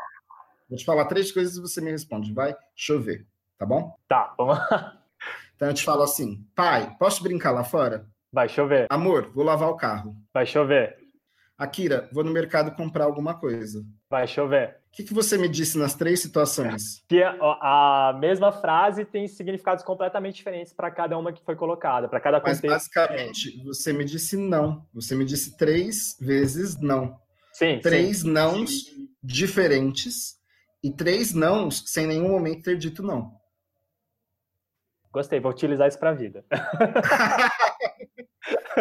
Vou 0.68 0.78
te 0.78 0.84
falar 0.84 1.06
três 1.06 1.32
coisas 1.32 1.56
e 1.56 1.60
você 1.60 1.80
me 1.80 1.90
responde, 1.90 2.32
vai 2.32 2.54
chover, 2.76 3.26
tá 3.58 3.66
bom? 3.66 3.94
Tá, 4.08 4.34
vamos 4.38 4.56
lá. 4.56 4.96
Então 5.56 5.68
eu 5.68 5.74
te 5.74 5.84
falo 5.84 6.02
assim, 6.02 6.42
pai, 6.54 6.96
posso 6.98 7.22
brincar 7.22 7.50
lá 7.50 7.62
fora? 7.62 8.06
Vai 8.32 8.48
chover. 8.48 8.86
Amor, 8.88 9.30
vou 9.34 9.44
lavar 9.44 9.68
o 9.68 9.76
carro. 9.76 10.16
Vai 10.32 10.46
chover. 10.46 10.96
Akira, 11.60 12.08
vou 12.10 12.24
no 12.24 12.32
mercado 12.32 12.74
comprar 12.74 13.04
alguma 13.04 13.38
coisa. 13.38 13.84
Vai 14.08 14.26
chover. 14.26 14.78
O 14.88 14.92
que, 14.92 15.04
que 15.04 15.12
você 15.12 15.36
me 15.36 15.46
disse 15.46 15.76
nas 15.76 15.94
três 15.94 16.22
situações? 16.22 17.04
Que 17.06 17.22
a, 17.22 18.08
a 18.08 18.12
mesma 18.14 18.50
frase 18.50 19.04
tem 19.04 19.28
significados 19.28 19.84
completamente 19.84 20.36
diferentes 20.36 20.72
para 20.72 20.90
cada 20.90 21.18
uma 21.18 21.34
que 21.34 21.44
foi 21.44 21.54
colocada, 21.54 22.08
para 22.08 22.18
cada 22.18 22.40
contexto. 22.40 22.62
Mas 22.62 22.72
basicamente, 22.72 23.62
você 23.62 23.92
me 23.92 24.06
disse 24.06 24.38
não. 24.38 24.86
Você 24.94 25.14
me 25.14 25.22
disse 25.22 25.54
três 25.58 26.16
vezes 26.18 26.80
não. 26.80 27.20
Sim. 27.52 27.78
Três 27.80 28.20
sim. 28.20 28.30
nãos 28.30 28.86
diferentes 29.22 30.36
e 30.82 30.90
três 30.90 31.34
nãos 31.34 31.84
sem 31.86 32.06
nenhum 32.06 32.30
momento 32.30 32.62
ter 32.62 32.78
dito 32.78 33.02
não. 33.02 33.38
Gostei, 35.12 35.40
vou 35.40 35.50
utilizar 35.50 35.88
isso 35.88 35.98
para 35.98 36.10
a 36.10 36.14
vida. 36.14 36.42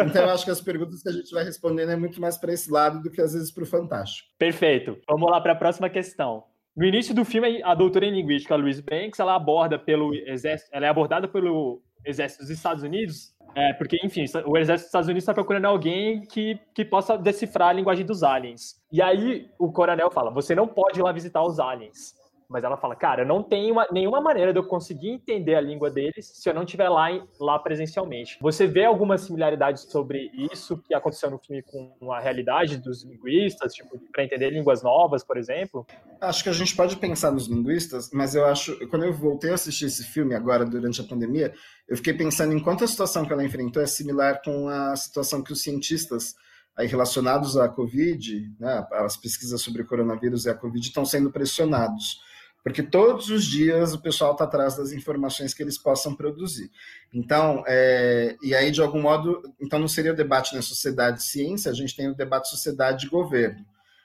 Então, 0.06 0.22
eu 0.22 0.30
acho 0.30 0.44
que 0.44 0.50
as 0.50 0.60
perguntas 0.60 1.02
que 1.02 1.08
a 1.08 1.12
gente 1.12 1.30
vai 1.32 1.44
respondendo 1.44 1.90
é 1.90 1.96
muito 1.96 2.20
mais 2.20 2.36
para 2.36 2.52
esse 2.52 2.70
lado 2.70 3.02
do 3.02 3.10
que 3.10 3.20
às 3.20 3.32
vezes 3.32 3.50
para 3.50 3.62
o 3.62 3.66
fantástico. 3.66 4.28
Perfeito. 4.38 4.98
Vamos 5.08 5.30
lá 5.30 5.40
para 5.40 5.52
a 5.52 5.56
próxima 5.56 5.88
questão. 5.88 6.44
No 6.76 6.84
início 6.84 7.14
do 7.14 7.24
filme, 7.24 7.62
a 7.62 7.74
doutora 7.74 8.06
em 8.06 8.12
linguística, 8.12 8.54
Louise 8.54 8.82
Banks, 8.82 9.18
ela 9.18 9.34
aborda 9.34 9.78
pelo 9.78 10.14
exército, 10.14 10.70
ela 10.72 10.86
é 10.86 10.88
abordada 10.88 11.26
pelo 11.26 11.82
exército 12.04 12.42
dos 12.42 12.50
Estados 12.50 12.82
Unidos, 12.82 13.34
é, 13.54 13.72
porque, 13.72 13.98
enfim, 14.04 14.24
o 14.46 14.56
exército 14.56 14.84
dos 14.84 14.86
Estados 14.86 15.08
Unidos 15.08 15.22
está 15.24 15.34
procurando 15.34 15.64
alguém 15.64 16.22
que, 16.22 16.58
que 16.72 16.84
possa 16.84 17.18
decifrar 17.18 17.70
a 17.70 17.72
linguagem 17.72 18.06
dos 18.06 18.22
aliens. 18.22 18.76
E 18.92 19.02
aí 19.02 19.50
o 19.58 19.72
coronel 19.72 20.10
fala: 20.10 20.30
você 20.30 20.54
não 20.54 20.68
pode 20.68 21.00
ir 21.00 21.02
lá 21.02 21.10
visitar 21.10 21.42
os 21.42 21.58
aliens. 21.58 22.14
Mas 22.50 22.64
ela 22.64 22.76
fala, 22.76 22.96
cara, 22.96 23.24
não 23.24 23.44
tem 23.44 23.70
uma, 23.70 23.86
nenhuma 23.92 24.20
maneira 24.20 24.52
de 24.52 24.58
eu 24.58 24.64
conseguir 24.64 25.08
entender 25.08 25.54
a 25.54 25.60
língua 25.60 25.88
deles 25.88 26.32
se 26.34 26.50
eu 26.50 26.52
não 26.52 26.64
estiver 26.64 26.88
lá, 26.88 27.06
lá 27.38 27.56
presencialmente. 27.60 28.36
Você 28.40 28.66
vê 28.66 28.84
alguma 28.84 29.16
similaridade 29.16 29.88
sobre 29.88 30.32
isso 30.52 30.82
que 30.82 30.92
aconteceu 30.92 31.30
no 31.30 31.38
filme 31.38 31.62
com 31.62 32.12
a 32.12 32.18
realidade 32.18 32.76
dos 32.76 33.04
linguistas, 33.04 33.72
tipo, 33.72 33.96
para 34.10 34.24
entender 34.24 34.50
línguas 34.50 34.82
novas, 34.82 35.22
por 35.22 35.36
exemplo? 35.36 35.86
Acho 36.20 36.42
que 36.42 36.48
a 36.48 36.52
gente 36.52 36.74
pode 36.74 36.96
pensar 36.96 37.30
nos 37.30 37.46
linguistas, 37.46 38.10
mas 38.12 38.34
eu 38.34 38.44
acho, 38.44 38.76
quando 38.88 39.04
eu 39.04 39.12
voltei 39.12 39.52
a 39.52 39.54
assistir 39.54 39.84
esse 39.84 40.02
filme 40.02 40.34
agora 40.34 40.64
durante 40.64 41.00
a 41.00 41.04
pandemia, 41.04 41.54
eu 41.88 41.96
fiquei 41.96 42.14
pensando 42.14 42.52
em 42.52 42.60
quanto 42.60 42.82
a 42.82 42.88
situação 42.88 43.24
que 43.24 43.32
ela 43.32 43.44
enfrentou 43.44 43.80
é 43.80 43.86
similar 43.86 44.42
com 44.42 44.68
a 44.68 44.96
situação 44.96 45.40
que 45.40 45.52
os 45.52 45.62
cientistas 45.62 46.34
aí 46.76 46.88
relacionados 46.88 47.56
à 47.56 47.68
Covid, 47.68 48.50
né, 48.58 48.84
as 48.92 49.16
pesquisas 49.16 49.62
sobre 49.62 49.82
o 49.82 49.86
coronavírus 49.86 50.46
e 50.46 50.50
a 50.50 50.54
Covid 50.54 50.84
estão 50.84 51.04
sendo 51.04 51.30
pressionados 51.30 52.18
porque 52.62 52.82
todos 52.82 53.30
os 53.30 53.44
dias 53.44 53.94
o 53.94 54.02
pessoal 54.02 54.32
está 54.32 54.44
atrás 54.44 54.76
das 54.76 54.92
informações 54.92 55.54
que 55.54 55.62
eles 55.62 55.78
possam 55.78 56.14
produzir. 56.14 56.70
Então, 57.12 57.64
é, 57.66 58.36
e 58.42 58.54
aí, 58.54 58.70
de 58.70 58.80
algum 58.80 59.00
modo, 59.00 59.42
então 59.60 59.78
não 59.78 59.88
seria 59.88 60.12
o 60.12 60.16
debate 60.16 60.54
na 60.54 60.62
sociedade 60.62 61.22
ciência, 61.22 61.70
a 61.70 61.74
gente 61.74 61.96
tem 61.96 62.08
o 62.08 62.14
debate 62.14 62.48
sociedade 62.48 63.08
governo. 63.08 63.64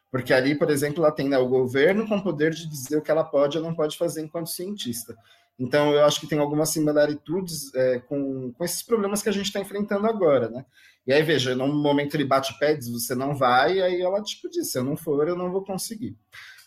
Porque 0.10 0.34
ali, 0.34 0.56
por 0.56 0.70
exemplo, 0.70 1.04
ela 1.04 1.12
tem 1.12 1.28
né, 1.28 1.38
o 1.38 1.48
governo 1.48 2.08
com 2.08 2.16
o 2.16 2.24
poder 2.24 2.54
de 2.54 2.70
dizer 2.70 2.98
o 2.98 3.02
que 3.02 3.12
ela 3.12 3.24
pode 3.24 3.58
ou 3.58 3.64
não 3.64 3.76
pode 3.76 3.98
fazer 3.98 4.22
enquanto 4.22 4.50
cientista. 4.50 5.14
Então, 5.60 5.94
eu 5.94 6.06
acho 6.06 6.22
que 6.22 6.28
tem 6.28 6.40
algumas 6.40 6.70
similaritudes 6.70 7.74
é, 7.76 8.00
com, 8.00 8.54
com 8.54 8.64
esses 8.64 8.82
problemas 8.82 9.22
que 9.22 9.30
a 9.30 9.32
gente 9.32 9.48
está 9.48 9.60
enfrentando 9.60 10.08
agora, 10.08 10.50
né? 10.50 10.66
E 11.08 11.14
aí, 11.14 11.22
veja, 11.22 11.56
num 11.56 11.74
momento 11.74 12.16
ele 12.16 12.26
bate 12.26 12.58
pé, 12.58 12.76
diz, 12.76 12.90
você 12.90 13.14
não 13.14 13.36
vai, 13.36 13.78
e 13.78 13.82
aí 13.82 14.02
ela, 14.02 14.22
tipo, 14.22 14.50
diz, 14.50 14.72
se 14.72 14.78
eu 14.78 14.84
não 14.84 14.98
for, 14.98 15.28
eu 15.28 15.36
não 15.36 15.52
vou 15.52 15.64
conseguir. 15.64 16.18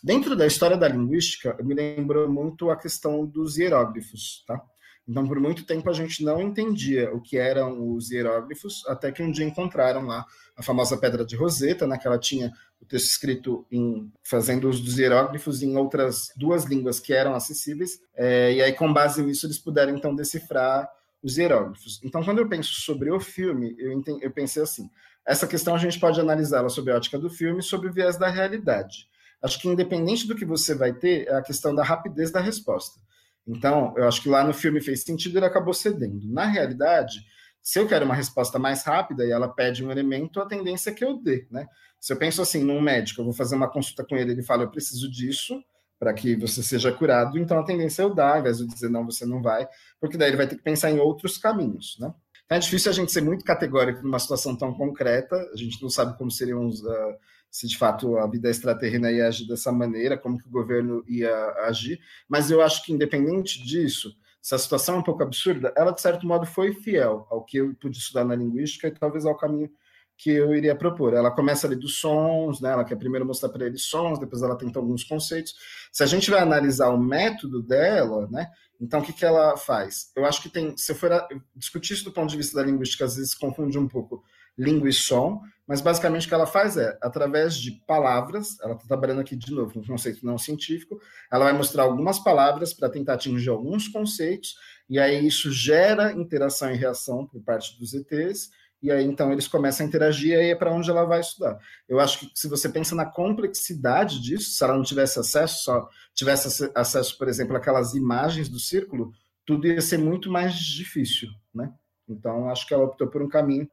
Dentro 0.03 0.35
da 0.35 0.47
história 0.47 0.77
da 0.77 0.87
linguística, 0.87 1.57
me 1.61 1.73
lembrou 1.73 2.29
muito 2.29 2.69
a 2.69 2.77
questão 2.77 3.25
dos 3.25 3.57
hieróglifos, 3.57 4.43
tá? 4.47 4.61
Então, 5.09 5.27
por 5.27 5.39
muito 5.39 5.65
tempo, 5.65 5.89
a 5.89 5.93
gente 5.93 6.23
não 6.23 6.39
entendia 6.39 7.11
o 7.11 7.19
que 7.19 7.35
eram 7.35 7.95
os 7.95 8.11
hieróglifos, 8.11 8.85
até 8.87 9.11
que 9.11 9.23
um 9.23 9.31
dia 9.31 9.43
encontraram 9.43 10.05
lá 10.05 10.23
a 10.55 10.61
famosa 10.61 10.95
Pedra 10.97 11.25
de 11.25 11.35
Roseta, 11.35 11.87
né, 11.87 11.97
que 11.97 12.07
ela 12.07 12.19
tinha 12.19 12.53
o 12.79 12.85
texto 12.85 13.07
escrito 13.07 13.65
em 13.71 14.11
fazendo 14.23 14.69
uso 14.69 14.83
dos 14.83 14.99
hieróglifos 14.99 15.63
em 15.63 15.75
outras 15.75 16.31
duas 16.37 16.63
línguas 16.65 16.99
que 16.99 17.11
eram 17.11 17.33
acessíveis, 17.33 17.99
é, 18.15 18.53
e 18.53 18.61
aí, 18.61 18.71
com 18.71 18.93
base 18.93 19.23
nisso, 19.23 19.47
eles 19.47 19.57
puderam, 19.57 19.97
então, 19.97 20.13
decifrar 20.13 20.87
os 21.23 21.37
hieróglifos. 21.39 21.99
Então, 22.03 22.23
quando 22.23 22.37
eu 22.37 22.47
penso 22.47 22.71
sobre 22.81 23.09
o 23.11 23.19
filme, 23.19 23.75
eu, 23.79 23.91
entendi, 23.91 24.23
eu 24.23 24.29
pensei 24.29 24.61
assim, 24.61 24.87
essa 25.25 25.47
questão 25.47 25.73
a 25.73 25.79
gente 25.79 25.99
pode 25.99 26.21
analisá-la 26.21 26.69
sob 26.69 26.91
a 26.91 26.95
ótica 26.95 27.17
do 27.17 27.31
filme 27.31 27.63
sobre 27.63 27.89
o 27.89 27.93
viés 27.93 28.15
da 28.15 28.29
realidade. 28.29 29.08
Acho 29.41 29.59
que 29.61 29.67
independente 29.67 30.27
do 30.27 30.35
que 30.35 30.45
você 30.45 30.75
vai 30.75 30.93
ter, 30.93 31.27
é 31.27 31.35
a 31.35 31.41
questão 31.41 31.73
da 31.73 31.83
rapidez 31.83 32.31
da 32.31 32.39
resposta. 32.39 32.99
Então, 33.47 33.93
eu 33.97 34.07
acho 34.07 34.21
que 34.21 34.29
lá 34.29 34.43
no 34.43 34.53
filme 34.53 34.81
fez 34.81 35.03
sentido, 35.03 35.37
ele 35.37 35.45
acabou 35.45 35.73
cedendo. 35.73 36.19
Na 36.31 36.45
realidade, 36.45 37.19
se 37.61 37.79
eu 37.79 37.87
quero 37.87 38.05
uma 38.05 38.15
resposta 38.15 38.59
mais 38.59 38.83
rápida 38.83 39.25
e 39.25 39.31
ela 39.31 39.47
pede 39.47 39.83
um 39.83 39.91
elemento, 39.91 40.39
a 40.39 40.45
tendência 40.45 40.89
é 40.91 40.93
que 40.93 41.03
eu 41.03 41.21
dê, 41.21 41.47
né? 41.49 41.67
Se 41.99 42.13
eu 42.13 42.17
penso 42.17 42.41
assim, 42.41 42.63
num 42.63 42.81
médico, 42.81 43.21
eu 43.21 43.25
vou 43.25 43.33
fazer 43.33 43.55
uma 43.55 43.69
consulta 43.69 44.05
com 44.05 44.15
ele, 44.15 44.31
ele 44.31 44.43
fala, 44.43 44.63
eu 44.63 44.69
preciso 44.69 45.09
disso 45.11 45.61
para 45.99 46.13
que 46.13 46.35
você 46.35 46.63
seja 46.63 46.93
curado, 46.93 47.37
então 47.37 47.59
a 47.59 47.63
tendência 47.63 48.03
é 48.03 48.05
eu 48.05 48.13
dar, 48.13 48.35
ao 48.35 48.39
invés 48.39 48.59
de 48.59 48.67
dizer, 48.67 48.89
não, 48.89 49.05
você 49.05 49.25
não 49.25 49.41
vai, 49.41 49.67
porque 49.99 50.17
daí 50.17 50.29
ele 50.29 50.37
vai 50.37 50.47
ter 50.47 50.55
que 50.55 50.63
pensar 50.63 50.89
em 50.91 50.99
outros 50.99 51.37
caminhos, 51.37 51.97
né? 51.99 52.13
Então, 52.45 52.57
é 52.57 52.59
difícil 52.59 52.89
a 52.89 52.95
gente 52.95 53.11
ser 53.11 53.21
muito 53.21 53.43
categórico 53.43 54.01
numa 54.01 54.17
situação 54.17 54.55
tão 54.55 54.73
concreta, 54.73 55.35
a 55.53 55.57
gente 55.57 55.81
não 55.81 55.89
sabe 55.89 56.17
como 56.17 56.31
seriam 56.31 56.65
os... 56.65 56.81
Uh, 56.81 57.15
se 57.51 57.67
de 57.67 57.77
fato 57.77 58.17
a 58.17 58.27
vida 58.27 58.49
extraterrena 58.49 59.11
ia 59.11 59.27
agir 59.27 59.47
dessa 59.47 59.71
maneira, 59.71 60.17
como 60.17 60.37
que 60.37 60.47
o 60.47 60.51
governo 60.51 61.03
ia 61.07 61.33
agir, 61.67 61.99
mas 62.27 62.51
eu 62.51 62.61
acho 62.61 62.83
que 62.83 62.93
independente 62.93 63.63
disso, 63.63 64.13
se 64.41 64.55
a 64.55 64.57
situação 64.57 64.95
é 64.95 64.97
um 64.99 65.03
pouco 65.03 65.23
absurda, 65.23 65.73
ela 65.75 65.91
de 65.91 66.01
certo 66.01 66.25
modo 66.25 66.45
foi 66.45 66.73
fiel 66.73 67.27
ao 67.29 67.43
que 67.43 67.57
eu 67.57 67.75
pude 67.75 67.97
estudar 67.97 68.23
na 68.23 68.35
linguística 68.35 68.87
e 68.87 68.91
talvez 68.91 69.25
ao 69.25 69.37
caminho 69.37 69.69
que 70.17 70.29
eu 70.29 70.53
iria 70.53 70.75
propor. 70.75 71.13
Ela 71.13 71.31
começa 71.31 71.65
ali 71.65 71.77
dos 71.77 71.99
sons, 71.99 72.59
né? 72.59 72.71
ela 72.71 72.83
quer 72.83 72.97
primeiro 72.97 73.25
mostrar 73.25 73.49
para 73.49 73.65
eles 73.65 73.83
sons, 73.83 74.19
depois 74.19 74.41
ela 74.41 74.57
tenta 74.57 74.77
alguns 74.77 75.03
conceitos. 75.03 75.55
Se 75.93 76.03
a 76.03 76.05
gente 76.05 76.29
vai 76.29 76.41
analisar 76.41 76.89
o 76.89 76.97
método 76.99 77.63
dela, 77.63 78.27
né? 78.29 78.49
então 78.81 78.99
o 78.99 79.03
que, 79.03 79.13
que 79.13 79.23
ela 79.23 79.55
faz? 79.55 80.11
Eu 80.15 80.25
acho 80.25 80.41
que 80.41 80.49
tem, 80.49 80.75
se 80.75 80.91
eu 80.91 80.95
for 80.95 81.09
discutir 81.55 81.93
isso 81.93 82.03
do 82.03 82.11
ponto 82.11 82.29
de 82.29 82.37
vista 82.37 82.59
da 82.59 82.65
linguística, 82.65 83.05
às 83.05 83.15
vezes 83.15 83.33
confunde 83.33 83.79
um 83.79 83.87
pouco 83.87 84.21
língua 84.59 84.91
som, 84.91 85.41
mas 85.65 85.81
basicamente 85.81 86.25
o 86.25 86.27
que 86.27 86.33
ela 86.33 86.47
faz 86.47 86.77
é, 86.77 86.97
através 87.01 87.55
de 87.55 87.71
palavras, 87.87 88.59
ela 88.59 88.73
está 88.73 88.87
trabalhando 88.87 89.21
aqui 89.21 89.35
de 89.35 89.53
novo 89.53 89.79
um 89.79 89.85
conceito 89.85 90.25
não 90.25 90.37
científico, 90.37 90.99
ela 91.31 91.45
vai 91.45 91.53
mostrar 91.53 91.83
algumas 91.83 92.19
palavras 92.19 92.73
para 92.73 92.89
tentar 92.89 93.13
atingir 93.13 93.49
alguns 93.49 93.87
conceitos, 93.87 94.55
e 94.89 94.99
aí 94.99 95.25
isso 95.25 95.51
gera 95.51 96.11
interação 96.11 96.71
e 96.71 96.75
reação 96.75 97.25
por 97.25 97.41
parte 97.41 97.79
dos 97.79 97.93
ETs, 97.93 98.49
e 98.81 98.91
aí 98.91 99.05
então 99.05 99.31
eles 99.31 99.47
começam 99.47 99.85
a 99.85 99.87
interagir, 99.89 100.31
e 100.31 100.35
aí 100.35 100.49
é 100.49 100.55
para 100.55 100.73
onde 100.73 100.89
ela 100.89 101.05
vai 101.05 101.19
estudar. 101.19 101.59
Eu 101.87 101.99
acho 101.99 102.19
que 102.19 102.31
se 102.33 102.47
você 102.47 102.67
pensa 102.67 102.95
na 102.95 103.05
complexidade 103.05 104.19
disso, 104.21 104.51
se 104.51 104.63
ela 104.63 104.75
não 104.75 104.83
tivesse 104.83 105.19
acesso, 105.19 105.63
só 105.63 105.87
tivesse 106.15 106.71
acesso, 106.73 107.17
por 107.17 107.27
exemplo, 107.27 107.55
aquelas 107.55 107.93
imagens 107.93 108.49
do 108.49 108.59
círculo, 108.59 109.11
tudo 109.45 109.67
ia 109.67 109.81
ser 109.81 109.99
muito 109.99 110.31
mais 110.31 110.55
difícil, 110.55 111.29
né? 111.53 111.71
Então, 112.07 112.49
acho 112.49 112.65
que 112.65 112.73
ela 112.73 112.85
optou 112.85 113.07
por 113.07 113.21
um 113.21 113.29
caminho 113.29 113.69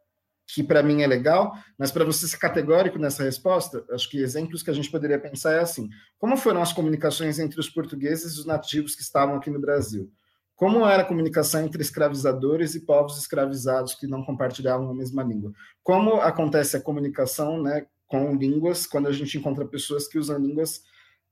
que 0.46 0.62
para 0.62 0.82
mim 0.82 1.02
é 1.02 1.06
legal, 1.06 1.54
mas 1.76 1.90
para 1.90 2.04
você 2.04 2.26
ser 2.28 2.38
categórico 2.38 2.98
nessa 2.98 3.24
resposta, 3.24 3.84
acho 3.90 4.08
que 4.08 4.18
exemplos 4.18 4.62
que 4.62 4.70
a 4.70 4.72
gente 4.72 4.90
poderia 4.90 5.18
pensar 5.18 5.54
é 5.54 5.60
assim: 5.60 5.88
como 6.18 6.36
foram 6.36 6.62
as 6.62 6.72
comunicações 6.72 7.38
entre 7.38 7.58
os 7.58 7.68
portugueses 7.68 8.36
e 8.36 8.40
os 8.40 8.46
nativos 8.46 8.94
que 8.94 9.02
estavam 9.02 9.36
aqui 9.36 9.50
no 9.50 9.60
Brasil? 9.60 10.10
Como 10.54 10.86
era 10.86 11.02
a 11.02 11.06
comunicação 11.06 11.62
entre 11.62 11.82
escravizadores 11.82 12.74
e 12.74 12.80
povos 12.80 13.18
escravizados 13.18 13.94
que 13.94 14.06
não 14.06 14.24
compartilhavam 14.24 14.88
a 14.88 14.94
mesma 14.94 15.22
língua? 15.22 15.52
Como 15.82 16.14
acontece 16.14 16.76
a 16.76 16.80
comunicação 16.80 17.62
né, 17.62 17.84
com 18.06 18.34
línguas 18.34 18.86
quando 18.86 19.08
a 19.08 19.12
gente 19.12 19.36
encontra 19.36 19.66
pessoas 19.66 20.08
que 20.08 20.18
usam 20.18 20.38
línguas 20.38 20.82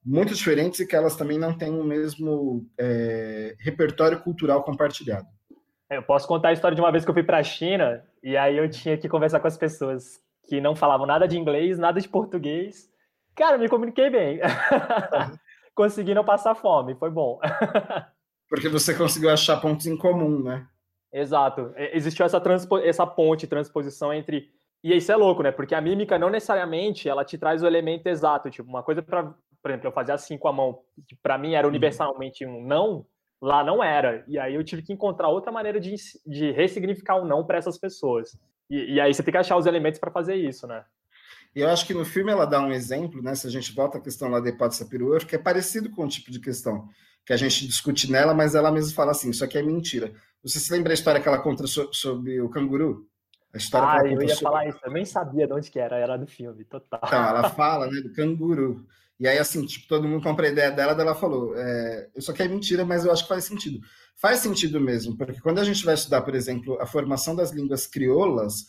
muito 0.05 0.35
diferentes 0.35 0.81
e 0.81 0.87
que 0.87 0.95
elas 0.95 1.17
também 1.17 1.39
não 1.39 1.57
têm 1.57 1.71
o 1.71 1.85
mesmo 1.85 2.69
é, 2.77 3.57
repertório 3.59 4.21
cultural 4.21 4.63
compartilhado? 4.63 5.27
Eu 5.95 6.03
posso 6.03 6.27
contar 6.27 6.49
a 6.49 6.53
história 6.53 6.75
de 6.75 6.81
uma 6.81 6.91
vez 6.91 7.05
que 7.05 7.11
eu 7.11 7.15
fui 7.15 7.23
para 7.23 7.39
a 7.39 7.43
China 7.43 8.05
e 8.23 8.37
aí 8.37 8.57
eu 8.57 8.69
tinha 8.69 8.97
que 8.97 9.09
conversar 9.09 9.41
com 9.41 9.47
as 9.47 9.57
pessoas 9.57 10.21
que 10.49 10.61
não 10.61 10.75
falavam 10.75 11.07
nada 11.07 11.27
de 11.27 11.39
inglês, 11.39 11.79
nada 11.79 12.01
de 12.01 12.09
português. 12.09 12.89
Cara, 13.35 13.59
me 13.59 13.69
comuniquei 13.69 14.11
bem. 14.11 14.41
Consegui 15.75 16.15
não 16.15 16.25
passar 16.25 16.55
fome, 16.55 16.95
foi 16.95 17.11
bom. 17.11 17.41
Porque 18.49 18.69
você 18.69 18.95
conseguiu 18.95 19.31
achar 19.31 19.61
pontos 19.61 19.87
em 19.87 19.97
comum, 19.97 20.43
né? 20.43 20.67
Exato. 21.13 21.73
Existiu 21.77 22.27
essa, 22.27 22.41
transpo... 22.41 22.79
essa 22.79 23.07
ponte, 23.07 23.47
transposição 23.47 24.13
entre. 24.13 24.51
E 24.83 24.95
isso 24.95 25.11
é 25.11 25.17
louco, 25.17 25.43
né? 25.43 25.51
Porque 25.51 25.75
a 25.75 25.81
mímica 25.81 26.19
não 26.19 26.31
necessariamente 26.31 27.09
ela 27.09 27.25
te 27.25 27.39
traz 27.39 27.63
o 27.63 27.67
elemento 27.67 28.07
exato. 28.07 28.51
Tipo, 28.51 28.69
uma 28.69 28.83
coisa 28.83 29.03
para, 29.03 29.35
por 29.63 29.71
exemplo, 29.71 29.89
eu 29.89 29.93
fazer 29.93 30.13
assim 30.13 30.37
com 30.37 30.47
a 30.47 30.53
mão, 30.53 30.81
que 31.09 31.17
para 31.17 31.39
mim 31.39 31.55
era 31.55 31.67
uhum. 31.67 31.71
universalmente 31.71 32.45
um 32.47 32.63
não, 32.63 33.07
Lá 33.41 33.63
não 33.63 33.83
era. 33.83 34.25
E 34.27 34.39
aí 34.39 34.55
eu 34.55 34.65
tive 34.65 34.83
que 34.83 34.93
encontrar 34.93 35.29
outra 35.29 35.53
maneira 35.53 35.81
de, 35.81 35.95
de 36.27 36.51
ressignificar 36.53 37.17
o 37.17 37.25
não 37.25 37.45
para 37.45 37.59
essas 37.59 37.79
pessoas. 37.79 38.39
E, 38.71 38.95
e, 38.95 39.01
aí 39.01 39.13
você 39.13 39.23
tem 39.23 39.33
que 39.33 39.39
achar 39.39 39.57
os 39.57 39.67
elementos 39.67 40.01
para 40.01 40.11
fazer 40.11 40.35
isso, 40.37 40.67
né? 40.67 40.85
E 41.55 41.61
eu 41.61 41.69
acho 41.69 41.87
que 41.87 41.95
no 41.95 42.05
filme 42.05 42.33
ela 42.33 42.47
dá 42.47 42.61
um 42.61 42.73
exemplo, 42.73 43.23
né? 43.23 43.35
Se 43.35 43.47
a 43.47 43.51
gente 43.51 43.75
volta 43.75 43.99
à 43.99 44.01
questão 44.01 44.29
lá 44.29 44.41
da 44.41 44.49
hipótese 44.49 44.89
peruano, 44.89 45.27
que 45.27 45.37
é 45.37 45.39
parecido 45.39 45.91
com 45.91 46.05
o 46.05 46.09
tipo 46.09 46.31
de 46.31 46.41
questão 46.41 46.89
que 47.25 47.33
a 47.33 47.37
gente 47.37 47.67
discute 47.67 48.11
nela, 48.11 48.35
mas 48.35 48.55
ela 48.55 48.73
mesma 48.73 48.95
fala 48.95 49.13
assim: 49.13 49.31
isso 49.31 49.45
aqui 49.45 49.59
é 49.59 49.63
mentira. 49.63 50.13
Você 50.43 50.59
se 50.59 50.73
lembra 50.73 50.93
a 50.93 50.95
história 50.95 51.21
que 51.21 51.29
ela 51.29 51.39
conta 51.39 51.65
sobre 51.67 52.41
o 52.41 52.49
canguru? 52.49 53.09
A 53.53 53.57
história 53.57 53.89
ah, 53.89 54.01
que 54.01 54.09
ela 54.09 54.15
eu 54.15 54.23
ia 54.23 54.29
sobre... 54.35 54.43
falar 54.43 54.67
isso, 54.67 54.79
eu 54.85 54.93
nem 54.93 55.05
sabia 55.05 55.47
de 55.47 55.53
onde 55.53 55.71
que 55.71 55.79
era, 55.79 55.97
era 55.97 56.17
do 56.17 56.27
filme, 56.27 56.65
total. 56.65 57.01
Então, 57.05 57.25
ela 57.25 57.49
fala 57.51 57.87
né, 57.87 58.01
do 58.01 58.13
canguru. 58.13 58.85
E 59.19 59.29
aí, 59.29 59.39
assim, 59.39 59.65
tipo, 59.65 59.87
todo 59.89 60.09
mundo 60.09 60.23
compra 60.23 60.49
a 60.49 60.51
ideia 60.51 60.71
dela, 60.71 61.01
ela 61.01 61.15
falou, 61.15 61.55
é, 61.57 62.11
isso 62.17 62.31
aqui 62.31 62.43
é 62.43 62.49
mentira, 62.49 62.85
mas 62.85 63.05
eu 63.05 63.13
acho 63.13 63.23
que 63.23 63.29
faz 63.29 63.45
sentido. 63.45 63.79
Faz 64.17 64.41
sentido 64.41 64.81
mesmo, 64.81 65.17
porque 65.17 65.41
quando 65.41 65.61
a 65.61 65.65
gente 65.65 65.85
vai 65.85 65.95
estudar, 65.95 66.23
por 66.23 66.35
exemplo, 66.35 66.81
a 66.81 66.87
formação 66.87 67.35
das 67.35 67.53
línguas 67.53 67.87
crioulas, 67.87 68.67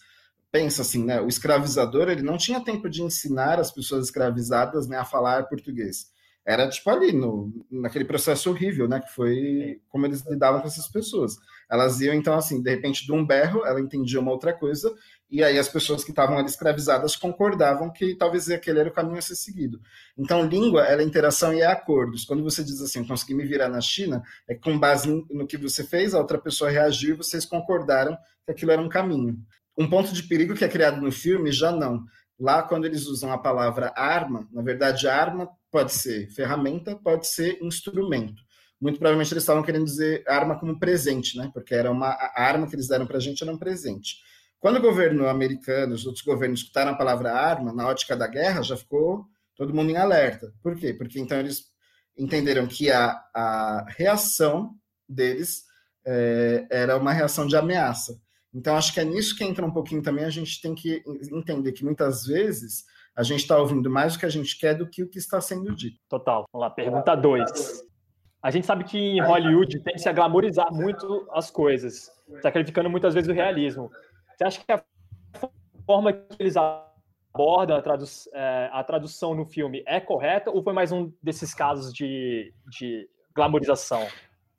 pensa 0.52 0.84
assim, 0.84 1.04
né, 1.04 1.20
o 1.20 1.28
escravizador, 1.28 2.10
ele 2.10 2.22
não 2.22 2.38
tinha 2.38 2.64
tempo 2.64 2.90
de 2.90 3.02
ensinar 3.02 3.60
as 3.60 3.72
pessoas 3.72 4.06
escravizadas 4.06 4.88
né, 4.88 4.98
a 4.98 5.06
falar 5.06 5.48
português. 5.48 6.08
Era, 6.46 6.70
tipo, 6.70 6.88
ali, 6.92 7.12
no, 7.12 7.52
naquele 7.72 8.06
processo 8.06 8.52
horrível, 8.52 8.88
né, 8.88 9.00
que 9.00 9.12
foi 9.12 9.82
como 9.90 10.06
eles 10.06 10.24
lidavam 10.28 10.62
com 10.62 10.68
essas 10.68 10.88
pessoas. 10.88 11.38
Elas 11.70 12.00
iam, 12.02 12.14
então, 12.14 12.36
assim, 12.36 12.62
de 12.62 12.70
repente, 12.70 13.04
de 13.04 13.12
um 13.12 13.26
berro, 13.26 13.66
ela 13.66 13.82
entendia 13.82 14.20
uma 14.20 14.32
outra 14.32 14.54
coisa, 14.54 14.94
e 15.30 15.44
aí 15.44 15.58
as 15.58 15.68
pessoas 15.68 16.04
que 16.04 16.12
estavam 16.12 16.38
ali 16.38 16.48
escravizadas 16.48 17.16
concordavam 17.16 17.92
que 17.92 18.16
talvez 18.16 18.48
aquele 18.50 18.80
era 18.80 18.90
o 18.90 18.94
caminho 18.94 19.18
a 19.18 19.22
ser 19.22 19.36
seguido. 19.36 19.82
Então, 20.16 20.46
língua 20.46 20.84
ela 20.84 21.02
é 21.02 21.06
interação 21.06 21.52
e 21.52 21.62
é 21.62 21.66
acordos. 21.66 22.26
Quando 22.26 22.44
você 22.44 22.64
diz 22.64 22.80
assim, 22.80 23.04
consegui 23.04 23.34
me 23.34 23.44
virar 23.44 23.68
na 23.68 23.82
China, 23.82 24.22
é 24.48 24.54
com 24.54 24.78
base 24.78 25.10
no 25.32 25.48
que 25.48 25.58
você 25.58 25.84
fez, 25.84 26.14
a 26.14 26.20
outra 26.20 26.38
pessoa 26.38 26.70
reagiu 26.70 27.16
e 27.16 27.18
vocês 27.18 27.44
concordaram 27.44 28.16
que 28.46 28.52
aquilo 28.52 28.72
era 28.72 28.82
um 28.82 28.90
caminho. 28.90 29.36
Um 29.76 29.90
ponto 29.90 30.14
de 30.14 30.24
perigo 30.24 30.54
que 30.54 30.64
é 30.64 30.70
criado 30.70 31.02
no 31.02 31.12
filme, 31.12 31.52
já 31.52 31.72
não. 31.72 32.06
Lá, 32.40 32.64
quando 32.64 32.86
eles 32.86 33.06
usam 33.06 33.32
a 33.32 33.38
palavra 33.38 33.94
arma, 33.96 34.48
na 34.52 34.62
verdade, 34.62 35.08
arma 35.08 35.50
pode 35.72 35.94
ser 35.94 36.30
ferramenta, 36.32 36.96
pode 36.96 37.28
ser 37.28 37.58
instrumento. 37.62 38.44
Muito 38.80 39.00
provavelmente 39.00 39.34
eles 39.34 39.44
estavam 39.44 39.64
querendo 39.64 39.86
dizer 39.86 40.24
arma 40.28 40.60
como 40.60 40.78
presente, 40.78 41.38
né? 41.38 41.50
Porque 41.54 41.74
era 41.74 41.90
uma 41.90 42.10
a 42.10 42.44
arma 42.44 42.68
que 42.68 42.76
eles 42.76 42.88
deram 42.88 43.08
para 43.08 43.18
a 43.18 43.22
gente 43.22 43.42
era 43.42 43.52
um 43.52 43.58
presente. 43.58 44.18
Quando 44.60 44.78
o 44.78 44.82
governo 44.82 45.28
americano, 45.28 45.94
os 45.94 46.06
outros 46.06 46.24
governos 46.24 46.62
escutaram 46.62 46.92
a 46.92 46.98
palavra 46.98 47.32
arma, 47.32 47.74
na 47.74 47.88
ótica 47.88 48.16
da 48.16 48.28
guerra, 48.28 48.64
já 48.64 48.76
ficou 48.76 49.26
todo 49.56 49.74
mundo 49.74 49.92
em 49.92 49.98
alerta. 49.98 50.54
Por 50.62 50.76
quê? 50.76 50.94
Porque 50.94 51.20
então 51.20 51.40
eles 51.40 51.66
entenderam 52.18 52.68
que 52.68 52.92
a, 52.92 53.12
a 53.34 53.86
reação 53.90 54.76
deles 55.08 55.64
é, 56.06 56.68
era 56.70 56.98
uma 56.98 57.14
reação 57.14 57.48
de 57.48 57.56
ameaça. 57.56 58.20
Então, 58.56 58.78
acho 58.78 58.94
que 58.94 59.02
é 59.02 59.04
nisso 59.04 59.36
que 59.36 59.44
entra 59.44 59.66
um 59.66 59.72
pouquinho 59.72 60.02
também. 60.02 60.24
A 60.24 60.30
gente 60.30 60.62
tem 60.62 60.74
que 60.74 61.04
entender 61.30 61.74
que 61.74 61.84
muitas 61.84 62.26
vezes 62.26 62.86
a 63.14 63.22
gente 63.22 63.42
está 63.42 63.58
ouvindo 63.58 63.90
mais 63.90 64.16
o 64.16 64.20
que 64.20 64.26
a 64.26 64.30
gente 64.30 64.58
quer 64.58 64.74
do 64.74 64.90
que 64.90 65.04
o 65.04 65.10
que 65.10 65.18
está 65.18 65.42
sendo 65.42 65.76
dito. 65.76 66.00
Total. 66.08 66.46
Vamos 66.54 66.66
lá, 66.66 66.70
pergunta 66.70 67.14
2. 67.16 67.86
A 68.42 68.52
gente 68.52 68.66
sabe 68.66 68.86
que 68.86 68.98
em 68.98 69.22
Hollywood 69.22 69.80
tem 69.80 69.98
se 69.98 70.08
a 70.08 70.14
glamorizar 70.14 70.72
muito 70.72 71.28
as 71.32 71.52
coisas, 71.52 72.10
sacrificando 72.42 72.90
muitas 72.90 73.14
vezes 73.14 73.30
o 73.30 73.34
realismo. 73.34 73.92
Você 74.38 74.44
acha 74.46 74.64
que 74.64 74.72
a 74.72 74.84
forma 75.86 76.14
que 76.14 76.36
eles 76.40 76.56
abordam 76.56 77.76
a, 77.76 77.82
tradu 77.82 78.06
é, 78.34 78.70
a 78.72 78.84
tradução 78.84 79.36
no 79.36 79.46
filme 79.46 79.84
é 79.86 80.00
correta 80.00 80.50
ou 80.50 80.64
foi 80.64 80.72
mais 80.72 80.94
um 80.94 81.12
desses 81.22 81.54
casos 81.54 81.94
de, 81.94 82.54
de 82.70 83.10
glamorização? 83.36 84.08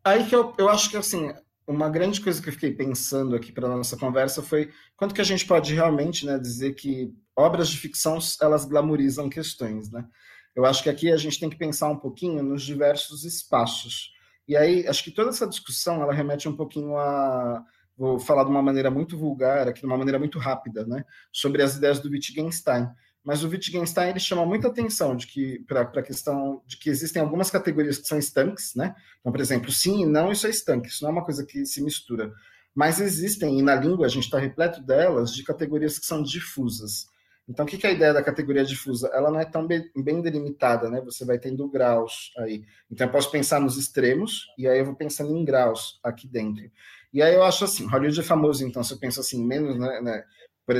Aí 0.04 0.26
que 0.26 0.34
eu, 0.34 0.52
eu 0.58 0.68
acho 0.68 0.90
que 0.90 0.96
assim, 0.96 1.32
uma 1.66 1.88
grande 1.88 2.20
coisa 2.20 2.40
que 2.40 2.48
eu 2.48 2.52
fiquei 2.52 2.72
pensando 2.72 3.34
aqui 3.34 3.50
para 3.50 3.68
nossa 3.68 3.96
conversa 3.96 4.42
foi 4.42 4.70
quanto 4.96 5.14
que 5.14 5.20
a 5.20 5.24
gente 5.24 5.44
pode 5.44 5.74
realmente 5.74 6.24
né, 6.24 6.38
dizer 6.38 6.74
que 6.74 7.12
obras 7.34 7.68
de 7.68 7.76
ficção 7.76 8.18
elas 8.40 8.64
glamorizam 8.64 9.28
questões, 9.28 9.90
né? 9.90 10.06
Eu 10.54 10.64
acho 10.64 10.82
que 10.82 10.88
aqui 10.88 11.12
a 11.12 11.16
gente 11.16 11.38
tem 11.38 11.50
que 11.50 11.58
pensar 11.58 11.88
um 11.88 11.98
pouquinho 11.98 12.42
nos 12.42 12.62
diversos 12.62 13.24
espaços. 13.24 14.12
E 14.48 14.56
aí, 14.56 14.86
acho 14.86 15.04
que 15.04 15.10
toda 15.10 15.28
essa 15.28 15.46
discussão 15.46 16.00
ela 16.00 16.14
remete 16.14 16.48
um 16.48 16.56
pouquinho 16.56 16.96
a 16.96 17.62
vou 17.98 18.18
falar 18.18 18.44
de 18.44 18.50
uma 18.50 18.62
maneira 18.62 18.90
muito 18.90 19.16
vulgar, 19.16 19.68
aqui 19.68 19.80
de 19.80 19.86
uma 19.86 19.96
maneira 19.96 20.18
muito 20.18 20.38
rápida, 20.38 20.84
né, 20.84 21.04
sobre 21.32 21.62
as 21.62 21.76
ideias 21.76 21.98
do 21.98 22.10
Wittgenstein. 22.10 22.88
Mas 23.26 23.42
o 23.42 23.48
Wittgenstein 23.48 24.10
ele 24.10 24.20
chama 24.20 24.46
muita 24.46 24.68
atenção 24.68 25.16
de 25.16 25.26
que 25.26 25.58
para 25.66 25.80
a 25.80 26.02
questão 26.02 26.62
de 26.64 26.76
que 26.76 26.88
existem 26.88 27.20
algumas 27.20 27.50
categorias 27.50 27.98
que 27.98 28.06
são 28.06 28.16
estanques, 28.16 28.72
né? 28.76 28.94
Então, 29.18 29.32
por 29.32 29.40
exemplo, 29.40 29.72
sim 29.72 30.04
e 30.04 30.06
não, 30.06 30.30
isso 30.30 30.46
é 30.46 30.50
estanque, 30.50 30.86
isso 30.86 31.02
não 31.02 31.10
é 31.10 31.12
uma 31.12 31.24
coisa 31.24 31.44
que 31.44 31.66
se 31.66 31.82
mistura. 31.82 32.32
Mas 32.72 33.00
existem, 33.00 33.58
e 33.58 33.62
na 33.62 33.74
língua 33.74 34.06
a 34.06 34.08
gente 34.08 34.26
está 34.26 34.38
repleto 34.38 34.80
delas, 34.80 35.34
de 35.34 35.42
categorias 35.42 35.98
que 35.98 36.06
são 36.06 36.22
difusas. 36.22 37.08
Então, 37.48 37.66
o 37.66 37.68
que 37.68 37.84
é 37.84 37.90
a 37.90 37.92
ideia 37.92 38.14
da 38.14 38.22
categoria 38.22 38.64
difusa? 38.64 39.10
Ela 39.12 39.28
não 39.28 39.40
é 39.40 39.44
tão 39.44 39.66
bem, 39.66 39.90
bem 39.96 40.22
delimitada, 40.22 40.88
né? 40.88 41.00
Você 41.00 41.24
vai 41.24 41.36
tendo 41.36 41.68
graus 41.68 42.32
aí. 42.38 42.64
Então, 42.88 43.08
eu 43.08 43.12
posso 43.12 43.30
pensar 43.32 43.60
nos 43.60 43.76
extremos, 43.76 44.46
e 44.56 44.68
aí 44.68 44.78
eu 44.78 44.84
vou 44.84 44.94
pensando 44.94 45.36
em 45.36 45.44
graus 45.44 45.98
aqui 46.00 46.28
dentro. 46.28 46.70
E 47.12 47.20
aí 47.20 47.34
eu 47.34 47.42
acho 47.42 47.64
assim, 47.64 47.86
Hollywood 47.86 48.20
é 48.20 48.22
famoso, 48.22 48.64
então, 48.64 48.84
se 48.84 48.92
eu 48.94 48.98
penso 48.98 49.18
assim, 49.18 49.44
menos, 49.44 49.76
né, 49.76 50.00
né 50.00 50.24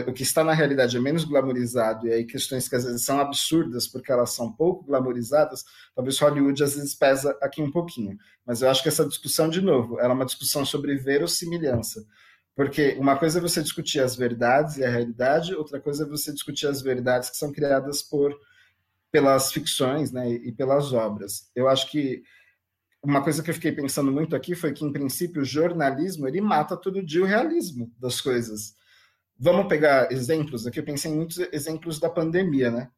o 0.09 0.13
que 0.13 0.23
está 0.23 0.43
na 0.43 0.53
realidade 0.53 0.97
é 0.97 1.01
menos 1.01 1.25
glamorizado, 1.25 2.09
e 2.09 2.13
aí 2.13 2.25
questões 2.25 2.69
que 2.69 2.75
às 2.75 2.85
vezes 2.85 3.05
são 3.05 3.21
absurdas 3.21 3.87
porque 3.87 4.11
elas 4.11 4.31
são 4.31 4.53
pouco 4.53 4.85
glamorizadas, 4.85 5.65
talvez 5.95 6.19
Hollywood 6.19 6.63
às 6.63 6.75
vezes 6.75 6.95
pesa 6.95 7.37
aqui 7.41 7.63
um 7.63 7.71
pouquinho. 7.71 8.19
Mas 8.45 8.63
eu 8.63 8.71
acho 8.71 8.83
que 8.83 8.89
essa 8.89 9.07
discussão, 9.07 9.49
de 9.49 9.61
novo, 9.61 10.01
ela 10.01 10.11
é 10.11 10.15
uma 10.15 10.27
discussão 10.27 10.65
sobre 10.65 10.97
verossimilhança. 10.97 12.05
Porque 12.55 12.97
uma 12.99 13.17
coisa 13.17 13.39
é 13.39 13.43
você 13.43 13.63
discutir 13.63 14.01
as 14.01 14.17
verdades 14.17 14.79
e 14.79 14.85
a 14.85 14.89
realidade, 14.89 15.55
outra 15.55 15.79
coisa 15.79 16.05
é 16.05 16.09
você 16.09 16.33
discutir 16.33 16.67
as 16.67 16.81
verdades 16.81 17.31
que 17.31 17.37
são 17.37 17.53
criadas 17.53 18.03
por 18.03 18.35
pelas 19.13 19.53
ficções 19.53 20.11
né, 20.11 20.31
e 20.31 20.53
pelas 20.53 20.93
obras. 20.93 21.51
Eu 21.55 21.69
acho 21.69 21.91
que 21.91 22.23
uma 23.03 23.23
coisa 23.23 23.43
que 23.43 23.49
eu 23.49 23.55
fiquei 23.55 23.73
pensando 23.73 24.11
muito 24.11 24.35
aqui 24.35 24.55
foi 24.55 24.73
que, 24.73 24.85
em 24.85 24.93
princípio, 24.93 25.43
o 25.43 25.45
jornalismo 25.45 26.27
ele 26.27 26.41
mata 26.41 26.77
todo 26.77 27.05
dia 27.05 27.23
o 27.23 27.27
realismo 27.27 27.91
das 27.99 28.21
coisas. 28.21 28.75
Vamos 29.39 29.69
pegar 29.69 30.11
exemplos 30.11 30.67
aqui. 30.67 30.81
Eu 30.81 30.85
pensei 30.85 31.11
em 31.11 31.17
muitos 31.17 31.39
exemplos 31.53 31.99
da 32.01 32.09
pandemia, 32.09 32.71
né? 32.71 32.91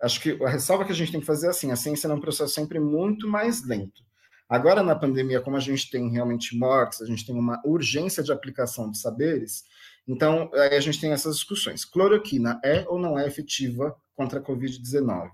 Acho 0.00 0.20
que 0.20 0.42
a 0.42 0.48
ressalva 0.48 0.84
que 0.84 0.92
a 0.92 0.94
gente 0.94 1.12
tem 1.12 1.20
que 1.20 1.26
fazer 1.26 1.48
é 1.48 1.50
assim: 1.50 1.70
a 1.70 1.76
ciência 1.76 2.06
é 2.06 2.14
um 2.14 2.20
processo 2.20 2.54
sempre 2.54 2.78
muito 2.78 3.28
mais 3.28 3.66
lento. 3.66 4.02
Agora, 4.48 4.82
na 4.82 4.96
pandemia, 4.96 5.40
como 5.40 5.56
a 5.56 5.60
gente 5.60 5.90
tem 5.90 6.10
realmente 6.10 6.56
mortes, 6.56 7.00
a 7.02 7.06
gente 7.06 7.24
tem 7.24 7.36
uma 7.36 7.60
urgência 7.64 8.22
de 8.22 8.32
aplicação 8.32 8.90
de 8.90 8.98
saberes, 8.98 9.64
então 10.08 10.50
aí 10.54 10.76
a 10.76 10.80
gente 10.80 11.00
tem 11.00 11.12
essas 11.12 11.36
discussões. 11.36 11.84
Cloroquina 11.84 12.60
é 12.64 12.84
ou 12.88 12.98
não 12.98 13.18
é 13.18 13.26
efetiva 13.26 13.94
contra 14.16 14.40
a 14.40 14.42
Covid-19? 14.42 15.30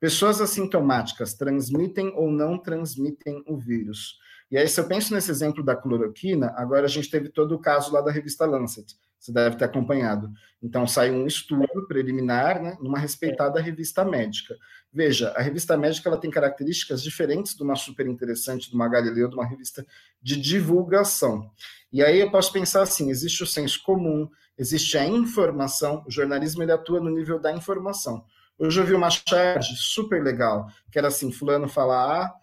Pessoas 0.00 0.40
assintomáticas 0.40 1.34
transmitem 1.34 2.12
ou 2.16 2.30
não 2.30 2.58
transmitem 2.58 3.42
o 3.46 3.56
vírus? 3.56 4.18
E 4.50 4.58
aí, 4.58 4.66
se 4.66 4.80
eu 4.80 4.88
penso 4.88 5.14
nesse 5.14 5.30
exemplo 5.30 5.62
da 5.62 5.76
cloroquina, 5.76 6.52
agora 6.56 6.86
a 6.86 6.88
gente 6.88 7.08
teve 7.08 7.28
todo 7.28 7.54
o 7.54 7.58
caso 7.58 7.92
lá 7.92 8.00
da 8.00 8.10
revista 8.10 8.44
Lancet, 8.44 8.96
você 9.18 9.32
deve 9.32 9.56
ter 9.56 9.64
acompanhado. 9.64 10.30
Então, 10.60 10.86
saiu 10.86 11.14
um 11.14 11.26
estudo 11.26 11.86
preliminar, 11.86 12.60
né, 12.60 12.76
numa 12.80 12.98
respeitada 12.98 13.60
revista 13.60 14.04
médica. 14.04 14.56
Veja, 14.92 15.30
a 15.36 15.40
revista 15.40 15.76
médica 15.76 16.08
ela 16.08 16.18
tem 16.18 16.30
características 16.30 17.00
diferentes 17.00 17.54
de 17.54 17.62
uma 17.62 17.76
super 17.76 18.08
interessante, 18.08 18.68
de 18.68 18.74
uma 18.74 18.88
Galileu, 18.88 19.28
de 19.28 19.36
uma 19.36 19.46
revista 19.46 19.86
de 20.20 20.40
divulgação. 20.40 21.48
E 21.92 22.02
aí 22.02 22.18
eu 22.18 22.30
posso 22.30 22.52
pensar 22.52 22.82
assim: 22.82 23.08
existe 23.08 23.42
o 23.42 23.46
senso 23.46 23.80
comum, 23.84 24.28
existe 24.58 24.98
a 24.98 25.06
informação, 25.06 26.04
o 26.06 26.10
jornalismo 26.10 26.62
ele 26.62 26.72
atua 26.72 26.98
no 26.98 27.10
nível 27.10 27.38
da 27.38 27.52
informação. 27.52 28.24
Hoje 28.58 28.80
eu 28.80 28.84
vi 28.84 28.94
uma 28.94 29.10
charge 29.10 29.76
super 29.76 30.22
legal, 30.22 30.66
que 30.90 30.98
era 30.98 31.06
assim: 31.06 31.30
Fulano 31.30 31.68
fala 31.68 32.24
A, 32.24 32.34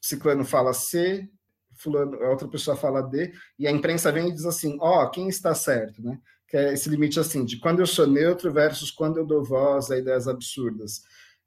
Ciclano 0.00 0.44
fala 0.44 0.72
C, 0.72 1.28
fulano, 1.76 2.16
a 2.22 2.30
outra 2.30 2.48
pessoa 2.48 2.76
fala 2.76 3.02
D, 3.02 3.32
e 3.58 3.66
a 3.66 3.70
imprensa 3.70 4.12
vem 4.12 4.28
e 4.28 4.32
diz 4.32 4.44
assim, 4.44 4.76
ó, 4.80 5.04
oh, 5.04 5.10
quem 5.10 5.28
está 5.28 5.54
certo, 5.54 6.02
né? 6.02 6.18
Que 6.48 6.56
é 6.56 6.72
esse 6.72 6.88
limite 6.88 7.18
assim, 7.18 7.44
de 7.44 7.58
quando 7.58 7.80
eu 7.80 7.86
sou 7.86 8.06
neutro 8.06 8.52
versus 8.52 8.90
quando 8.90 9.18
eu 9.18 9.26
dou 9.26 9.44
voz 9.44 9.90
a 9.90 9.98
ideias 9.98 10.28
absurdas. 10.28 11.02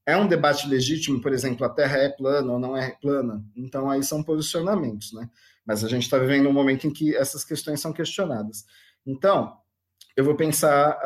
É 0.05 0.15
um 0.15 0.27
debate 0.27 0.67
legítimo, 0.67 1.21
por 1.21 1.33
exemplo, 1.33 1.65
a 1.65 1.69
Terra 1.69 1.97
é 1.97 2.09
plana 2.09 2.53
ou 2.53 2.59
não 2.59 2.75
é 2.77 2.91
plana? 3.01 3.43
Então 3.55 3.89
aí 3.89 4.01
são 4.03 4.23
posicionamentos, 4.23 5.13
né? 5.13 5.29
Mas 5.65 5.83
a 5.83 5.89
gente 5.89 6.03
está 6.03 6.17
vivendo 6.17 6.47
um 6.47 6.53
momento 6.53 6.87
em 6.87 6.91
que 6.91 7.15
essas 7.15 7.43
questões 7.43 7.81
são 7.81 7.91
questionadas. 7.91 8.65
Então, 9.05 9.57
eu 10.15 10.23
vou 10.23 10.35
pensar 10.35 10.97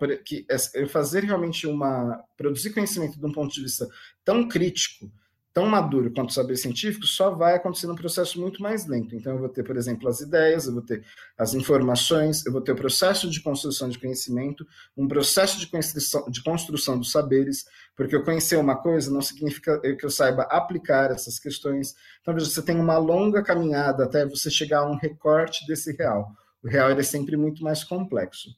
uh, 0.00 0.24
que 0.24 0.44
eu 0.74 0.88
fazer 0.88 1.24
realmente 1.24 1.66
uma 1.66 2.22
produzir 2.36 2.70
conhecimento 2.74 3.18
de 3.18 3.24
um 3.24 3.32
ponto 3.32 3.54
de 3.54 3.62
vista 3.62 3.88
tão 4.24 4.48
crítico 4.48 5.10
tão 5.52 5.66
maduro 5.66 6.12
quanto 6.12 6.30
o 6.30 6.32
saber 6.32 6.56
científico 6.56 7.06
só 7.06 7.30
vai 7.30 7.54
acontecer 7.54 7.86
num 7.86 7.94
processo 7.94 8.40
muito 8.40 8.62
mais 8.62 8.86
lento. 8.86 9.16
Então, 9.16 9.32
eu 9.32 9.38
vou 9.38 9.48
ter, 9.48 9.64
por 9.64 9.76
exemplo, 9.76 10.08
as 10.08 10.20
ideias, 10.20 10.66
eu 10.66 10.72
vou 10.72 10.82
ter 10.82 11.04
as 11.36 11.54
informações, 11.54 12.46
eu 12.46 12.52
vou 12.52 12.60
ter 12.60 12.72
o 12.72 12.76
processo 12.76 13.28
de 13.28 13.40
construção 13.42 13.88
de 13.88 13.98
conhecimento, 13.98 14.66
um 14.96 15.08
processo 15.08 15.58
de 15.58 15.66
construção, 15.66 16.30
de 16.30 16.42
construção 16.42 16.98
dos 16.98 17.10
saberes, 17.10 17.64
porque 17.96 18.14
eu 18.14 18.22
conhecer 18.22 18.56
uma 18.56 18.76
coisa 18.76 19.10
não 19.10 19.20
significa 19.20 19.80
que 19.80 20.04
eu 20.04 20.10
saiba 20.10 20.42
aplicar 20.44 21.10
essas 21.10 21.38
questões. 21.38 21.94
Então, 22.20 22.32
veja, 22.32 22.46
você 22.46 22.62
tem 22.62 22.76
uma 22.76 22.98
longa 22.98 23.42
caminhada 23.42 24.04
até 24.04 24.24
você 24.24 24.50
chegar 24.50 24.80
a 24.80 24.90
um 24.90 24.96
recorte 24.96 25.66
desse 25.66 25.92
real. 25.96 26.30
O 26.62 26.68
real 26.68 26.90
é 26.90 27.02
sempre 27.02 27.36
muito 27.36 27.62
mais 27.64 27.82
complexo. 27.82 28.50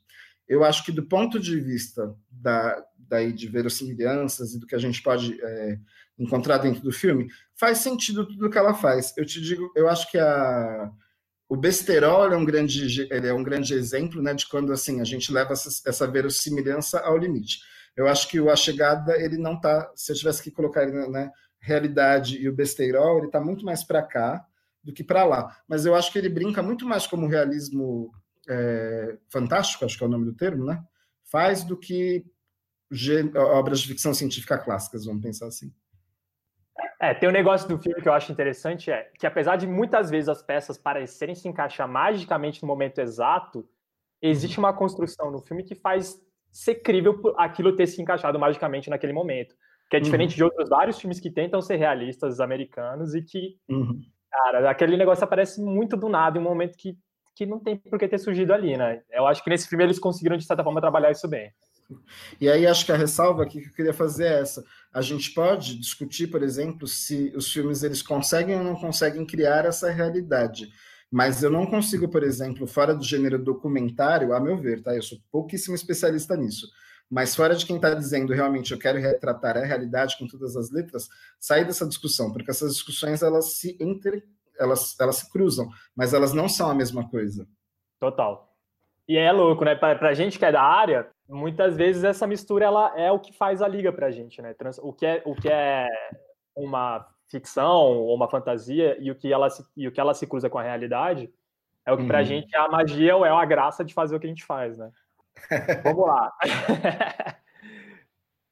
Eu 0.47 0.65
acho 0.65 0.85
que 0.85 0.93
do 0.93 1.05
ponto 1.05 1.41
de 1.41 1.59
vista 1.59 2.15
da, 2.31 2.85
daí 2.99 3.33
de 3.33 3.49
verossimilhanças 3.49 4.55
e 4.55 4.61
do 4.61 4.67
que 4.67 4.75
a 4.75 4.79
gente 4.79 5.03
pode 5.03 5.41
é, 5.43 5.79
encontrar 6.19 6.59
dentro 6.59 6.83
do 6.83 6.93
filme, 6.93 7.29
faz 7.55 7.79
sentido 7.79 8.27
tudo 8.27 8.51
que 8.51 8.59
ela 8.59 8.75
faz. 8.75 9.13
Eu 9.17 9.25
te 9.25 9.41
digo, 9.41 9.73
eu 9.75 9.89
acho 9.89 10.11
que 10.11 10.19
a, 10.19 10.91
o 11.49 11.57
besterol 11.57 12.33
é 12.33 12.37
um 12.37 12.45
grande, 12.45 13.09
é 13.11 13.33
um 13.33 13.43
grande 13.43 13.75
exemplo 13.75 14.23
né, 14.23 14.35
de 14.35 14.49
quando 14.49 14.73
assim 14.73 15.01
a 15.01 15.05
gente 15.05 15.33
leva 15.33 15.53
essa, 15.53 15.69
essa 15.89 16.07
verossimilhança 16.07 17.01
ao 17.01 17.17
limite. 17.17 17.61
Eu 17.97 18.09
acho 18.09 18.29
que 18.29 18.41
o 18.41 18.51
A 18.51 18.57
Chegada, 18.57 19.21
ele 19.21 19.37
não 19.37 19.61
tá, 19.61 19.91
se 19.95 20.13
eu 20.13 20.17
tivesse 20.17 20.43
que 20.43 20.51
colocar 20.51 20.83
ele 20.83 20.93
na 20.93 21.09
né, 21.09 21.31
realidade 21.61 22.39
e 22.41 22.49
o 22.49 22.55
besterol, 22.55 23.19
ele 23.19 23.27
está 23.27 23.41
muito 23.41 23.65
mais 23.65 23.85
para 23.85 24.03
cá 24.03 24.45
do 24.83 24.93
que 24.93 25.05
para 25.05 25.25
lá. 25.25 25.57
Mas 25.69 25.85
eu 25.87 25.95
acho 25.95 26.11
que 26.11 26.19
ele 26.19 26.29
brinca 26.29 26.63
muito 26.63 26.87
mais 26.87 27.07
como 27.07 27.29
realismo 27.29 28.11
é, 28.49 29.19
fantástico, 29.29 29.85
acho 29.85 29.97
que 29.97 30.03
é 30.03 30.07
o 30.07 30.11
nome 30.11 30.25
do 30.25 30.35
termo, 30.35 30.65
né? 30.65 30.83
Faz 31.25 31.63
do 31.63 31.77
que 31.77 32.25
obras 33.37 33.81
de 33.81 33.89
ficção 33.89 34.13
científica 34.13 34.59
clássicas, 34.59 35.05
vamos 35.05 35.23
pensar 35.23 35.47
assim. 35.47 35.73
É, 37.03 37.13
tem 37.13 37.29
um 37.29 37.33
negócio 37.33 37.69
do 37.69 37.77
filme 37.77 38.01
que 38.01 38.09
eu 38.09 38.13
acho 38.13 38.31
interessante, 38.31 38.89
é 38.89 39.11
que 39.19 39.27
apesar 39.27 39.57
de 39.57 39.67
muitas 39.67 40.09
vezes 40.09 40.29
as 40.29 40.41
peças 40.41 40.79
parecerem 40.79 41.35
se 41.35 41.49
encaixar 41.49 41.89
magicamente 41.89 42.63
no 42.63 42.69
momento 42.69 43.01
exato, 43.01 43.69
existe 44.23 44.61
uma 44.61 44.73
construção 44.73 45.29
no 45.29 45.41
filme 45.41 45.65
que 45.65 45.75
faz 45.75 46.17
ser 46.53 46.77
crível 46.77 47.21
aquilo 47.37 47.75
ter 47.75 47.89
se 47.89 48.01
encaixado 48.01 48.39
magicamente 48.39 48.89
naquele 48.89 49.13
momento. 49.13 49.53
Que 49.91 49.97
é 49.97 49.99
uhum. 49.99 50.05
diferente 50.05 50.31
uhum. 50.31 50.37
de 50.37 50.45
outros 50.45 50.69
vários 50.69 51.01
filmes 51.01 51.19
que 51.19 51.29
tentam 51.29 51.61
ser 51.61 51.75
realistas 51.75 52.39
americanos 52.39 53.17
e 53.17 53.23
que, 53.23 53.57
uhum. 53.69 54.01
cara, 54.31 54.71
aquele 54.71 54.97
negócio 54.97 55.25
aparece 55.25 55.61
muito 55.61 55.97
do 55.97 56.09
nada 56.09 56.39
em 56.39 56.41
um 56.41 56.45
momento 56.45 56.79
que, 56.79 56.97
que 57.35 57.45
não 57.45 57.59
tem 57.59 57.77
por 57.77 57.99
que 57.99 58.07
ter 58.07 58.19
surgido 58.19 58.55
ali, 58.55 58.77
né? 58.77 59.03
Eu 59.11 59.27
acho 59.27 59.43
que 59.43 59.51
nesse 59.51 59.69
filme 59.69 59.83
eles 59.83 59.99
conseguiram, 59.99 60.37
de 60.37 60.45
certa 60.45 60.63
forma, 60.63 60.81
trabalhar 60.81 61.11
isso 61.11 61.27
bem. 61.27 61.53
E 62.41 62.49
aí 62.49 62.67
acho 62.67 62.87
que 62.87 62.93
a 62.93 62.97
ressalva 62.97 63.43
aqui 63.43 63.61
que 63.61 63.69
eu 63.69 63.75
queria 63.75 63.93
fazer 63.93 64.27
é 64.27 64.41
essa. 64.41 64.65
A 64.93 65.01
gente 65.01 65.33
pode 65.33 65.79
discutir, 65.79 66.27
por 66.27 66.43
exemplo, 66.43 66.87
se 66.87 67.33
os 67.35 67.51
filmes 67.51 67.83
eles 67.83 68.03
conseguem 68.03 68.57
ou 68.57 68.65
não 68.65 68.77
conseguem 68.77 69.25
criar 69.25 69.65
essa 69.65 69.91
realidade. 69.91 70.71
Mas 71.11 71.43
eu 71.43 71.51
não 71.51 71.67
consigo, 71.67 72.09
por 72.09 72.23
exemplo, 72.23 72.67
fora 72.67 72.95
do 72.95 73.05
gênero 73.05 73.43
documentário, 73.43 74.35
a 74.35 74.41
meu 74.41 74.57
ver, 74.57 74.83
tá? 74.83 74.95
Eu 74.95 75.03
sou 75.03 75.19
pouquíssimo 75.31 75.75
especialista 75.75 76.37
nisso. 76.37 76.67
Mas 77.11 77.37
fora 77.37 77.55
de 77.55 77.67
quem 77.67 77.77
está 77.77 77.93
dizendo 77.93 78.33
realmente 78.33 78.73
eu 78.73 78.79
quero 78.79 78.99
retratar 78.99 79.57
a 79.57 79.65
realidade 79.65 80.17
com 80.19 80.27
todas 80.27 80.57
as 80.57 80.71
letras, 80.71 81.09
sair 81.39 81.67
dessa 81.67 81.87
discussão, 81.87 82.33
porque 82.33 82.51
essas 82.51 82.73
discussões 82.73 83.23
elas 83.23 83.59
se 83.59 83.77
inter... 83.81 84.25
elas, 84.59 84.99
elas 84.99 85.17
se 85.17 85.31
cruzam, 85.31 85.69
mas 85.95 86.15
elas 86.15 86.33
não 86.33 86.49
são 86.49 86.71
a 86.71 86.75
mesma 86.75 87.09
coisa. 87.11 87.47
Total. 88.01 88.52
E 89.09 89.17
é 89.17 89.31
louco, 89.33 89.65
né? 89.65 89.75
Para 89.75 90.09
a 90.09 90.15
gente 90.15 90.39
que 90.39 90.45
é 90.45 90.53
da 90.53 90.63
área, 90.63 91.09
muitas 91.29 91.77
vezes 91.77 92.05
essa 92.05 92.27
mistura 92.27 92.65
ela 92.65 92.93
é 92.97 93.11
o 93.11 93.19
que 93.19 93.33
faz 93.33 93.61
a 93.61 93.69
liga 93.69 93.93
para 93.93 94.07
a 94.07 94.11
gente, 94.11 94.41
né? 94.41 94.55
O 94.81 94.93
que 94.93 95.07
é, 95.07 95.23
o 95.25 95.35
que 95.35 95.49
é 95.49 95.89
uma 96.55 97.07
ficção 97.29 97.99
ou 97.99 98.15
uma 98.15 98.29
fantasia 98.29 98.97
e 99.01 99.11
o 99.11 99.15
que 99.15 99.33
ela 99.33 99.49
se, 99.49 99.65
e 99.77 99.89
o 99.89 99.93
que 99.93 100.01
ela 100.01 100.15
se 100.15 100.27
cruza 100.27 100.51
com 100.51 100.59
a 100.59 100.63
realidade, 100.63 101.33
é 101.85 101.93
o 101.93 101.97
que 101.97 102.03
uhum. 102.03 102.09
pra 102.09 102.23
gente 102.23 102.55
é 102.55 102.59
a 102.59 102.69
magia 102.69 103.17
ou 103.17 103.27
é 103.27 103.31
a 103.31 103.45
graça 103.45 103.85
de 103.85 103.95
fazer 103.95 104.15
o 104.15 104.21
que 104.21 104.27
a 104.27 104.29
gente 104.29 104.45
faz, 104.45 104.79
né? 104.79 104.91
Vamos 105.83 106.07
lá. 106.07 106.33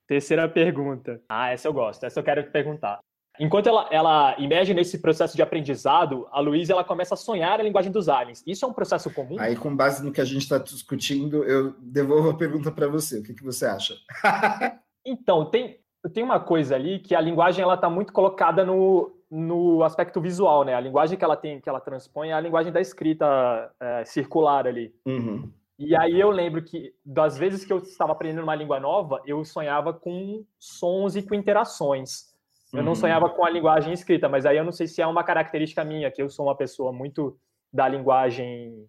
Terceira 0.06 0.48
pergunta. 0.48 1.22
Ah, 1.28 1.50
essa 1.50 1.68
eu 1.68 1.72
gosto, 1.72 2.04
essa 2.04 2.18
eu 2.18 2.24
quero 2.24 2.42
te 2.42 2.50
perguntar. 2.50 2.98
Enquanto 3.40 3.68
ela, 3.68 3.88
ela 3.90 4.36
emerge 4.38 4.74
nesse 4.74 4.98
processo 4.98 5.34
de 5.34 5.40
aprendizado, 5.40 6.28
a 6.30 6.40
Luísa 6.40 6.74
ela 6.74 6.84
começa 6.84 7.14
a 7.14 7.16
sonhar 7.16 7.58
a 7.58 7.62
linguagem 7.62 7.90
dos 7.90 8.06
aliens. 8.06 8.42
Isso 8.46 8.66
é 8.66 8.68
um 8.68 8.72
processo 8.74 9.10
comum? 9.10 9.36
Aí, 9.38 9.56
com 9.56 9.74
base 9.74 10.04
no 10.04 10.12
que 10.12 10.20
a 10.20 10.26
gente 10.26 10.42
está 10.42 10.58
discutindo, 10.58 11.42
eu 11.44 11.74
devolvo 11.80 12.28
a 12.28 12.36
pergunta 12.36 12.70
para 12.70 12.86
você. 12.86 13.20
O 13.20 13.22
que, 13.22 13.32
que 13.32 13.42
você 13.42 13.64
acha? 13.64 13.94
então, 15.06 15.46
tem, 15.46 15.80
tem 16.12 16.22
uma 16.22 16.38
coisa 16.38 16.74
ali 16.74 16.98
que 16.98 17.14
a 17.14 17.20
linguagem 17.20 17.62
ela 17.62 17.76
está 17.76 17.88
muito 17.88 18.12
colocada 18.12 18.62
no, 18.62 19.10
no 19.30 19.82
aspecto 19.84 20.20
visual, 20.20 20.62
né? 20.62 20.74
A 20.74 20.80
linguagem 20.80 21.16
que 21.16 21.24
ela 21.24 21.36
tem, 21.36 21.62
que 21.62 21.68
ela 21.68 21.80
transpõe 21.80 22.28
é 22.28 22.34
a 22.34 22.40
linguagem 22.40 22.70
da 22.70 22.80
escrita 22.80 23.72
é, 23.80 24.04
circular 24.04 24.66
ali. 24.66 24.94
Uhum. 25.06 25.50
E 25.78 25.96
aí 25.96 26.20
eu 26.20 26.30
lembro 26.30 26.62
que 26.62 26.92
das 27.02 27.38
vezes 27.38 27.64
que 27.64 27.72
eu 27.72 27.78
estava 27.78 28.12
aprendendo 28.12 28.42
uma 28.42 28.54
língua 28.54 28.78
nova, 28.78 29.22
eu 29.24 29.42
sonhava 29.46 29.94
com 29.94 30.44
sons 30.58 31.16
e 31.16 31.22
com 31.22 31.34
interações. 31.34 32.29
Eu 32.72 32.82
não 32.82 32.90
uhum. 32.90 32.94
sonhava 32.94 33.28
com 33.28 33.44
a 33.44 33.50
linguagem 33.50 33.92
escrita, 33.92 34.28
mas 34.28 34.46
aí 34.46 34.56
eu 34.56 34.64
não 34.64 34.72
sei 34.72 34.86
se 34.86 35.02
é 35.02 35.06
uma 35.06 35.24
característica 35.24 35.84
minha, 35.84 36.10
que 36.10 36.22
eu 36.22 36.30
sou 36.30 36.46
uma 36.46 36.56
pessoa 36.56 36.92
muito 36.92 37.36
da 37.72 37.88
linguagem 37.88 38.86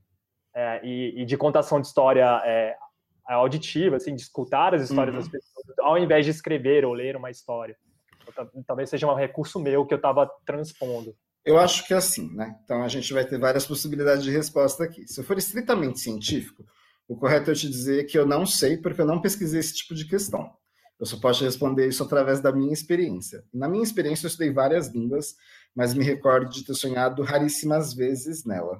é, 0.53 0.81
e, 0.83 1.21
e, 1.21 1.25
de 1.25 1.37
contação 1.37 1.79
de 1.79 1.87
história 1.87 2.41
é, 2.45 2.75
auditiva, 3.27 3.95
assim, 3.95 4.15
de 4.15 4.21
escutar 4.21 4.75
as 4.75 4.83
histórias 4.83 5.15
uhum. 5.15 5.21
das 5.21 5.29
pessoas, 5.29 5.79
ao 5.79 5.97
invés 5.97 6.25
de 6.25 6.31
escrever 6.31 6.85
ou 6.85 6.93
ler 6.93 7.15
uma 7.15 7.31
história. 7.31 7.75
Talvez 8.65 8.89
seja 8.89 9.07
um 9.07 9.15
recurso 9.15 9.59
meu 9.59 9.85
que 9.85 9.93
eu 9.93 9.97
estava 9.97 10.29
transpondo. 10.45 11.15
Eu 11.43 11.57
acho 11.57 11.87
que 11.87 11.93
é 11.93 11.97
assim, 11.97 12.33
né? 12.35 12.55
Então 12.63 12.83
a 12.83 12.87
gente 12.87 13.11
vai 13.13 13.25
ter 13.25 13.39
várias 13.39 13.65
possibilidades 13.65 14.23
de 14.23 14.31
resposta 14.31 14.83
aqui. 14.83 15.07
Se 15.07 15.21
eu 15.21 15.23
for 15.23 15.37
estritamente 15.37 15.99
científico, 15.99 16.63
o 17.07 17.15
correto 17.15 17.49
é 17.49 17.53
eu 17.53 17.57
te 17.57 17.67
dizer 17.67 18.05
que 18.05 18.17
eu 18.17 18.25
não 18.25 18.45
sei 18.45 18.77
porque 18.77 19.01
eu 19.01 19.05
não 19.05 19.19
pesquisei 19.19 19.59
esse 19.59 19.73
tipo 19.73 19.95
de 19.95 20.07
questão. 20.07 20.53
Eu 21.01 21.07
só 21.07 21.17
posso 21.17 21.43
responder 21.43 21.87
isso 21.87 22.03
através 22.03 22.41
da 22.41 22.51
minha 22.51 22.71
experiência. 22.71 23.43
Na 23.51 23.67
minha 23.67 23.83
experiência, 23.83 24.25
eu 24.25 24.29
estudei 24.29 24.53
várias 24.53 24.87
línguas, 24.89 25.35
mas 25.75 25.95
me 25.95 26.03
recordo 26.03 26.51
de 26.51 26.63
ter 26.63 26.75
sonhado 26.75 27.23
raríssimas 27.23 27.91
vezes 27.91 28.45
nelas. 28.45 28.79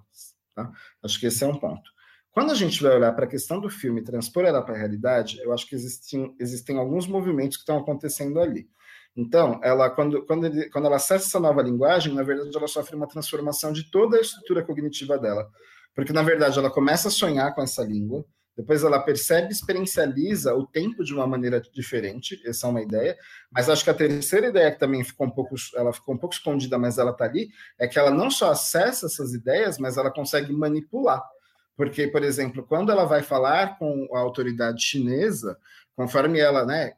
Tá? 0.53 0.71
Acho 1.03 1.19
que 1.19 1.25
esse 1.25 1.43
é 1.43 1.47
um 1.47 1.59
ponto. 1.59 1.89
Quando 2.29 2.51
a 2.51 2.55
gente 2.55 2.81
vai 2.83 2.95
olhar 2.95 3.11
para 3.13 3.25
a 3.25 3.27
questão 3.27 3.59
do 3.59 3.71
filme 3.71 4.01
e 4.01 4.03
transpor 4.03 4.45
ela 4.45 4.61
para 4.61 4.75
a 4.75 4.77
realidade, 4.77 5.39
eu 5.41 5.51
acho 5.51 5.67
que 5.67 5.73
existem, 5.73 6.35
existem 6.39 6.77
alguns 6.77 7.07
movimentos 7.07 7.57
que 7.57 7.63
estão 7.63 7.79
acontecendo 7.79 8.39
ali. 8.39 8.69
Então, 9.15 9.59
ela, 9.63 9.89
quando, 9.89 10.23
quando, 10.27 10.45
ele, 10.45 10.69
quando 10.69 10.85
ela 10.85 10.97
acessa 10.97 11.25
essa 11.25 11.39
nova 11.39 11.63
linguagem, 11.63 12.13
na 12.13 12.21
verdade, 12.21 12.55
ela 12.55 12.67
sofre 12.67 12.95
uma 12.95 13.07
transformação 13.07 13.73
de 13.73 13.89
toda 13.89 14.17
a 14.17 14.21
estrutura 14.21 14.63
cognitiva 14.63 15.17
dela. 15.17 15.49
Porque, 15.95 16.13
na 16.13 16.21
verdade, 16.21 16.59
ela 16.59 16.69
começa 16.69 17.07
a 17.07 17.11
sonhar 17.11 17.55
com 17.55 17.63
essa 17.63 17.83
língua, 17.83 18.23
depois 18.61 18.83
ela 18.83 18.99
percebe 18.99 19.51
experiencializa 19.51 20.53
o 20.53 20.67
tempo 20.67 21.03
de 21.03 21.13
uma 21.15 21.25
maneira 21.25 21.59
diferente, 21.59 22.39
essa 22.45 22.67
é 22.67 22.69
uma 22.69 22.81
ideia. 22.81 23.17
Mas 23.51 23.67
acho 23.67 23.83
que 23.83 23.89
a 23.89 23.93
terceira 23.93 24.47
ideia 24.47 24.71
que 24.71 24.79
também 24.79 25.03
ficou 25.03 25.25
um 25.25 25.31
pouco, 25.31 25.55
ela 25.75 25.91
ficou 25.91 26.13
um 26.13 26.17
pouco 26.17 26.35
escondida, 26.35 26.77
mas 26.77 26.99
ela 26.99 27.09
está 27.09 27.25
ali, 27.25 27.49
é 27.79 27.87
que 27.87 27.97
ela 27.97 28.11
não 28.11 28.29
só 28.29 28.51
acessa 28.51 29.07
essas 29.07 29.33
ideias, 29.33 29.79
mas 29.79 29.97
ela 29.97 30.11
consegue 30.11 30.53
manipular. 30.53 31.23
Porque, 31.75 32.07
por 32.07 32.21
exemplo, 32.21 32.63
quando 32.63 32.91
ela 32.91 33.05
vai 33.05 33.23
falar 33.23 33.79
com 33.79 34.07
a 34.13 34.19
autoridade 34.19 34.83
chinesa, 34.83 35.57
conforme 35.95 36.39
ela, 36.39 36.63
né, 36.63 36.93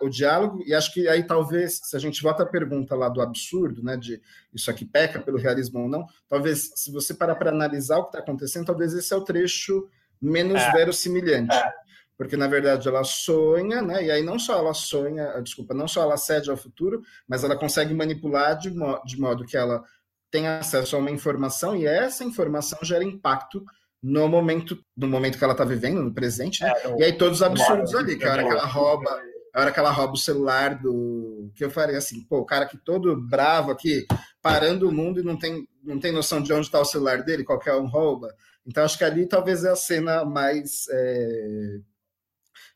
o 0.00 0.08
diálogo, 0.08 0.62
e 0.66 0.72
acho 0.72 0.90
que 0.94 1.06
aí 1.06 1.22
talvez, 1.22 1.80
se 1.84 1.94
a 1.94 1.98
gente 1.98 2.22
volta 2.22 2.44
à 2.44 2.46
pergunta 2.46 2.94
lá 2.94 3.10
do 3.10 3.20
absurdo, 3.20 3.82
né, 3.82 3.98
de 3.98 4.22
isso 4.54 4.70
aqui 4.70 4.86
peca 4.86 5.20
pelo 5.20 5.36
realismo 5.36 5.80
ou 5.80 5.88
não, 5.88 6.06
talvez, 6.28 6.72
se 6.74 6.90
você 6.90 7.12
parar 7.12 7.34
para 7.34 7.50
analisar 7.50 7.98
o 7.98 8.04
que 8.04 8.08
está 8.08 8.20
acontecendo, 8.20 8.64
talvez 8.64 8.94
esse 8.94 9.12
é 9.12 9.16
o 9.16 9.24
trecho 9.24 9.86
menos 10.20 10.60
é. 10.60 10.72
verossimilhante. 10.72 11.54
É. 11.54 11.72
Porque, 12.16 12.36
na 12.36 12.46
verdade, 12.46 12.86
ela 12.86 13.02
sonha, 13.02 13.82
né? 13.82 14.04
E 14.04 14.10
aí 14.10 14.22
não 14.22 14.38
só 14.38 14.58
ela 14.58 14.72
sonha, 14.72 15.40
desculpa, 15.42 15.74
não 15.74 15.88
só 15.88 16.02
ela 16.02 16.16
cede 16.16 16.48
ao 16.48 16.56
futuro, 16.56 17.02
mas 17.26 17.42
ela 17.42 17.56
consegue 17.56 17.92
manipular 17.92 18.56
de, 18.56 18.70
mo 18.70 19.00
de 19.04 19.18
modo 19.18 19.44
que 19.44 19.56
ela 19.56 19.82
tem 20.30 20.46
acesso 20.46 20.96
a 20.96 20.98
uma 20.98 21.10
informação 21.10 21.76
e 21.76 21.86
essa 21.86 22.24
informação 22.24 22.78
gera 22.82 23.04
impacto 23.04 23.64
no 24.02 24.28
momento, 24.28 24.78
no 24.96 25.08
momento 25.08 25.38
que 25.38 25.44
ela 25.44 25.54
está 25.54 25.64
vivendo, 25.64 26.02
no 26.02 26.12
presente, 26.12 26.62
né? 26.62 26.72
É, 26.84 26.98
e 26.98 27.04
aí 27.04 27.12
todos 27.14 27.38
os 27.38 27.42
absurdos 27.42 27.94
ali, 27.94 28.16
que 28.16 28.24
a 28.24 28.32
hora 28.32 28.44
que 28.44 28.50
ela 28.50 28.66
rouba, 28.66 29.22
a 29.54 29.60
hora 29.60 29.72
que 29.72 29.78
ela 29.78 29.92
rouba 29.92 30.14
o 30.14 30.18
celular 30.18 30.80
do. 30.80 31.50
Que 31.54 31.64
eu 31.64 31.70
faria 31.70 31.96
assim, 31.96 32.20
pô, 32.24 32.38
o 32.40 32.44
cara 32.44 32.66
que 32.66 32.76
todo 32.76 33.16
bravo 33.16 33.70
aqui, 33.70 34.04
parando 34.42 34.88
o 34.88 34.92
mundo 34.92 35.20
e 35.20 35.22
não 35.22 35.38
tem, 35.38 35.68
não 35.82 36.00
tem 36.00 36.10
noção 36.10 36.42
de 36.42 36.52
onde 36.52 36.66
está 36.66 36.80
o 36.80 36.84
celular 36.84 37.22
dele, 37.22 37.44
qualquer 37.44 37.74
um 37.76 37.86
rouba. 37.86 38.34
Então, 38.66 38.84
acho 38.84 38.98
que 38.98 39.04
ali 39.04 39.26
talvez 39.26 39.64
é 39.64 39.70
a 39.70 39.76
cena 39.76 40.24
mais. 40.24 40.86
É, 40.90 41.78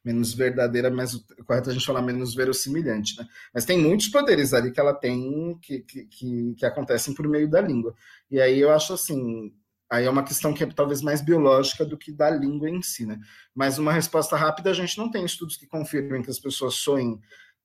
menos 0.05 0.33
verdadeira, 0.33 0.91
mas 0.91 1.15
o 1.15 1.45
correto 1.45 1.69
é 1.69 1.73
a 1.73 1.75
gente 1.75 1.85
falar 1.85 2.01
menos 2.01 2.35
verossimilhante, 2.35 3.19
né? 3.19 3.27
Mas 3.53 3.65
tem 3.65 3.79
muitos 3.79 4.09
poderes 4.09 4.55
ali 4.55 4.71
que 4.71 4.81
ela 4.81 4.95
tem 4.95 5.59
que, 5.61 5.81
que, 5.81 6.05
que, 6.07 6.55
que 6.57 6.65
acontecem 6.65 7.13
por 7.13 7.29
meio 7.29 7.51
da 7.51 7.61
língua. 7.61 7.95
E 8.31 8.41
aí 8.41 8.61
eu 8.61 8.71
acho 8.71 8.95
assim. 8.95 9.53
Aí 9.91 10.05
é 10.05 10.11
uma 10.11 10.23
questão 10.23 10.53
que 10.53 10.63
é 10.63 10.67
talvez 10.67 11.01
mais 11.01 11.23
biológica 11.23 11.85
do 11.85 11.97
que 11.97 12.13
da 12.13 12.29
língua 12.29 12.69
em 12.69 12.83
si, 12.83 13.07
né? 13.07 13.19
Mas 13.55 13.79
uma 13.79 13.93
resposta 13.93 14.37
rápida, 14.37 14.71
a 14.71 14.75
gente 14.75 14.99
não 14.99 15.11
tem 15.11 15.25
estudos 15.25 15.57
que 15.57 15.67
confirmem 15.67 16.23
que 16.23 16.31
as 16.31 16.39
pessoas 16.39 16.75
sonhem 16.75 17.19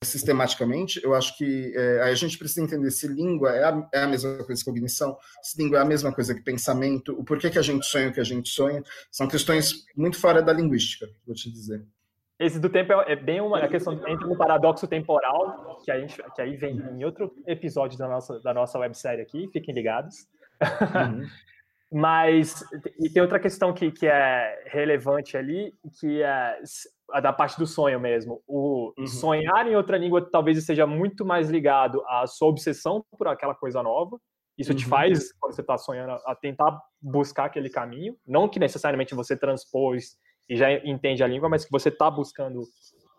sistematicamente, 0.04 1.02
eu 1.04 1.14
acho 1.14 1.38
que 1.38 1.74
é, 1.76 2.02
a 2.02 2.14
gente 2.14 2.38
precisa 2.38 2.62
entender 2.62 2.92
se 2.92 3.08
língua 3.08 3.52
é 3.52 3.64
a, 3.64 3.90
é 3.94 4.04
a, 4.04 4.08
mesma 4.08 4.44
coisa 4.44 4.62
que 4.62 4.70
cognição, 4.70 5.18
se 5.42 5.62
língua 5.62 5.80
é 5.80 5.82
a 5.82 5.86
mesma 5.86 6.14
coisa 6.14 6.34
que 6.36 6.42
pensamento, 6.42 7.18
o 7.18 7.24
porquê 7.24 7.50
que 7.50 7.60
a 7.60 7.62
gente 7.62 7.86
sonha 7.86 8.10
o 8.10 8.14
que 8.14 8.20
a 8.20 8.26
gente 8.26 8.50
sonha, 8.50 8.84
são 9.10 9.28
questões 9.28 9.86
muito 9.96 10.20
fora 10.20 10.42
da 10.42 10.52
linguística, 10.52 11.08
vou 11.26 11.36
te 11.36 11.52
dizer. 11.52 11.86
Esse 12.40 12.60
do 12.60 12.70
tempo 12.70 12.92
é, 12.92 13.14
é 13.14 13.16
bem 13.16 13.40
uma 13.40 13.60
a 13.60 13.68
questão 13.68 13.94
entre 14.08 14.26
um 14.26 14.36
paradoxo 14.36 14.88
temporal, 14.88 15.80
que, 15.84 15.92
a 15.92 16.00
gente, 16.00 16.22
que 16.36 16.42
aí 16.42 16.58
vem 16.58 16.78
em 16.78 17.06
outro 17.06 17.34
episódio 17.48 17.98
da 17.98 18.08
nossa, 18.08 18.40
da 18.42 18.54
nossa 18.54 18.78
websérie 18.80 19.22
aqui, 19.22 19.48
fiquem 19.52 19.74
ligados. 19.74 20.28
Uhum. 20.62 21.26
Mas 21.94 22.66
e 23.00 23.08
tem 23.08 23.22
outra 23.22 23.40
questão 23.40 23.72
que, 23.72 23.92
que 23.92 24.08
é 24.08 24.64
relevante 24.66 25.38
ali, 25.38 25.72
que 26.00 26.24
é 26.24 26.60
a 27.12 27.22
da 27.22 27.32
parte 27.32 27.56
do 27.60 27.68
sonho 27.68 28.00
mesmo. 28.00 28.42
O 28.48 28.92
uhum. 28.98 29.06
sonhar 29.06 29.68
em 29.68 29.76
outra 29.76 29.96
língua 29.96 30.28
talvez 30.28 30.66
seja 30.66 30.88
muito 30.88 31.24
mais 31.24 31.52
ligado 31.52 32.04
à 32.08 32.26
sua 32.26 32.48
obsessão 32.48 33.06
por 33.16 33.28
aquela 33.28 33.54
coisa 33.54 33.84
nova. 33.84 34.20
Isso 34.58 34.72
uhum. 34.72 34.78
te 34.78 34.88
faz, 34.88 35.32
quando 35.34 35.54
você 35.54 35.62
está 35.62 35.78
sonhando, 35.78 36.14
a 36.26 36.36
tentar 36.36 36.76
buscar 37.00 37.46
aquele 37.46 37.70
caminho. 37.70 38.18
Não 38.26 38.50
que 38.50 38.58
necessariamente 38.60 39.14
você 39.14 39.38
transpôs 39.38 40.18
e 40.50 40.56
já 40.56 40.74
entende 40.74 41.24
a 41.24 41.28
língua, 41.28 41.48
mas 41.48 41.64
que 41.64 41.72
você 41.72 41.90
está 41.90 42.10
buscando 42.10 42.64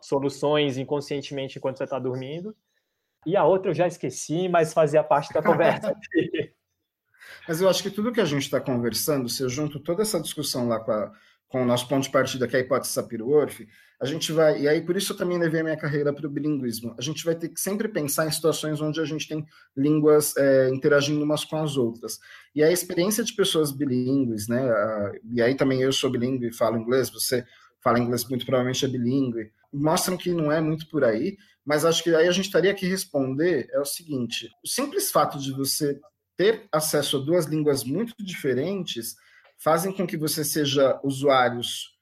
soluções 0.02 0.78
inconscientemente 0.78 1.58
enquanto 1.58 1.78
você 1.78 1.84
está 1.84 2.00
dormindo. 2.00 2.56
E 3.24 3.36
a 3.36 3.44
outra 3.44 3.70
eu 3.70 3.74
já 3.74 3.86
esqueci, 3.86 4.48
mas 4.48 4.72
fazia 4.72 5.04
parte 5.04 5.32
da 5.32 5.40
conversa. 5.40 5.94
Mas 7.46 7.60
eu 7.60 7.68
acho 7.68 7.82
que 7.82 7.90
tudo 7.90 8.12
que 8.12 8.20
a 8.20 8.24
gente 8.24 8.42
está 8.42 8.60
conversando, 8.60 9.28
se 9.28 9.42
eu 9.42 9.48
junto 9.48 9.78
toda 9.78 10.02
essa 10.02 10.20
discussão 10.20 10.68
lá 10.68 10.80
com, 10.80 10.92
a, 10.92 11.12
com 11.48 11.62
o 11.62 11.66
nosso 11.66 11.88
ponto 11.88 12.04
de 12.04 12.10
partida, 12.10 12.48
que 12.48 12.56
é 12.56 12.60
a 12.60 12.62
hipótese 12.62 12.92
Sapir-Whorf, 12.92 13.66
a 14.00 14.06
gente 14.06 14.32
vai, 14.32 14.60
e 14.60 14.68
aí 14.68 14.82
por 14.82 14.96
isso 14.96 15.12
eu 15.12 15.16
também 15.16 15.38
levei 15.38 15.60
a 15.60 15.64
minha 15.64 15.76
carreira 15.76 16.12
para 16.12 16.26
o 16.26 16.30
bilinguismo, 16.30 16.94
a 16.98 17.02
gente 17.02 17.24
vai 17.24 17.34
ter 17.34 17.48
que 17.48 17.60
sempre 17.60 17.88
pensar 17.88 18.26
em 18.26 18.30
situações 18.30 18.80
onde 18.80 19.00
a 19.00 19.04
gente 19.04 19.28
tem 19.28 19.46
línguas 19.76 20.36
é, 20.36 20.68
interagindo 20.70 21.22
umas 21.22 21.44
com 21.44 21.56
as 21.56 21.76
outras. 21.76 22.18
E 22.54 22.62
a 22.62 22.70
experiência 22.70 23.22
de 23.22 23.34
pessoas 23.34 23.70
bilíngues, 23.70 24.48
né, 24.48 24.60
a, 24.60 25.12
e 25.32 25.40
aí 25.40 25.54
também 25.54 25.80
eu 25.80 25.92
sou 25.92 26.10
bilíngue 26.10 26.48
e 26.48 26.52
falo 26.52 26.76
inglês, 26.76 27.08
você 27.08 27.44
fala 27.82 27.98
inglês 27.98 28.24
muito 28.28 28.44
provavelmente 28.44 28.84
é 28.84 28.88
bilíngue, 28.88 29.50
mostram 29.72 30.16
que 30.16 30.32
não 30.32 30.50
é 30.50 30.60
muito 30.60 30.88
por 30.88 31.04
aí, 31.04 31.36
mas 31.64 31.84
acho 31.84 32.02
que 32.02 32.14
aí 32.14 32.28
a 32.28 32.32
gente 32.32 32.46
estaria 32.46 32.74
que 32.74 32.86
responder 32.86 33.68
é 33.72 33.80
o 33.80 33.84
seguinte, 33.84 34.50
o 34.62 34.68
simples 34.68 35.10
fato 35.10 35.38
de 35.38 35.52
você 35.52 35.98
ter 36.36 36.66
acesso 36.72 37.16
a 37.18 37.20
duas 37.20 37.46
línguas 37.46 37.84
muito 37.84 38.14
diferentes 38.18 39.14
fazem 39.58 39.92
com 39.92 40.06
que 40.06 40.16
você 40.16 40.44
seja 40.44 41.00
usuários 41.02 41.94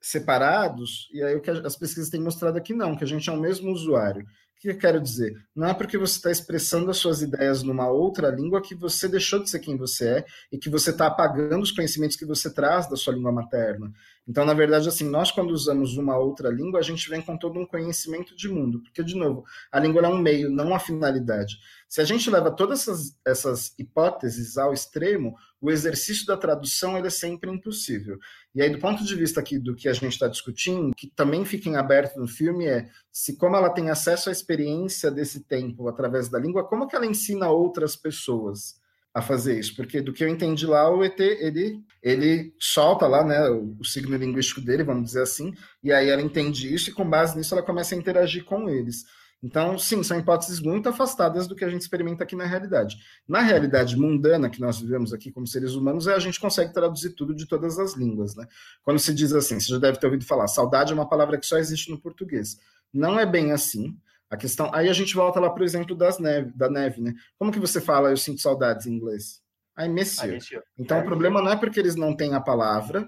separados, 0.00 1.08
e 1.12 1.22
aí 1.22 1.36
o 1.36 1.40
que 1.40 1.50
as 1.50 1.76
pesquisas 1.76 2.10
têm 2.10 2.20
mostrado 2.20 2.58
aqui 2.58 2.74
não, 2.74 2.96
que 2.96 3.04
a 3.04 3.06
gente 3.06 3.28
é 3.28 3.32
o 3.32 3.40
mesmo 3.40 3.70
usuário. 3.70 4.22
O 4.22 4.60
que 4.62 4.70
eu 4.70 4.78
quero 4.78 5.00
dizer? 5.00 5.34
Não 5.54 5.68
é 5.68 5.74
porque 5.74 5.98
você 5.98 6.16
está 6.16 6.30
expressando 6.30 6.90
as 6.90 6.96
suas 6.96 7.20
ideias 7.20 7.62
numa 7.62 7.88
outra 7.88 8.28
língua 8.30 8.62
que 8.62 8.74
você 8.74 9.08
deixou 9.08 9.42
de 9.42 9.50
ser 9.50 9.58
quem 9.58 9.76
você 9.76 10.08
é 10.08 10.24
e 10.52 10.58
que 10.58 10.70
você 10.70 10.90
está 10.90 11.06
apagando 11.06 11.62
os 11.62 11.72
conhecimentos 11.72 12.16
que 12.16 12.24
você 12.24 12.52
traz 12.52 12.88
da 12.88 12.96
sua 12.96 13.14
língua 13.14 13.32
materna. 13.32 13.92
Então, 14.26 14.44
na 14.44 14.54
verdade, 14.54 14.88
assim, 14.88 15.08
nós 15.08 15.32
quando 15.32 15.50
usamos 15.50 15.96
uma 15.96 16.16
outra 16.16 16.48
língua, 16.48 16.78
a 16.78 16.82
gente 16.82 17.08
vem 17.08 17.20
com 17.20 17.36
todo 17.36 17.58
um 17.58 17.66
conhecimento 17.66 18.36
de 18.36 18.48
mundo, 18.48 18.80
porque, 18.82 19.02
de 19.02 19.16
novo, 19.16 19.44
a 19.70 19.80
língua 19.80 20.02
é 20.02 20.08
um 20.08 20.18
meio, 20.18 20.48
não 20.48 20.68
uma 20.68 20.78
finalidade. 20.78 21.58
Se 21.88 22.00
a 22.00 22.04
gente 22.04 22.30
leva 22.30 22.50
todas 22.50 22.82
essas, 22.82 23.18
essas 23.24 23.74
hipóteses 23.78 24.56
ao 24.56 24.72
extremo, 24.72 25.34
o 25.60 25.70
exercício 25.70 26.24
da 26.24 26.36
tradução 26.36 26.96
ele 26.96 27.08
é 27.08 27.10
sempre 27.10 27.50
impossível. 27.50 28.18
E 28.54 28.62
aí, 28.62 28.70
do 28.70 28.78
ponto 28.78 29.04
de 29.04 29.14
vista 29.16 29.40
aqui 29.40 29.58
do 29.58 29.74
que 29.74 29.88
a 29.88 29.92
gente 29.92 30.12
está 30.12 30.28
discutindo, 30.28 30.94
que 30.94 31.08
também 31.08 31.44
fica 31.44 31.68
em 31.68 31.76
aberto 31.76 32.18
no 32.18 32.28
filme 32.28 32.66
é 32.66 32.88
se 33.10 33.36
como 33.36 33.56
ela 33.56 33.70
tem 33.70 33.90
acesso 33.90 34.28
à 34.28 34.32
experiência 34.32 35.10
desse 35.10 35.40
tempo 35.40 35.88
através 35.88 36.28
da 36.28 36.38
língua, 36.38 36.66
como 36.66 36.86
que 36.86 36.94
ela 36.94 37.06
ensina 37.06 37.50
outras 37.50 37.96
pessoas 37.96 38.80
a 39.14 39.20
fazer 39.20 39.58
isso, 39.58 39.76
porque 39.76 40.00
do 40.00 40.12
que 40.12 40.24
eu 40.24 40.28
entendi 40.28 40.66
lá, 40.66 40.90
o 40.90 41.04
ET, 41.04 41.20
ele, 41.20 41.80
ele 42.02 42.54
solta 42.58 43.06
lá, 43.06 43.22
né, 43.22 43.48
o, 43.50 43.76
o 43.78 43.84
signo 43.84 44.16
linguístico 44.16 44.60
dele, 44.60 44.82
vamos 44.82 45.04
dizer 45.04 45.22
assim, 45.22 45.52
e 45.82 45.92
aí 45.92 46.08
ela 46.08 46.22
entende 46.22 46.72
isso 46.72 46.88
e 46.88 46.92
com 46.92 47.08
base 47.08 47.36
nisso 47.36 47.54
ela 47.54 47.62
começa 47.62 47.94
a 47.94 47.98
interagir 47.98 48.44
com 48.44 48.70
eles. 48.70 49.04
Então, 49.42 49.76
sim, 49.76 50.04
são 50.04 50.18
hipóteses 50.18 50.60
muito 50.60 50.88
afastadas 50.88 51.48
do 51.48 51.56
que 51.56 51.64
a 51.64 51.68
gente 51.68 51.80
experimenta 51.80 52.22
aqui 52.22 52.36
na 52.36 52.46
realidade. 52.46 52.96
Na 53.26 53.40
realidade 53.40 53.96
mundana 53.96 54.48
que 54.48 54.60
nós 54.60 54.80
vivemos 54.80 55.12
aqui 55.12 55.32
como 55.32 55.48
seres 55.48 55.74
humanos, 55.74 56.06
é 56.06 56.14
a 56.14 56.18
gente 56.20 56.38
consegue 56.38 56.72
traduzir 56.72 57.10
tudo 57.10 57.34
de 57.34 57.46
todas 57.46 57.76
as 57.76 57.96
línguas, 57.96 58.36
né? 58.36 58.46
Quando 58.84 59.00
se 59.00 59.12
diz 59.12 59.32
assim, 59.32 59.58
você 59.58 59.72
já 59.72 59.78
deve 59.78 59.98
ter 59.98 60.06
ouvido 60.06 60.24
falar, 60.24 60.46
saudade 60.46 60.92
é 60.92 60.94
uma 60.94 61.08
palavra 61.08 61.38
que 61.38 61.46
só 61.46 61.58
existe 61.58 61.90
no 61.90 62.00
português. 62.00 62.56
Não 62.94 63.18
é 63.18 63.26
bem 63.26 63.50
assim. 63.50 63.98
A 64.32 64.36
questão, 64.38 64.70
aí 64.72 64.88
a 64.88 64.94
gente 64.94 65.14
volta 65.14 65.38
lá 65.38 65.50
para 65.50 65.60
o 65.60 65.64
exemplo 65.64 65.94
das 65.94 66.18
neve, 66.18 66.50
da 66.56 66.70
neve, 66.70 67.02
né? 67.02 67.12
Como 67.38 67.52
que 67.52 67.58
você 67.58 67.82
fala 67.82 68.08
eu 68.08 68.16
sinto 68.16 68.40
saudades 68.40 68.86
em 68.86 68.94
inglês? 68.94 69.42
I 69.78 69.86
miss 69.88 70.16
you. 70.22 70.38
You. 70.50 70.62
Então 70.78 71.00
o 71.00 71.04
problema 71.04 71.42
não 71.42 71.52
é 71.52 71.56
porque 71.56 71.78
eles 71.78 71.96
não 71.96 72.16
têm 72.16 72.32
a 72.32 72.40
palavra, 72.40 73.06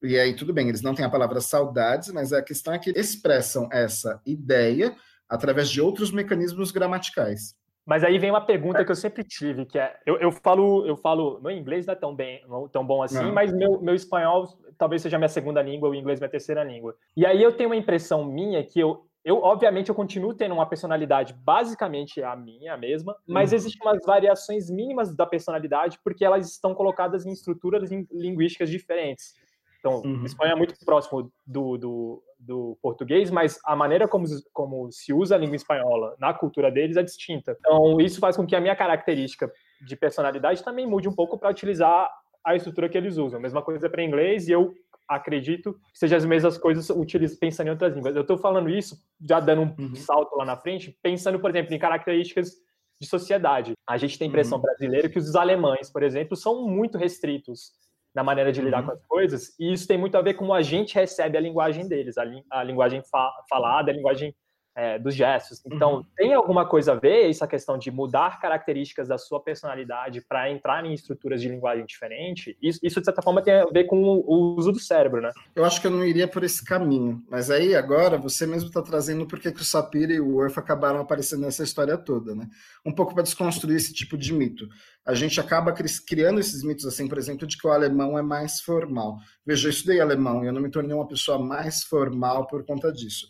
e 0.00 0.16
aí 0.16 0.32
tudo 0.32 0.52
bem, 0.52 0.68
eles 0.68 0.80
não 0.80 0.94
têm 0.94 1.04
a 1.04 1.10
palavra 1.10 1.40
saudades, 1.40 2.12
mas 2.12 2.32
a 2.32 2.40
questão 2.40 2.72
é 2.72 2.78
que 2.78 2.90
expressam 2.90 3.68
essa 3.72 4.22
ideia 4.24 4.94
através 5.28 5.68
de 5.68 5.80
outros 5.80 6.12
mecanismos 6.12 6.70
gramaticais. 6.70 7.56
Mas 7.84 8.04
aí 8.04 8.16
vem 8.20 8.30
uma 8.30 8.40
pergunta 8.40 8.84
que 8.84 8.92
eu 8.92 8.96
sempre 8.96 9.24
tive, 9.24 9.66
que 9.66 9.76
é, 9.76 9.98
eu, 10.06 10.18
eu 10.18 10.30
falo, 10.30 10.86
eu 10.86 10.96
falo, 10.96 11.40
meu 11.40 11.50
inglês 11.50 11.86
não 11.86 11.94
é 11.94 11.96
tão 11.96 12.14
bem, 12.14 12.44
não, 12.46 12.68
tão 12.68 12.86
bom 12.86 13.02
assim, 13.02 13.24
não. 13.24 13.32
mas 13.32 13.52
meu, 13.52 13.82
meu 13.82 13.96
espanhol 13.96 14.46
talvez 14.78 15.02
seja 15.02 15.18
minha 15.18 15.28
segunda 15.28 15.60
língua, 15.60 15.88
o 15.88 15.94
inglês 15.96 16.20
minha 16.20 16.30
terceira 16.30 16.62
língua. 16.62 16.94
E 17.16 17.26
aí 17.26 17.42
eu 17.42 17.50
tenho 17.50 17.70
uma 17.70 17.76
impressão 17.76 18.24
minha 18.24 18.62
que 18.62 18.78
eu, 18.78 19.04
eu 19.24 19.36
obviamente 19.42 19.88
eu 19.88 19.94
continuo 19.94 20.34
tendo 20.34 20.54
uma 20.54 20.66
personalidade 20.66 21.34
basicamente 21.34 22.22
a 22.22 22.34
minha, 22.34 22.76
mesma, 22.76 23.14
mas 23.26 23.50
uhum. 23.50 23.56
existem 23.56 23.80
umas 23.82 24.00
variações 24.04 24.70
mínimas 24.70 25.14
da 25.14 25.26
personalidade 25.26 25.98
porque 26.02 26.24
elas 26.24 26.50
estão 26.50 26.74
colocadas 26.74 27.26
em 27.26 27.32
estruturas 27.32 27.90
linguísticas 28.10 28.70
diferentes. 28.70 29.34
Então, 29.78 30.02
uhum. 30.02 30.24
espanhol 30.24 30.54
é 30.54 30.58
muito 30.58 30.74
próximo 30.84 31.32
do, 31.46 31.78
do, 31.78 32.22
do, 32.38 32.78
português, 32.82 33.30
mas 33.30 33.58
a 33.64 33.74
maneira 33.74 34.06
como, 34.06 34.26
como 34.52 34.92
se 34.92 35.12
usa 35.12 35.34
a 35.34 35.38
língua 35.38 35.56
espanhola 35.56 36.14
na 36.18 36.34
cultura 36.34 36.70
deles 36.70 36.98
é 36.98 37.02
distinta. 37.02 37.56
Então, 37.58 37.98
isso 37.98 38.20
faz 38.20 38.36
com 38.36 38.46
que 38.46 38.54
a 38.54 38.60
minha 38.60 38.76
característica 38.76 39.50
de 39.80 39.96
personalidade 39.96 40.62
também 40.62 40.86
mude 40.86 41.08
um 41.08 41.14
pouco 41.14 41.38
para 41.38 41.50
utilizar 41.50 42.10
a 42.44 42.54
estrutura 42.54 42.90
que 42.90 42.98
eles 42.98 43.16
usam. 43.16 43.38
A 43.38 43.42
mesma 43.42 43.62
coisa 43.62 43.88
para 43.88 44.02
inglês, 44.02 44.48
e 44.48 44.52
eu 44.52 44.74
acredito 45.10 45.74
que 45.92 45.98
sejam 45.98 46.16
as 46.16 46.24
mesmas 46.24 46.56
coisas 46.56 46.88
utilizo, 46.90 47.38
pensando 47.38 47.66
em 47.66 47.70
outras 47.70 47.94
línguas. 47.94 48.14
Eu 48.14 48.22
estou 48.22 48.38
falando 48.38 48.70
isso, 48.70 48.96
já 49.20 49.40
dando 49.40 49.62
um 49.62 49.74
uhum. 49.78 49.94
salto 49.96 50.36
lá 50.36 50.44
na 50.44 50.56
frente, 50.56 50.96
pensando, 51.02 51.40
por 51.40 51.50
exemplo, 51.50 51.74
em 51.74 51.78
características 51.78 52.52
de 53.00 53.08
sociedade. 53.08 53.72
A 53.88 53.96
gente 53.96 54.18
tem 54.18 54.26
a 54.26 54.28
impressão 54.28 54.58
uhum. 54.58 54.62
brasileira 54.62 55.08
que 55.08 55.18
os 55.18 55.34
alemães, 55.34 55.90
por 55.90 56.02
exemplo, 56.02 56.36
são 56.36 56.66
muito 56.66 56.96
restritos 56.96 57.72
na 58.14 58.22
maneira 58.22 58.52
de 58.52 58.60
lidar 58.60 58.80
uhum. 58.80 58.86
com 58.86 58.92
as 58.92 59.06
coisas, 59.06 59.58
e 59.58 59.72
isso 59.72 59.86
tem 59.86 59.96
muito 59.96 60.16
a 60.16 60.22
ver 60.22 60.34
com 60.34 60.40
como 60.40 60.54
a 60.54 60.62
gente 60.62 60.94
recebe 60.94 61.38
a 61.38 61.40
linguagem 61.40 61.86
deles, 61.86 62.18
a, 62.18 62.24
li 62.24 62.42
a 62.50 62.64
linguagem 62.64 63.02
fa 63.04 63.30
falada, 63.48 63.90
a 63.90 63.94
linguagem 63.94 64.34
é, 64.74 64.98
dos 64.98 65.14
gestos. 65.14 65.60
Então, 65.66 65.96
uhum. 65.96 66.04
tem 66.16 66.34
alguma 66.34 66.66
coisa 66.66 66.92
a 66.92 66.94
ver 66.94 67.28
essa 67.28 67.46
questão 67.46 67.76
de 67.76 67.90
mudar 67.90 68.40
características 68.40 69.08
da 69.08 69.18
sua 69.18 69.42
personalidade 69.42 70.20
para 70.20 70.50
entrar 70.50 70.84
em 70.84 70.94
estruturas 70.94 71.40
de 71.40 71.48
linguagem 71.48 71.84
diferente? 71.84 72.56
Isso, 72.62 72.78
isso, 72.82 73.00
de 73.00 73.04
certa 73.04 73.22
forma, 73.22 73.42
tem 73.42 73.54
a 73.54 73.66
ver 73.66 73.84
com 73.84 74.00
o 74.02 74.56
uso 74.56 74.72
do 74.72 74.78
cérebro, 74.78 75.20
né? 75.20 75.30
Eu 75.54 75.64
acho 75.64 75.80
que 75.80 75.86
eu 75.86 75.90
não 75.90 76.04
iria 76.04 76.28
por 76.28 76.44
esse 76.44 76.64
caminho. 76.64 77.22
Mas 77.28 77.50
aí, 77.50 77.74
agora, 77.74 78.16
você 78.16 78.46
mesmo 78.46 78.68
está 78.68 78.82
trazendo 78.82 79.26
porque 79.26 79.52
que 79.52 79.60
o 79.60 79.64
Sapir 79.64 80.10
e 80.10 80.20
o 80.20 80.36
Worf 80.36 80.58
acabaram 80.58 81.00
aparecendo 81.00 81.42
nessa 81.42 81.62
história 81.62 81.98
toda, 81.98 82.34
né? 82.34 82.48
Um 82.84 82.92
pouco 82.92 83.14
para 83.14 83.22
desconstruir 83.22 83.76
esse 83.76 83.92
tipo 83.92 84.16
de 84.16 84.32
mito. 84.32 84.68
A 85.04 85.14
gente 85.14 85.40
acaba 85.40 85.74
criando 86.06 86.38
esses 86.38 86.62
mitos, 86.62 86.86
assim, 86.86 87.08
por 87.08 87.18
exemplo, 87.18 87.46
de 87.46 87.56
que 87.56 87.66
o 87.66 87.70
alemão 87.70 88.18
é 88.18 88.22
mais 88.22 88.60
formal. 88.60 89.16
Veja, 89.44 89.66
eu 89.66 89.70
estudei 89.70 90.00
alemão 90.00 90.44
e 90.44 90.46
eu 90.46 90.52
não 90.52 90.60
me 90.60 90.70
tornei 90.70 90.94
uma 90.94 91.08
pessoa 91.08 91.38
mais 91.38 91.82
formal 91.82 92.46
por 92.46 92.64
conta 92.64 92.92
disso 92.92 93.26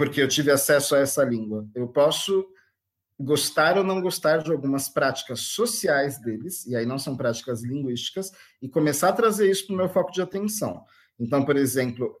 porque 0.00 0.22
eu 0.22 0.28
tive 0.28 0.50
acesso 0.50 0.94
a 0.94 1.00
essa 1.00 1.22
língua. 1.22 1.68
Eu 1.74 1.86
posso 1.86 2.46
gostar 3.18 3.76
ou 3.76 3.84
não 3.84 4.00
gostar 4.00 4.38
de 4.38 4.50
algumas 4.50 4.88
práticas 4.88 5.40
sociais 5.40 6.18
deles, 6.18 6.64
e 6.66 6.74
aí 6.74 6.86
não 6.86 6.98
são 6.98 7.14
práticas 7.14 7.62
linguísticas, 7.62 8.32
e 8.62 8.66
começar 8.66 9.10
a 9.10 9.12
trazer 9.12 9.50
isso 9.50 9.66
para 9.66 9.74
o 9.74 9.76
meu 9.76 9.90
foco 9.90 10.10
de 10.10 10.22
atenção. 10.22 10.82
Então, 11.18 11.44
por 11.44 11.54
exemplo, 11.54 12.18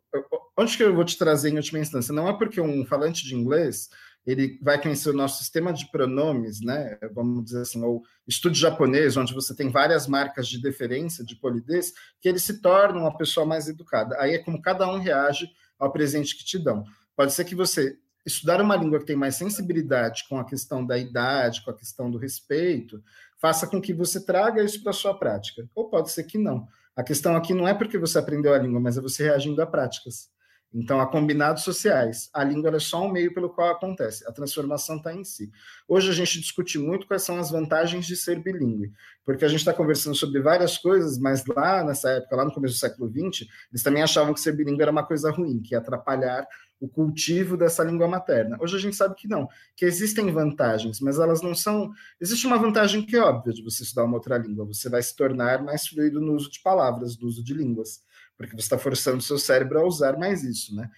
onde 0.58 0.76
que 0.76 0.82
eu 0.82 0.94
vou 0.94 1.06
te 1.06 1.16
trazer 1.16 1.48
em 1.48 1.56
última 1.56 1.78
instância? 1.78 2.12
Não 2.12 2.28
é 2.28 2.36
porque 2.36 2.60
um 2.60 2.84
falante 2.84 3.24
de 3.24 3.34
inglês 3.34 3.88
ele 4.26 4.58
vai 4.60 4.78
conhecer 4.78 5.08
o 5.08 5.16
nosso 5.16 5.38
sistema 5.38 5.72
de 5.72 5.90
pronomes, 5.90 6.60
né? 6.60 6.98
Vamos 7.14 7.46
dizer 7.46 7.62
assim, 7.62 7.82
ou 7.82 8.02
estudo 8.28 8.54
japonês, 8.54 9.16
onde 9.16 9.32
você 9.32 9.56
tem 9.56 9.70
várias 9.70 10.06
marcas 10.06 10.46
de 10.46 10.60
deferência, 10.60 11.24
de 11.24 11.34
polidez, 11.34 11.94
que 12.20 12.28
ele 12.28 12.38
se 12.38 12.60
torna 12.60 13.00
uma 13.00 13.16
pessoa 13.16 13.46
mais 13.46 13.68
educada. 13.68 14.20
Aí 14.20 14.34
é 14.34 14.38
como 14.38 14.60
cada 14.60 14.86
um 14.86 14.98
reage 14.98 15.48
ao 15.78 15.90
presente 15.90 16.36
que 16.36 16.44
te 16.44 16.58
dão. 16.58 16.84
Pode 17.20 17.34
ser 17.34 17.44
que 17.44 17.54
você 17.54 17.98
estudar 18.24 18.62
uma 18.62 18.74
língua 18.74 18.98
que 18.98 19.04
tem 19.04 19.14
mais 19.14 19.36
sensibilidade 19.36 20.24
com 20.26 20.38
a 20.38 20.44
questão 20.46 20.82
da 20.82 20.96
idade, 20.96 21.62
com 21.62 21.70
a 21.70 21.76
questão 21.76 22.10
do 22.10 22.16
respeito, 22.16 23.04
faça 23.38 23.66
com 23.66 23.78
que 23.78 23.92
você 23.92 24.24
traga 24.24 24.64
isso 24.64 24.82
para 24.82 24.88
a 24.88 24.94
sua 24.94 25.12
prática. 25.12 25.68
Ou 25.74 25.90
pode 25.90 26.10
ser 26.10 26.24
que 26.24 26.38
não. 26.38 26.66
A 26.96 27.02
questão 27.02 27.36
aqui 27.36 27.52
não 27.52 27.68
é 27.68 27.74
porque 27.74 27.98
você 27.98 28.18
aprendeu 28.18 28.54
a 28.54 28.58
língua, 28.58 28.80
mas 28.80 28.96
é 28.96 29.02
você 29.02 29.24
reagindo 29.24 29.60
a 29.60 29.66
práticas. 29.66 30.30
Então, 30.72 31.00
a 31.00 31.06
combinados 31.06 31.64
sociais, 31.64 32.30
a 32.32 32.44
língua 32.44 32.74
é 32.74 32.78
só 32.78 33.04
um 33.04 33.10
meio 33.10 33.34
pelo 33.34 33.50
qual 33.50 33.70
acontece, 33.70 34.26
a 34.26 34.32
transformação 34.32 34.96
está 34.96 35.12
em 35.12 35.24
si. 35.24 35.50
Hoje 35.88 36.08
a 36.08 36.14
gente 36.14 36.40
discute 36.40 36.78
muito 36.78 37.08
quais 37.08 37.24
são 37.24 37.38
as 37.38 37.50
vantagens 37.50 38.06
de 38.06 38.16
ser 38.16 38.40
bilíngue, 38.40 38.92
porque 39.24 39.44
a 39.44 39.48
gente 39.48 39.58
está 39.58 39.74
conversando 39.74 40.14
sobre 40.14 40.40
várias 40.40 40.78
coisas, 40.78 41.18
mas 41.18 41.44
lá 41.44 41.84
nessa 41.84 42.10
época, 42.10 42.36
lá 42.36 42.44
no 42.44 42.52
começo 42.52 42.76
do 42.76 42.78
século 42.78 43.10
XX, 43.10 43.48
eles 43.70 43.82
também 43.82 44.02
achavam 44.02 44.32
que 44.32 44.40
ser 44.40 44.52
bilíngue 44.52 44.80
era 44.80 44.92
uma 44.92 45.04
coisa 45.04 45.30
ruim, 45.32 45.60
que 45.60 45.74
ia 45.74 45.78
atrapalhar 45.78 46.46
o 46.80 46.88
cultivo 46.88 47.56
dessa 47.56 47.84
língua 47.84 48.08
materna. 48.08 48.56
Hoje 48.58 48.76
a 48.76 48.80
gente 48.80 48.96
sabe 48.96 49.14
que 49.14 49.28
não, 49.28 49.46
que 49.76 49.84
existem 49.84 50.32
vantagens, 50.32 51.00
mas 51.00 51.18
elas 51.18 51.42
não 51.42 51.54
são. 51.54 51.90
Existe 52.20 52.46
uma 52.46 52.58
vantagem 52.58 53.04
que 53.04 53.16
é 53.16 53.20
óbvia 53.20 53.52
de 53.52 53.62
você 53.62 53.82
estudar 53.82 54.04
uma 54.04 54.14
outra 54.14 54.38
língua, 54.38 54.64
você 54.64 54.88
vai 54.88 55.02
se 55.02 55.14
tornar 55.14 55.62
mais 55.62 55.86
fluido 55.86 56.20
no 56.20 56.34
uso 56.34 56.50
de 56.50 56.60
palavras, 56.62 57.18
no 57.18 57.26
uso 57.28 57.44
de 57.44 57.52
línguas 57.52 58.02
porque 58.40 58.56
você 58.56 58.62
está 58.62 58.78
forçando 58.78 59.18
o 59.18 59.20
seu 59.20 59.36
cérebro 59.36 59.78
a 59.78 59.84
usar 59.84 60.16
mais 60.16 60.42
isso, 60.42 60.74
né? 60.74 60.90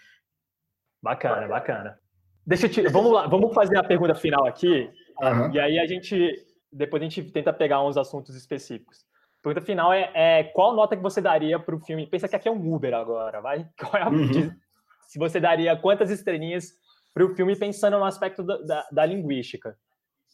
Bacana, 1.02 1.48
bacana. 1.48 1.98
Deixa 2.46 2.66
eu 2.66 2.70
te, 2.70 2.82
vamos 2.86 3.12
lá, 3.12 3.26
vamos 3.26 3.52
fazer 3.52 3.76
a 3.76 3.82
pergunta 3.82 4.14
final 4.14 4.46
aqui, 4.46 4.88
uhum. 5.20 5.52
e 5.52 5.58
aí 5.58 5.76
a 5.80 5.84
gente, 5.84 6.32
depois 6.72 7.02
a 7.02 7.04
gente 7.04 7.32
tenta 7.32 7.52
pegar 7.52 7.82
uns 7.82 7.96
assuntos 7.96 8.36
específicos. 8.36 9.04
A 9.40 9.42
pergunta 9.42 9.66
final 9.66 9.92
é, 9.92 10.08
é 10.14 10.44
qual 10.44 10.72
nota 10.76 10.96
que 10.96 11.02
você 11.02 11.20
daria 11.20 11.58
para 11.58 11.74
o 11.74 11.80
filme? 11.80 12.06
Pensa 12.06 12.28
que 12.28 12.36
aqui 12.36 12.46
é 12.46 12.52
um 12.52 12.72
Uber 12.72 12.94
agora, 12.94 13.40
vai? 13.40 13.68
Qual 13.76 13.96
é 13.96 14.02
a, 14.02 14.08
uhum. 14.08 14.52
Se 15.12 15.18
você 15.18 15.38
daria 15.38 15.76
quantas 15.76 16.10
estrelinhas 16.10 16.72
para 17.12 17.22
o 17.22 17.34
filme 17.34 17.54
pensando 17.54 17.98
no 17.98 18.04
aspecto 18.06 18.42
da, 18.42 18.56
da, 18.62 18.88
da, 18.90 19.04
linguística, 19.04 19.76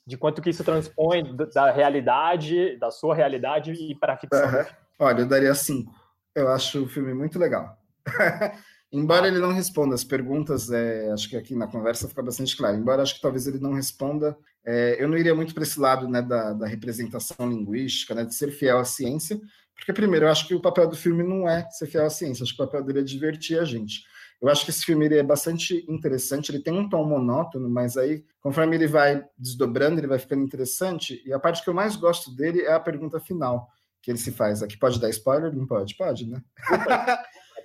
de 0.07 0.16
quanto 0.16 0.41
que 0.41 0.51
isso 0.51 0.62
transpõe 0.62 1.35
da 1.53 1.72
realidade, 1.72 2.79
da 2.79 2.89
sua 2.89 3.12
realidade 3.12 3.72
e 3.72 3.93
para 3.97 4.12
a 4.12 4.16
ficção. 4.16 4.49
Uhum. 4.49 4.66
Olha, 5.01 5.22
eu 5.22 5.26
daria 5.26 5.53
cinco. 5.53 5.93
Eu 6.33 6.47
acho 6.47 6.85
o 6.85 6.89
filme 6.89 7.12
muito 7.12 7.41
legal. 7.41 7.76
embora 8.93 9.26
ele 9.26 9.41
não 9.41 9.53
responda 9.53 9.97
as 9.97 10.05
perguntas, 10.05 10.70
é, 10.70 11.11
acho 11.11 11.29
que 11.29 11.37
aqui 11.37 11.57
na 11.57 11.66
conversa 11.66 12.07
fica 12.07 12.22
bastante 12.22 12.57
claro. 12.57 12.76
Embora 12.76 13.03
acho 13.03 13.16
que 13.16 13.20
talvez 13.20 13.49
ele 13.49 13.59
não 13.59 13.72
responda, 13.72 14.39
é, 14.64 14.97
eu 15.03 15.09
não 15.09 15.18
iria 15.18 15.35
muito 15.35 15.55
para 15.55 15.64
esse 15.64 15.81
lado 15.81 16.07
né, 16.07 16.22
da, 16.22 16.53
da, 16.53 16.68
representação 16.68 17.51
linguística, 17.51 18.14
né, 18.14 18.24
de 18.24 18.33
ser 18.33 18.53
fiel 18.53 18.79
à 18.79 18.85
ciência, 18.85 19.41
porque 19.74 19.93
primeiro 19.93 20.26
eu 20.26 20.31
acho 20.31 20.47
que 20.47 20.55
o 20.55 20.62
papel 20.62 20.89
do 20.89 20.95
filme 20.95 21.24
não 21.24 21.49
é 21.49 21.68
ser 21.68 21.89
fiel 21.89 22.07
à 22.07 22.11
ciência, 22.11 22.45
acho 22.45 22.55
que 22.55 22.62
o 22.62 22.64
papel 22.64 22.85
dele 22.85 23.01
é 23.01 23.03
divertir 23.03 23.59
a 23.59 23.64
gente. 23.64 24.05
Eu 24.41 24.49
acho 24.49 24.64
que 24.64 24.70
esse 24.70 24.84
filme 24.84 25.07
é 25.09 25.22
bastante 25.22 25.84
interessante, 25.89 26.51
ele 26.51 26.62
tem 26.62 26.72
um 26.72 26.89
tom 26.89 27.05
monótono, 27.05 27.68
mas 27.68 27.97
aí, 27.97 28.24
conforme 28.41 28.76
ele 28.76 28.86
vai 28.86 29.24
desdobrando, 29.36 29.99
ele 29.99 30.07
vai 30.07 30.18
ficando 30.18 30.45
interessante, 30.45 31.20
e 31.26 31.32
a 31.32 31.41
parte 31.41 31.62
que 31.62 31.68
eu 31.68 31.74
mais 31.74 31.97
gosto 31.97 32.34
dele 32.34 32.62
é 32.62 32.72
a 32.72 32.80
pergunta 32.80 33.18
final, 33.18 33.68
que 34.01 34.11
ele 34.11 34.18
se 34.18 34.30
faz. 34.30 34.62
Aqui 34.62 34.76
pode 34.76 35.01
dar 35.01 35.11
spoiler? 35.11 35.55
Não 35.55 35.66
pode? 35.66 35.97
Pode, 35.97 36.28
né? 36.28 36.41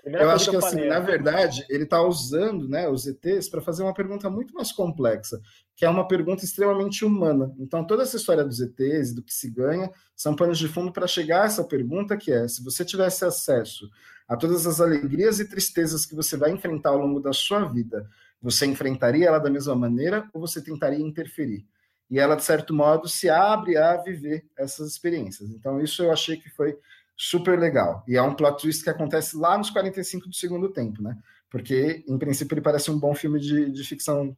eu 0.03 0.31
acho 0.31 0.49
que, 0.49 0.55
assim, 0.57 0.87
na 0.87 0.99
verdade, 0.99 1.63
ele 1.69 1.83
está 1.83 2.01
usando 2.01 2.67
né, 2.67 2.89
os 2.89 3.05
ETs 3.05 3.49
para 3.49 3.61
fazer 3.61 3.83
uma 3.83 3.93
pergunta 3.93 4.27
muito 4.27 4.51
mais 4.55 4.71
complexa, 4.71 5.39
que 5.75 5.85
é 5.85 5.89
uma 5.89 6.07
pergunta 6.07 6.43
extremamente 6.43 7.05
humana. 7.05 7.53
Então, 7.59 7.85
toda 7.85 8.01
essa 8.01 8.17
história 8.17 8.43
dos 8.43 8.59
ETs 8.59 9.11
e 9.11 9.15
do 9.15 9.23
que 9.23 9.33
se 9.33 9.49
ganha 9.49 9.91
são 10.15 10.35
panos 10.35 10.57
de 10.57 10.67
fundo 10.67 10.91
para 10.91 11.05
chegar 11.05 11.43
a 11.43 11.45
essa 11.45 11.63
pergunta, 11.63 12.17
que 12.17 12.31
é, 12.31 12.47
se 12.47 12.63
você 12.63 12.83
tivesse 12.83 13.23
acesso 13.23 13.87
a 14.27 14.35
todas 14.35 14.65
as 14.65 14.79
alegrias 14.79 15.39
e 15.39 15.47
tristezas 15.47 16.05
que 16.05 16.15
você 16.15 16.37
vai 16.37 16.51
enfrentar 16.51 16.89
ao 16.89 16.97
longo 16.97 17.19
da 17.19 17.33
sua 17.33 17.65
vida, 17.65 18.09
você 18.41 18.65
enfrentaria 18.65 19.27
ela 19.27 19.39
da 19.39 19.49
mesma 19.49 19.75
maneira 19.75 20.29
ou 20.33 20.41
você 20.41 20.61
tentaria 20.61 20.99
interferir? 20.99 21.65
e 22.13 22.19
ela, 22.19 22.35
de 22.35 22.43
certo 22.43 22.75
modo, 22.75 23.09
se 23.09 23.27
abre 23.27 23.75
a 23.75 23.97
viver 23.97 24.45
essas 24.55 24.87
experiências. 24.87 25.49
Então, 25.49 25.81
isso 25.81 26.03
eu 26.03 26.11
achei 26.11 26.37
que 26.37 26.47
foi 26.47 26.77
super 27.17 27.57
legal. 27.57 28.03
E 28.07 28.15
é 28.15 28.21
um 28.21 28.35
plot 28.35 28.61
twist 28.61 28.83
que 28.83 28.89
acontece 28.91 29.35
lá 29.35 29.57
nos 29.57 29.71
45 29.71 30.29
do 30.29 30.35
segundo 30.35 30.69
tempo, 30.69 31.01
né? 31.01 31.17
Porque, 31.49 32.03
em 32.07 32.17
princípio, 32.19 32.53
ele 32.53 32.61
parece 32.61 32.91
um 32.91 32.99
bom 32.99 33.15
filme 33.15 33.39
de, 33.39 33.71
de 33.71 33.83
ficção, 33.83 34.37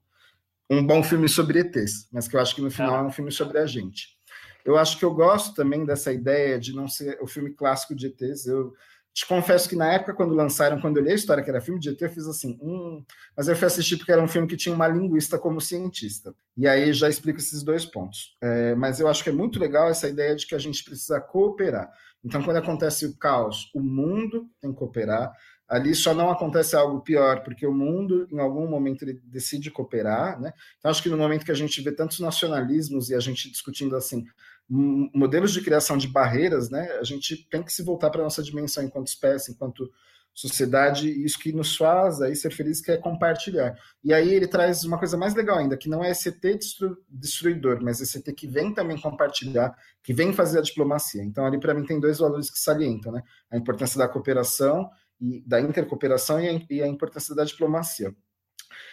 um 0.70 0.88
bom 0.88 1.04
filme 1.04 1.28
sobre 1.28 1.60
ETs, 1.60 2.08
mas 2.14 2.30
que 2.30 2.38
eu 2.38 2.40
acho 2.40 2.56
que 2.56 2.62
no 2.62 2.72
final 2.72 2.96
é 2.96 3.02
um 3.04 3.12
filme 3.12 3.30
sobre 3.30 3.58
a 3.58 3.66
gente. 3.66 4.18
Eu 4.64 4.78
acho 4.78 4.98
que 4.98 5.04
eu 5.04 5.14
gosto 5.14 5.54
também 5.54 5.86
dessa 5.86 6.14
ideia 6.14 6.58
de 6.58 6.74
não 6.74 6.88
ser 6.88 7.18
o 7.22 7.28
filme 7.28 7.52
clássico 7.52 7.94
de 7.94 8.08
ETs. 8.08 8.46
Eu 8.46 8.74
te 9.16 9.26
confesso 9.26 9.70
que 9.70 9.78
na 9.78 9.94
época, 9.94 10.14
quando 10.14 10.36
lançaram, 10.36 10.82
quando 10.82 10.98
eu 10.98 11.04
li 11.04 11.12
a 11.12 11.16
história 11.16 11.42
que 11.42 11.50
era 11.50 11.62
filme 11.62 11.80
de 11.80 11.90
ET, 11.90 12.02
eu 12.02 12.10
fiz 12.10 12.28
assim, 12.28 12.60
hum... 12.62 13.02
mas 13.36 13.48
eu 13.48 13.56
fui 13.56 13.66
assistir 13.66 13.96
porque 13.96 14.12
era 14.12 14.22
um 14.22 14.28
filme 14.28 14.46
que 14.46 14.58
tinha 14.58 14.76
uma 14.76 14.90
linguista 14.90 15.40
como 15.40 15.62
cientista. 15.62 16.36
E 16.58 16.68
aí 16.68 16.92
já 16.92 17.08
explico 17.08 17.40
esses 17.40 17.64
dois 17.64 17.86
pontos. 17.86 18.36
É, 18.42 18.76
mas 18.76 19.00
eu 19.00 19.08
acho 19.08 19.24
que 19.24 19.30
é 19.30 19.34
muito 19.34 19.58
legal 19.58 19.88
essa 19.88 20.10
ideia 20.10 20.36
de 20.36 20.46
que 20.46 20.54
a 20.54 20.60
gente 20.60 20.84
precisa 20.84 21.22
cooperar. 21.22 21.90
Então, 22.26 22.44
quando 22.44 22.58
acontece 22.58 23.06
o 23.06 23.16
caos, 23.18 23.72
o 23.74 23.80
mundo 23.80 24.50
tem 24.60 24.74
que 24.74 24.78
cooperar. 24.78 25.32
Ali 25.68 25.96
só 25.96 26.14
não 26.14 26.30
acontece 26.30 26.76
algo 26.76 27.00
pior, 27.00 27.42
porque 27.44 27.66
o 27.66 27.74
mundo, 27.74 28.28
em 28.30 28.40
algum 28.40 28.68
momento, 28.68 29.04
ele 29.04 29.22
decide 29.24 29.72
cooperar. 29.72 30.42
Né? 30.42 30.52
Então, 30.78 30.92
acho 30.92 31.02
que 31.02 31.10
no 31.10 31.18
momento 31.18 31.46
que 31.46 31.52
a 31.52 31.56
gente 31.56 31.82
vê 31.82 31.92
tantos 31.92 32.20
nacionalismos 32.20 33.10
e 33.10 33.16
a 33.16 33.20
gente 33.20 33.50
discutindo 33.50 33.96
assim, 33.96 34.26
modelos 34.70 35.54
de 35.54 35.62
criação 35.62 35.98
de 35.98 36.08
barreiras, 36.08 36.70
né, 36.70 36.98
a 37.00 37.04
gente 37.04 37.48
tem 37.50 37.62
que 37.62 37.72
se 37.72 37.84
voltar 37.84 38.10
para 38.10 38.22
a 38.22 38.24
nossa 38.24 38.42
dimensão 38.42 38.84
enquanto 38.84 39.08
espécie, 39.08 39.52
enquanto 39.52 39.90
sociedade, 40.36 41.08
e 41.08 41.24
isso 41.24 41.40
que 41.40 41.54
nos 41.54 41.78
faz 41.78 42.22
aí 42.22 42.36
ser 42.36 42.52
felizes 42.52 42.84
que 42.84 42.92
é 42.92 42.98
compartilhar. 42.98 43.74
E 44.04 44.14
aí 44.14 44.34
ele 44.34 44.48
traz 44.48 44.84
uma 44.84 45.00
coisa 45.00 45.16
mais 45.16 45.34
legal 45.34 45.58
ainda, 45.58 45.78
que 45.78 45.88
não 45.88 46.04
é 46.04 46.12
ET 46.12 46.60
destruidor, 47.08 47.82
mas 47.82 48.02
esse 48.02 48.22
que 48.34 48.46
vem 48.46 48.74
também 48.74 49.00
compartilhar, 49.00 49.74
que 50.04 50.14
vem 50.14 50.34
fazer 50.34 50.60
a 50.60 50.62
diplomacia. 50.62 51.24
Então 51.24 51.46
ali 51.46 51.58
para 51.58 51.74
mim 51.74 51.86
tem 51.86 52.02
dois 52.02 52.20
valores 52.20 52.50
que 52.50 52.60
salientam, 52.60 53.14
né? 53.14 53.24
A 53.50 53.56
importância 53.56 53.98
da 53.98 54.10
cooperação 54.10 54.90
e 55.22 55.42
da 55.48 55.62
intercooperação 55.62 56.42
e 56.42 56.50
a, 56.50 56.62
e 56.70 56.82
a 56.84 56.88
importância 56.88 57.34
da 57.34 57.46
diplomacia. 57.46 58.14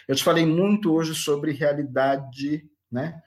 Eu 0.07 0.15
te 0.15 0.23
falei 0.23 0.45
muito 0.45 0.93
hoje 0.93 1.13
sobre 1.13 1.51
realidade, 1.51 2.63
né? 2.89 3.21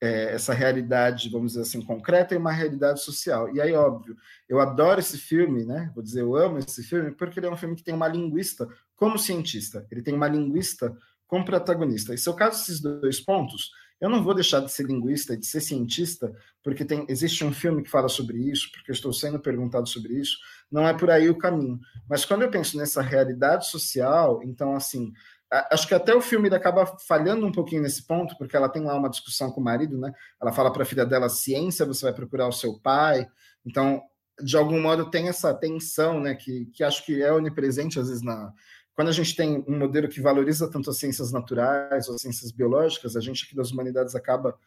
É, 0.00 0.34
essa 0.34 0.52
realidade, 0.52 1.28
vamos 1.28 1.52
dizer 1.52 1.62
assim, 1.62 1.82
concreta 1.82 2.34
e 2.34 2.38
uma 2.38 2.52
realidade 2.52 3.02
social. 3.02 3.54
E 3.54 3.60
aí, 3.60 3.72
óbvio, 3.74 4.16
eu 4.48 4.60
adoro 4.60 5.00
esse 5.00 5.18
filme, 5.18 5.64
né? 5.64 5.90
Vou 5.94 6.02
dizer, 6.02 6.22
eu 6.22 6.36
amo 6.36 6.58
esse 6.58 6.82
filme, 6.82 7.10
porque 7.12 7.38
ele 7.38 7.46
é 7.46 7.50
um 7.50 7.56
filme 7.56 7.74
que 7.74 7.82
tem 7.82 7.94
uma 7.94 8.08
linguista 8.08 8.68
como 8.94 9.18
cientista, 9.18 9.86
ele 9.90 10.02
tem 10.02 10.14
uma 10.14 10.28
linguista 10.28 10.96
como 11.26 11.44
protagonista. 11.44 12.14
E 12.14 12.18
se 12.18 12.28
eu 12.28 12.34
caso 12.34 12.62
esses 12.62 12.80
dois 12.80 13.20
pontos, 13.20 13.70
eu 14.00 14.08
não 14.08 14.22
vou 14.22 14.34
deixar 14.34 14.60
de 14.60 14.70
ser 14.70 14.86
linguista 14.86 15.36
de 15.36 15.44
ser 15.44 15.60
cientista, 15.60 16.32
porque 16.62 16.84
tem, 16.84 17.04
existe 17.08 17.44
um 17.44 17.52
filme 17.52 17.82
que 17.82 17.90
fala 17.90 18.08
sobre 18.08 18.38
isso, 18.38 18.70
porque 18.72 18.90
eu 18.90 18.94
estou 18.94 19.12
sendo 19.12 19.40
perguntado 19.40 19.88
sobre 19.88 20.14
isso, 20.14 20.38
não 20.70 20.86
é 20.86 20.94
por 20.94 21.10
aí 21.10 21.28
o 21.28 21.36
caminho. 21.36 21.80
Mas 22.08 22.24
quando 22.24 22.42
eu 22.42 22.50
penso 22.50 22.76
nessa 22.76 23.02
realidade 23.02 23.68
social, 23.68 24.40
então, 24.44 24.74
assim, 24.74 25.12
acho 25.50 25.88
que 25.88 25.94
até 25.94 26.14
o 26.14 26.20
filme 26.20 26.48
acaba 26.48 26.86
falhando 27.06 27.46
um 27.46 27.52
pouquinho 27.52 27.82
nesse 27.82 28.06
ponto, 28.06 28.36
porque 28.36 28.56
ela 28.56 28.68
tem 28.68 28.82
lá 28.82 28.94
uma 28.94 29.08
discussão 29.08 29.50
com 29.50 29.60
o 29.60 29.64
marido, 29.64 29.98
né? 29.98 30.12
Ela 30.40 30.52
fala 30.52 30.72
para 30.72 30.82
a 30.82 30.86
filha 30.86 31.06
dela: 31.06 31.28
ciência, 31.28 31.86
você 31.86 32.04
vai 32.04 32.12
procurar 32.12 32.48
o 32.48 32.52
seu 32.52 32.78
pai. 32.78 33.26
Então, 33.64 34.02
de 34.42 34.56
algum 34.56 34.80
modo, 34.80 35.10
tem 35.10 35.28
essa 35.28 35.54
tensão, 35.54 36.20
né? 36.20 36.34
Que, 36.34 36.66
que 36.66 36.84
acho 36.84 37.04
que 37.04 37.22
é 37.22 37.32
onipresente, 37.32 37.98
às 37.98 38.08
vezes, 38.08 38.22
na. 38.22 38.52
Quando 38.94 39.08
a 39.08 39.12
gente 39.12 39.36
tem 39.36 39.64
um 39.68 39.78
modelo 39.78 40.08
que 40.08 40.20
valoriza 40.20 40.68
tanto 40.70 40.90
as 40.90 40.98
ciências 40.98 41.30
naturais 41.30 42.08
ou 42.08 42.16
as 42.16 42.20
ciências 42.20 42.50
biológicas, 42.50 43.16
a 43.16 43.20
gente 43.20 43.44
aqui 43.44 43.54
das 43.54 43.70
humanidades 43.70 44.14
acaba 44.14 44.58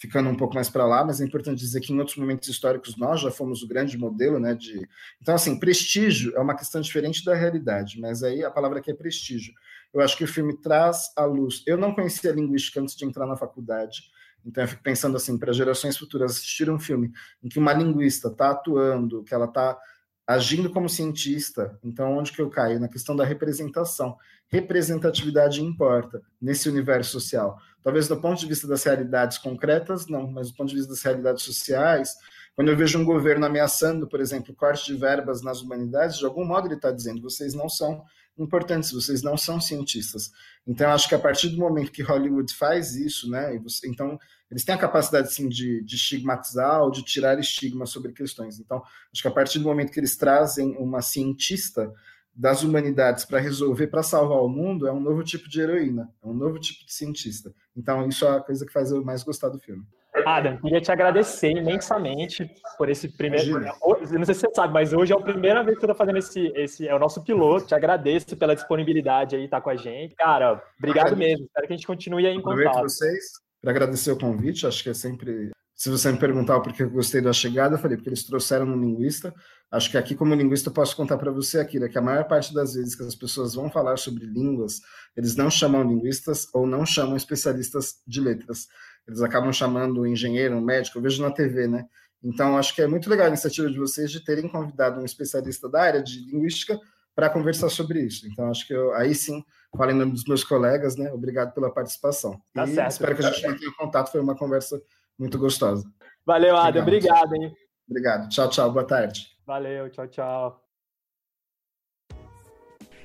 ficando 0.00 0.30
um 0.30 0.34
pouco 0.34 0.54
mais 0.54 0.70
para 0.70 0.86
lá, 0.86 1.04
mas 1.04 1.20
é 1.20 1.24
importante 1.24 1.58
dizer 1.58 1.80
que 1.80 1.92
em 1.92 1.98
outros 1.98 2.16
momentos 2.16 2.48
históricos 2.48 2.96
nós 2.96 3.20
já 3.20 3.30
fomos 3.30 3.62
o 3.62 3.68
grande 3.68 3.98
modelo, 3.98 4.40
né? 4.40 4.54
De... 4.54 4.88
Então, 5.20 5.34
assim, 5.34 5.58
prestígio 5.58 6.34
é 6.34 6.40
uma 6.40 6.56
questão 6.56 6.80
diferente 6.80 7.22
da 7.22 7.34
realidade, 7.34 8.00
mas 8.00 8.22
aí 8.22 8.42
a 8.42 8.50
palavra 8.50 8.78
aqui 8.78 8.90
é 8.90 8.94
prestígio. 8.94 9.52
Eu 9.92 10.00
acho 10.00 10.16
que 10.16 10.24
o 10.24 10.28
filme 10.28 10.56
traz 10.60 11.12
à 11.16 11.24
luz. 11.24 11.62
Eu 11.66 11.76
não 11.76 11.94
conhecia 11.94 12.32
linguística 12.32 12.80
antes 12.80 12.96
de 12.96 13.04
entrar 13.04 13.26
na 13.26 13.36
faculdade, 13.36 14.02
então 14.44 14.64
eu 14.64 14.68
fico 14.68 14.82
pensando 14.82 15.16
assim, 15.16 15.38
para 15.38 15.52
gerações 15.52 15.96
futuras 15.96 16.32
assistir 16.32 16.70
um 16.70 16.78
filme 16.78 17.12
em 17.42 17.48
que 17.48 17.58
uma 17.58 17.72
linguista 17.72 18.28
está 18.28 18.50
atuando, 18.50 19.22
que 19.24 19.34
ela 19.34 19.46
está 19.46 19.78
agindo 20.26 20.70
como 20.70 20.88
cientista, 20.88 21.76
então 21.82 22.16
onde 22.16 22.30
que 22.30 22.40
eu 22.40 22.48
caio? 22.48 22.78
Na 22.78 22.88
questão 22.88 23.16
da 23.16 23.24
representação. 23.24 24.16
Representatividade 24.48 25.60
importa 25.60 26.22
nesse 26.40 26.68
universo 26.68 27.10
social. 27.10 27.58
Talvez 27.82 28.06
do 28.06 28.20
ponto 28.20 28.38
de 28.38 28.46
vista 28.46 28.68
das 28.68 28.84
realidades 28.84 29.38
concretas, 29.38 30.06
não, 30.06 30.30
mas 30.30 30.50
do 30.50 30.56
ponto 30.56 30.68
de 30.68 30.76
vista 30.76 30.90
das 30.90 31.02
realidades 31.02 31.42
sociais, 31.42 32.14
quando 32.54 32.68
eu 32.68 32.76
vejo 32.76 32.98
um 32.98 33.04
governo 33.04 33.46
ameaçando, 33.46 34.06
por 34.06 34.20
exemplo, 34.20 34.54
corte 34.54 34.92
de 34.92 34.98
verbas 34.98 35.42
nas 35.42 35.62
humanidades, 35.62 36.18
de 36.18 36.24
algum 36.24 36.44
modo 36.44 36.68
ele 36.68 36.74
está 36.74 36.92
dizendo, 36.92 37.22
vocês 37.22 37.52
não 37.52 37.68
são 37.68 38.04
importantes, 38.42 38.92
vocês 38.92 39.22
não 39.22 39.36
são 39.36 39.60
cientistas. 39.60 40.30
Então, 40.66 40.90
acho 40.90 41.08
que 41.08 41.14
a 41.14 41.18
partir 41.18 41.48
do 41.50 41.58
momento 41.58 41.92
que 41.92 42.02
Hollywood 42.02 42.52
faz 42.54 42.96
isso, 42.96 43.30
né, 43.30 43.58
você, 43.58 43.88
então, 43.88 44.18
eles 44.50 44.64
têm 44.64 44.74
a 44.74 44.78
capacidade, 44.78 45.32
sim, 45.32 45.48
de, 45.48 45.82
de 45.84 45.94
estigmatizar 45.94 46.82
ou 46.82 46.90
de 46.90 47.04
tirar 47.04 47.38
estigma 47.38 47.86
sobre 47.86 48.12
questões. 48.12 48.58
Então, 48.58 48.82
acho 49.12 49.22
que 49.22 49.28
a 49.28 49.30
partir 49.30 49.58
do 49.58 49.64
momento 49.64 49.92
que 49.92 50.00
eles 50.00 50.16
trazem 50.16 50.76
uma 50.76 51.02
cientista 51.02 51.92
das 52.34 52.62
humanidades 52.62 53.24
para 53.24 53.38
resolver, 53.38 53.88
para 53.88 54.02
salvar 54.02 54.38
o 54.38 54.48
mundo, 54.48 54.86
é 54.86 54.92
um 54.92 55.00
novo 55.00 55.22
tipo 55.22 55.48
de 55.48 55.60
heroína, 55.60 56.08
é 56.22 56.26
um 56.26 56.34
novo 56.34 56.58
tipo 56.58 56.86
de 56.86 56.92
cientista. 56.92 57.54
Então, 57.76 58.08
isso 58.08 58.24
é 58.24 58.36
a 58.36 58.40
coisa 58.40 58.64
que 58.64 58.72
faz 58.72 58.90
eu 58.90 59.04
mais 59.04 59.22
gostar 59.22 59.48
do 59.48 59.58
filme. 59.58 59.84
Adam, 60.26 60.56
queria 60.58 60.80
te 60.80 60.90
agradecer 60.90 61.50
imensamente 61.50 62.50
por 62.76 62.88
esse 62.88 63.08
primeiro. 63.08 63.50
Imagina. 63.50 63.72
Não 64.18 64.24
sei 64.24 64.34
se 64.34 64.40
você 64.40 64.50
sabe, 64.54 64.72
mas 64.72 64.92
hoje 64.92 65.12
é 65.12 65.16
a 65.16 65.20
primeira 65.20 65.62
vez 65.62 65.78
que 65.78 65.84
eu 65.84 65.88
tô 65.88 65.94
fazendo 65.94 66.18
esse. 66.18 66.52
esse 66.54 66.88
é 66.88 66.94
o 66.94 66.98
nosso 66.98 67.22
piloto. 67.22 67.66
Te 67.66 67.74
agradeço 67.74 68.36
pela 68.36 68.54
disponibilidade 68.54 69.36
aí, 69.36 69.44
estar 69.44 69.58
tá 69.58 69.62
com 69.62 69.70
a 69.70 69.76
gente. 69.76 70.14
Cara, 70.14 70.62
obrigado 70.78 71.16
mesmo. 71.16 71.46
Espero 71.46 71.66
que 71.66 71.72
a 71.72 71.76
gente 71.76 71.86
continue 71.86 72.26
aí 72.26 72.34
em 72.34 72.38
Aproveito 72.38 72.68
contato. 72.68 72.82
vocês 72.82 73.24
para 73.60 73.70
agradecer 73.70 74.10
o 74.12 74.18
convite. 74.18 74.66
Acho 74.66 74.82
que 74.82 74.90
é 74.90 74.94
sempre. 74.94 75.50
Se 75.74 75.88
você 75.88 76.12
me 76.12 76.18
perguntar 76.18 76.56
o 76.56 76.62
porquê 76.62 76.82
eu 76.82 76.90
gostei 76.90 77.22
da 77.22 77.32
chegada, 77.32 77.74
eu 77.74 77.78
falei, 77.78 77.96
porque 77.96 78.10
eles 78.10 78.24
trouxeram 78.24 78.66
um 78.66 78.78
linguista. 78.78 79.34
Acho 79.70 79.90
que 79.90 79.96
aqui, 79.96 80.14
como 80.14 80.34
linguista, 80.34 80.68
eu 80.68 80.74
posso 80.74 80.94
contar 80.94 81.16
para 81.16 81.30
você 81.30 81.58
aquilo, 81.58 81.86
é 81.86 81.88
que 81.88 81.96
a 81.96 82.02
maior 82.02 82.24
parte 82.24 82.52
das 82.52 82.74
vezes 82.74 82.94
que 82.94 83.02
as 83.02 83.14
pessoas 83.14 83.54
vão 83.54 83.70
falar 83.70 83.96
sobre 83.96 84.26
línguas, 84.26 84.80
eles 85.16 85.36
não 85.36 85.48
chamam 85.48 85.82
linguistas 85.82 86.48
ou 86.52 86.66
não 86.66 86.84
chamam 86.84 87.16
especialistas 87.16 88.02
de 88.06 88.20
letras 88.20 88.66
eles 89.10 89.22
acabam 89.22 89.52
chamando 89.52 90.02
um 90.02 90.06
engenheiro, 90.06 90.56
um 90.56 90.60
médico, 90.60 90.98
eu 90.98 91.02
vejo 91.02 91.20
na 91.20 91.32
TV, 91.32 91.66
né? 91.66 91.84
Então, 92.22 92.56
acho 92.56 92.74
que 92.74 92.82
é 92.82 92.86
muito 92.86 93.10
legal 93.10 93.26
a 93.26 93.28
iniciativa 93.28 93.68
de 93.68 93.78
vocês 93.78 94.10
de 94.10 94.24
terem 94.24 94.48
convidado 94.48 95.00
um 95.00 95.04
especialista 95.04 95.68
da 95.68 95.82
área 95.82 96.02
de 96.02 96.20
linguística 96.30 96.78
para 97.14 97.28
conversar 97.28 97.68
sobre 97.70 98.00
isso. 98.02 98.26
Então, 98.28 98.48
acho 98.48 98.66
que 98.66 98.72
eu, 98.72 98.94
aí 98.94 99.14
sim, 99.14 99.42
falei 99.76 99.94
em 99.94 99.98
nome 99.98 100.12
dos 100.12 100.24
meus 100.24 100.44
colegas, 100.44 100.96
né? 100.96 101.10
Obrigado 101.12 101.52
pela 101.52 101.72
participação. 101.72 102.40
Tá 102.54 102.64
e 102.64 102.74
certo, 102.74 102.90
espero 102.92 103.16
que 103.16 103.24
a 103.24 103.30
gente 103.30 103.46
mantenha 103.46 103.72
contato, 103.76 104.12
foi 104.12 104.20
uma 104.20 104.36
conversa 104.36 104.80
muito 105.18 105.38
gostosa. 105.38 105.84
Valeu, 106.24 106.56
Adam. 106.56 106.82
Obrigado, 106.82 107.34
hein? 107.34 107.52
Obrigado. 107.88 108.28
Tchau, 108.28 108.48
tchau. 108.48 108.70
Boa 108.70 108.86
tarde. 108.86 109.26
Valeu, 109.44 109.90
tchau, 109.90 110.06
tchau. 110.06 110.69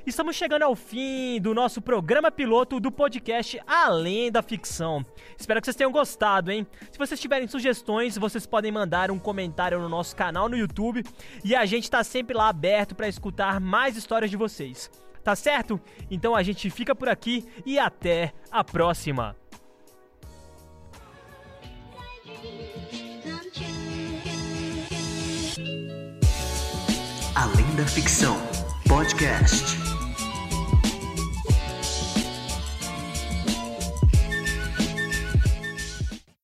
Estamos 0.05 0.35
chegando 0.35 0.61
ao 0.61 0.75
fim 0.75 1.41
do 1.41 1.51
nosso 1.55 1.81
programa 1.81 2.29
piloto 2.29 2.79
do 2.79 2.91
podcast 2.91 3.59
Além 3.65 4.31
da 4.31 4.43
Ficção. 4.43 5.03
Espero 5.35 5.59
que 5.59 5.65
vocês 5.65 5.75
tenham 5.75 5.91
gostado, 5.91 6.51
hein? 6.51 6.67
Se 6.91 6.97
vocês 6.99 7.19
tiverem 7.19 7.47
sugestões, 7.47 8.15
vocês 8.15 8.45
podem 8.45 8.71
mandar 8.71 9.09
um 9.09 9.17
comentário 9.17 9.79
no 9.79 9.89
nosso 9.89 10.15
canal 10.15 10.47
no 10.47 10.55
YouTube 10.55 11.03
e 11.43 11.55
a 11.55 11.65
gente 11.65 11.85
está 11.85 12.03
sempre 12.03 12.37
lá 12.37 12.49
aberto 12.49 12.93
para 12.93 13.07
escutar 13.07 13.59
mais 13.59 13.97
histórias 13.97 14.29
de 14.29 14.37
vocês. 14.37 14.91
Tá 15.23 15.35
certo? 15.35 15.81
Então 16.11 16.35
a 16.35 16.43
gente 16.43 16.69
fica 16.69 16.93
por 16.93 17.09
aqui 17.09 17.43
e 17.65 17.79
até 17.79 18.31
a 18.51 18.63
próxima. 18.63 19.35
Além 27.35 27.75
da 27.75 27.85
Ficção 27.87 28.37
Podcast. 28.87 29.84